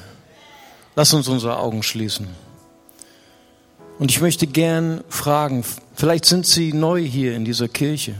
Lass 0.94 1.12
uns 1.12 1.26
unsere 1.26 1.58
Augen 1.58 1.82
schließen. 1.82 2.28
Und 3.98 4.10
ich 4.12 4.20
möchte 4.20 4.46
gern 4.46 5.02
fragen, 5.08 5.64
vielleicht 5.94 6.24
sind 6.24 6.46
Sie 6.46 6.72
neu 6.72 7.02
hier 7.02 7.34
in 7.34 7.44
dieser 7.44 7.66
Kirche. 7.66 8.14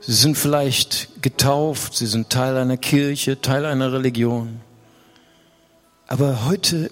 Sie 0.00 0.14
sind 0.14 0.38
vielleicht 0.38 1.20
getauft, 1.20 1.94
Sie 1.94 2.06
sind 2.06 2.30
Teil 2.30 2.56
einer 2.56 2.78
Kirche, 2.78 3.40
Teil 3.40 3.66
einer 3.66 3.92
Religion. 3.92 4.60
Aber 6.06 6.46
heute 6.46 6.90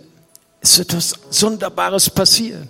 ist 0.60 0.78
etwas 0.78 1.14
Sonderbares 1.30 2.10
passiert. 2.10 2.68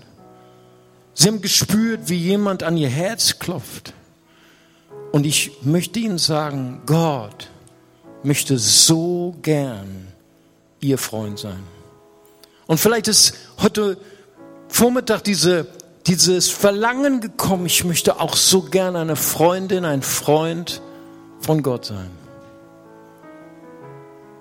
Sie 1.14 1.26
haben 1.28 1.40
gespürt, 1.40 2.08
wie 2.08 2.16
jemand 2.18 2.62
an 2.62 2.76
Ihr 2.76 2.90
Herz 2.90 3.40
klopft. 3.40 3.92
Und 5.10 5.26
ich 5.26 5.50
möchte 5.62 5.98
Ihnen 5.98 6.18
sagen, 6.18 6.82
Gott 6.86 7.48
möchte 8.26 8.58
so 8.58 9.34
gern 9.40 10.08
ihr 10.80 10.98
Freund 10.98 11.38
sein. 11.38 11.62
Und 12.66 12.78
vielleicht 12.78 13.08
ist 13.08 13.34
heute 13.62 13.96
Vormittag 14.68 15.22
diese, 15.24 15.66
dieses 16.06 16.50
Verlangen 16.50 17.20
gekommen, 17.20 17.66
ich 17.66 17.84
möchte 17.84 18.20
auch 18.20 18.36
so 18.36 18.62
gern 18.62 18.96
eine 18.96 19.16
Freundin, 19.16 19.84
ein 19.84 20.02
Freund 20.02 20.82
von 21.40 21.62
Gott 21.62 21.86
sein. 21.86 22.10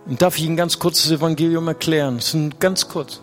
Und 0.07 0.21
darf 0.21 0.37
ich 0.37 0.43
Ihnen 0.43 0.57
ganz 0.57 0.77
kurz 0.79 1.03
das 1.03 1.11
Evangelium 1.11 1.67
erklären? 1.67 2.17
Es 2.17 2.31
sind 2.31 2.59
ganz 2.59 2.87
kurz. 2.87 3.21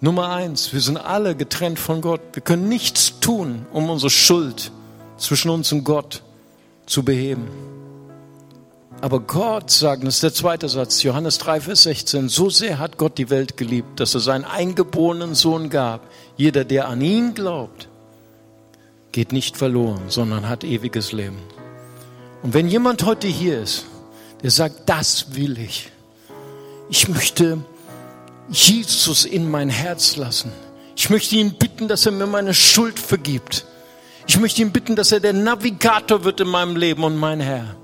Nummer 0.00 0.30
eins, 0.30 0.72
wir 0.72 0.80
sind 0.80 0.98
alle 0.98 1.34
getrennt 1.34 1.78
von 1.78 2.00
Gott. 2.00 2.20
Wir 2.34 2.42
können 2.42 2.68
nichts 2.68 3.18
tun, 3.20 3.66
um 3.72 3.88
unsere 3.88 4.10
Schuld 4.10 4.70
zwischen 5.16 5.50
uns 5.50 5.72
und 5.72 5.84
Gott 5.84 6.22
zu 6.86 7.02
beheben. 7.02 7.75
Aber 9.02 9.20
Gott 9.20 9.70
sagt, 9.70 10.04
das 10.04 10.14
ist 10.14 10.22
der 10.22 10.32
zweite 10.32 10.68
Satz, 10.68 11.02
Johannes 11.02 11.38
3, 11.38 11.60
Vers 11.60 11.82
16, 11.82 12.28
so 12.28 12.48
sehr 12.48 12.78
hat 12.78 12.96
Gott 12.96 13.18
die 13.18 13.28
Welt 13.28 13.56
geliebt, 13.56 14.00
dass 14.00 14.14
er 14.14 14.20
seinen 14.20 14.44
eingeborenen 14.44 15.34
Sohn 15.34 15.68
gab. 15.68 16.08
Jeder, 16.36 16.64
der 16.64 16.88
an 16.88 17.02
ihn 17.02 17.34
glaubt, 17.34 17.88
geht 19.12 19.32
nicht 19.32 19.56
verloren, 19.56 20.04
sondern 20.08 20.48
hat 20.48 20.64
ewiges 20.64 21.12
Leben. 21.12 21.38
Und 22.42 22.54
wenn 22.54 22.68
jemand 22.68 23.04
heute 23.04 23.26
hier 23.26 23.60
ist, 23.60 23.84
der 24.42 24.50
sagt, 24.50 24.88
das 24.88 25.34
will 25.34 25.58
ich. 25.58 25.90
Ich 26.88 27.08
möchte 27.08 27.58
Jesus 28.48 29.24
in 29.26 29.50
mein 29.50 29.68
Herz 29.68 30.16
lassen. 30.16 30.52
Ich 30.94 31.10
möchte 31.10 31.36
ihn 31.36 31.54
bitten, 31.58 31.88
dass 31.88 32.06
er 32.06 32.12
mir 32.12 32.26
meine 32.26 32.54
Schuld 32.54 32.98
vergibt. 32.98 33.66
Ich 34.26 34.38
möchte 34.38 34.62
ihn 34.62 34.72
bitten, 34.72 34.96
dass 34.96 35.12
er 35.12 35.20
der 35.20 35.34
Navigator 35.34 36.24
wird 36.24 36.40
in 36.40 36.48
meinem 36.48 36.76
Leben 36.76 37.04
und 37.04 37.16
mein 37.16 37.40
Herr 37.40 37.76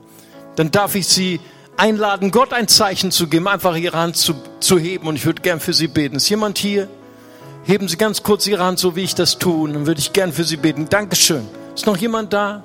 dann 0.57 0.70
darf 0.70 0.94
ich 0.94 1.07
Sie 1.07 1.40
einladen, 1.76 2.30
Gott 2.30 2.53
ein 2.53 2.68
Zeichen 2.68 3.11
zu 3.11 3.26
geben, 3.26 3.48
einfach 3.48 3.76
ihre 3.76 3.96
Hand 3.96 4.16
zu, 4.16 4.34
zu 4.61 4.78
heben 4.78 5.07
und 5.07 5.16
ich 5.16 5.26
würde 5.26 5.42
gern 5.42 5.61
für 5.61 5.72
sie 5.72 5.88
beten. 5.88 6.16
Ist 6.16 6.28
jemand 6.28 6.59
hier? 6.59 6.88
Heben 7.64 7.86
Sie 7.86 7.96
ganz 7.96 8.24
kurz 8.24 8.46
Ihre 8.48 8.64
Hand, 8.64 8.80
so 8.80 8.96
wie 8.96 9.03
ich 9.03 9.14
das 9.14 9.38
tue, 9.38 9.72
dann 9.72 9.86
würde 9.86 10.00
ich 10.00 10.12
gern 10.12 10.32
für 10.32 10.42
Sie 10.42 10.57
beten. 10.57 10.88
Dankeschön. 10.88 11.46
Ist 11.74 11.86
noch 11.86 11.96
jemand 11.96 12.32
da? 12.32 12.64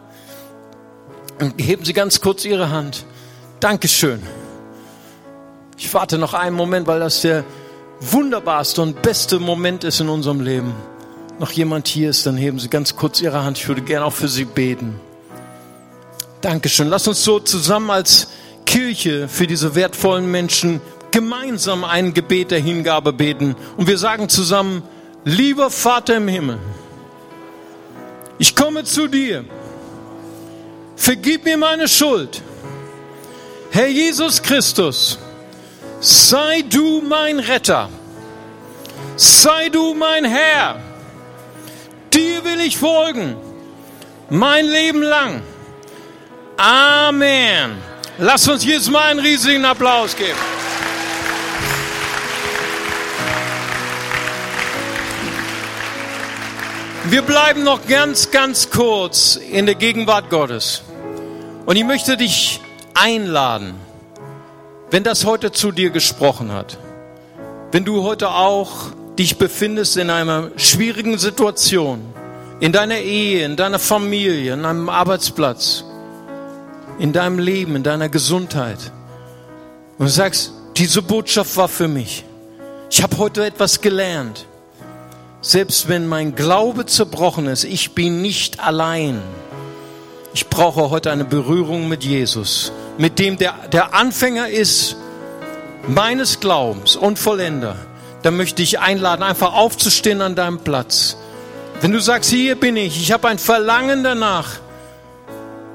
Heben 1.57 1.85
Sie 1.85 1.93
ganz 1.93 2.19
kurz 2.19 2.45
Ihre 2.45 2.71
Hand. 2.71 3.05
Dankeschön. 3.59 4.21
Ich 5.77 5.93
warte 5.93 6.17
noch 6.17 6.33
einen 6.33 6.55
Moment, 6.55 6.87
weil 6.87 6.99
das 6.99 7.21
der 7.21 7.43
wunderbarste 7.99 8.81
und 8.81 9.03
beste 9.03 9.39
Moment 9.39 9.83
ist 9.83 9.99
in 9.99 10.09
unserem 10.09 10.41
Leben. 10.41 10.73
Noch 11.37 11.51
jemand 11.51 11.87
hier 11.87 12.09
ist, 12.09 12.25
dann 12.25 12.35
heben 12.35 12.57
Sie 12.57 12.67
ganz 12.67 12.95
kurz 12.95 13.21
Ihre 13.21 13.43
Hand. 13.43 13.59
Ich 13.59 13.67
würde 13.67 13.83
gerne 13.83 14.05
auch 14.05 14.13
für 14.13 14.27
Sie 14.27 14.45
beten. 14.45 14.99
Dankeschön. 16.47 16.87
Lass 16.87 17.05
uns 17.09 17.25
so 17.25 17.41
zusammen 17.41 17.89
als 17.89 18.29
Kirche 18.65 19.27
für 19.27 19.47
diese 19.47 19.75
wertvollen 19.75 20.31
Menschen 20.31 20.79
gemeinsam 21.11 21.83
ein 21.83 22.13
Gebet 22.13 22.51
der 22.51 22.59
Hingabe 22.59 23.11
beten. 23.11 23.57
Und 23.75 23.87
wir 23.87 23.97
sagen 23.97 24.29
zusammen, 24.29 24.81
lieber 25.25 25.69
Vater 25.69 26.15
im 26.15 26.29
Himmel, 26.29 26.57
ich 28.37 28.55
komme 28.55 28.85
zu 28.85 29.09
dir. 29.09 29.43
Vergib 30.95 31.43
mir 31.43 31.57
meine 31.57 31.89
Schuld. 31.89 32.41
Herr 33.71 33.89
Jesus 33.89 34.41
Christus, 34.41 35.19
sei 35.99 36.61
du 36.61 37.01
mein 37.01 37.39
Retter. 37.39 37.89
Sei 39.17 39.67
du 39.67 39.93
mein 39.93 40.23
Herr. 40.23 40.79
Dir 42.13 42.45
will 42.45 42.61
ich 42.61 42.77
folgen. 42.77 43.35
Mein 44.29 44.65
Leben 44.65 45.01
lang. 45.01 45.41
Amen. 46.57 47.77
Lass 48.17 48.47
uns 48.47 48.65
jetzt 48.65 48.89
mal 48.89 49.11
einen 49.11 49.19
riesigen 49.19 49.63
Applaus 49.63 50.15
geben. 50.15 50.39
Wir 57.09 57.21
bleiben 57.21 57.63
noch 57.63 57.87
ganz, 57.87 58.31
ganz 58.31 58.71
kurz 58.71 59.35
in 59.35 59.67
der 59.67 59.75
Gegenwart 59.75 60.31
Gottes. 60.31 60.81
Und 61.67 61.75
ich 61.75 61.83
möchte 61.83 62.17
dich 62.17 62.59
einladen, 62.95 63.75
wenn 64.89 65.03
das 65.03 65.25
heute 65.25 65.51
zu 65.51 65.71
dir 65.71 65.91
gesprochen 65.91 66.51
hat, 66.51 66.79
wenn 67.71 67.85
du 67.85 68.01
heute 68.01 68.31
auch 68.31 68.91
dich 69.19 69.37
befindest 69.37 69.95
in 69.95 70.09
einer 70.09 70.49
schwierigen 70.57 71.19
Situation, 71.19 72.01
in 72.59 72.71
deiner 72.71 72.97
Ehe, 72.97 73.45
in 73.45 73.55
deiner 73.55 73.79
Familie, 73.79 74.53
in 74.53 74.63
deinem 74.63 74.89
Arbeitsplatz, 74.89 75.83
in 76.99 77.13
deinem 77.13 77.39
Leben, 77.39 77.75
in 77.75 77.83
deiner 77.83 78.09
Gesundheit, 78.09 78.91
und 79.97 80.09
sagst, 80.09 80.51
diese 80.75 81.01
Botschaft 81.01 81.57
war 81.57 81.67
für 81.67 81.87
mich. 81.87 82.23
Ich 82.89 83.01
habe 83.01 83.17
heute 83.17 83.45
etwas 83.45 83.81
gelernt 83.81 84.45
selbst 85.41 85.87
wenn 85.87 86.07
mein 86.07 86.35
Glaube 86.35 86.85
zerbrochen 86.85 87.47
ist, 87.47 87.63
ich 87.63 87.91
bin 87.91 88.21
nicht 88.21 88.59
allein. 88.59 89.21
Ich 90.33 90.47
brauche 90.47 90.89
heute 90.89 91.11
eine 91.11 91.25
Berührung 91.25 91.87
mit 91.87 92.03
Jesus, 92.03 92.71
mit 92.97 93.17
dem 93.17 93.37
der, 93.37 93.53
der 93.71 93.93
Anfänger 93.93 94.49
ist 94.49 94.97
meines 95.87 96.39
Glaubens 96.39 96.95
und 96.95 97.17
Vollender. 97.17 97.75
Da 98.23 98.31
möchte 98.31 98.61
ich 98.61 98.79
einladen, 98.79 99.23
einfach 99.23 99.53
aufzustehen 99.53 100.21
an 100.21 100.35
deinem 100.35 100.59
Platz. 100.59 101.15
Wenn 101.81 101.91
du 101.93 102.01
sagst, 102.01 102.29
hier 102.29 102.55
bin 102.55 102.75
ich, 102.75 103.01
ich 103.01 103.11
habe 103.11 103.27
ein 103.27 103.39
Verlangen 103.39 104.03
danach, 104.03 104.59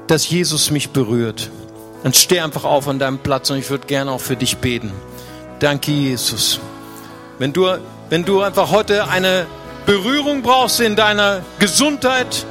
dass 0.07 0.29
Jesus 0.29 0.71
mich 0.71 0.89
berührt, 0.89 1.49
dann 2.03 2.13
steh 2.13 2.39
einfach 2.39 2.63
auf 2.63 2.87
an 2.87 2.99
deinem 2.99 3.19
Platz 3.19 3.49
und 3.49 3.57
ich 3.57 3.69
würde 3.69 3.87
gerne 3.87 4.11
auch 4.11 4.21
für 4.21 4.35
dich 4.35 4.57
beten. 4.57 4.91
Danke, 5.59 5.91
Jesus. 5.91 6.59
Wenn 7.39 7.53
du 7.53 7.67
wenn 8.09 8.25
du 8.25 8.41
einfach 8.41 8.69
heute 8.69 9.07
eine 9.07 9.47
Berührung 9.85 10.43
brauchst 10.43 10.79
in 10.79 10.95
deiner 10.95 11.41
Gesundheit, 11.57 12.45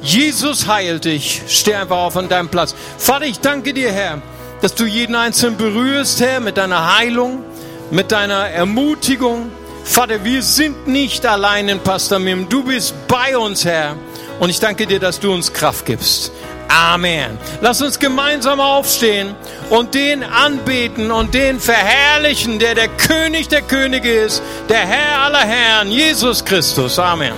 Jesus 0.00 0.68
heilt 0.68 1.06
dich. 1.06 1.42
Steh 1.48 1.74
einfach 1.74 1.96
auf 1.96 2.16
an 2.16 2.28
deinem 2.28 2.48
Platz. 2.48 2.74
Vater, 2.98 3.24
ich 3.24 3.40
danke 3.40 3.74
dir, 3.74 3.90
Herr, 3.90 4.22
dass 4.60 4.74
du 4.74 4.84
jeden 4.84 5.16
Einzelnen 5.16 5.56
berührst, 5.56 6.20
Herr, 6.20 6.40
mit 6.40 6.56
deiner 6.56 6.96
Heilung, 6.96 7.42
mit 7.90 8.12
deiner 8.12 8.48
Ermutigung. 8.48 9.50
Vater, 9.84 10.24
wir 10.24 10.42
sind 10.42 10.86
nicht 10.86 11.26
allein 11.26 11.68
in 11.68 11.80
Pastor 11.80 12.18
Mim. 12.20 12.48
Du 12.48 12.62
bist 12.62 12.94
bei 13.08 13.36
uns, 13.36 13.64
Herr. 13.64 13.96
Und 14.38 14.50
ich 14.50 14.60
danke 14.60 14.86
dir, 14.86 15.00
dass 15.00 15.18
du 15.18 15.32
uns 15.32 15.52
Kraft 15.52 15.86
gibst. 15.86 16.30
Amen. 16.72 17.38
Lass 17.60 17.82
uns 17.82 17.98
gemeinsam 17.98 18.58
aufstehen 18.58 19.34
und 19.68 19.94
den 19.94 20.22
anbeten 20.24 21.10
und 21.10 21.34
den 21.34 21.60
verherrlichen, 21.60 22.58
der 22.58 22.74
der 22.74 22.88
König 22.88 23.48
der 23.48 23.60
Könige 23.60 24.10
ist, 24.10 24.42
der 24.70 24.86
Herr 24.86 25.20
aller 25.20 25.44
Herren, 25.44 25.90
Jesus 25.90 26.42
Christus. 26.42 26.98
Amen. 26.98 27.34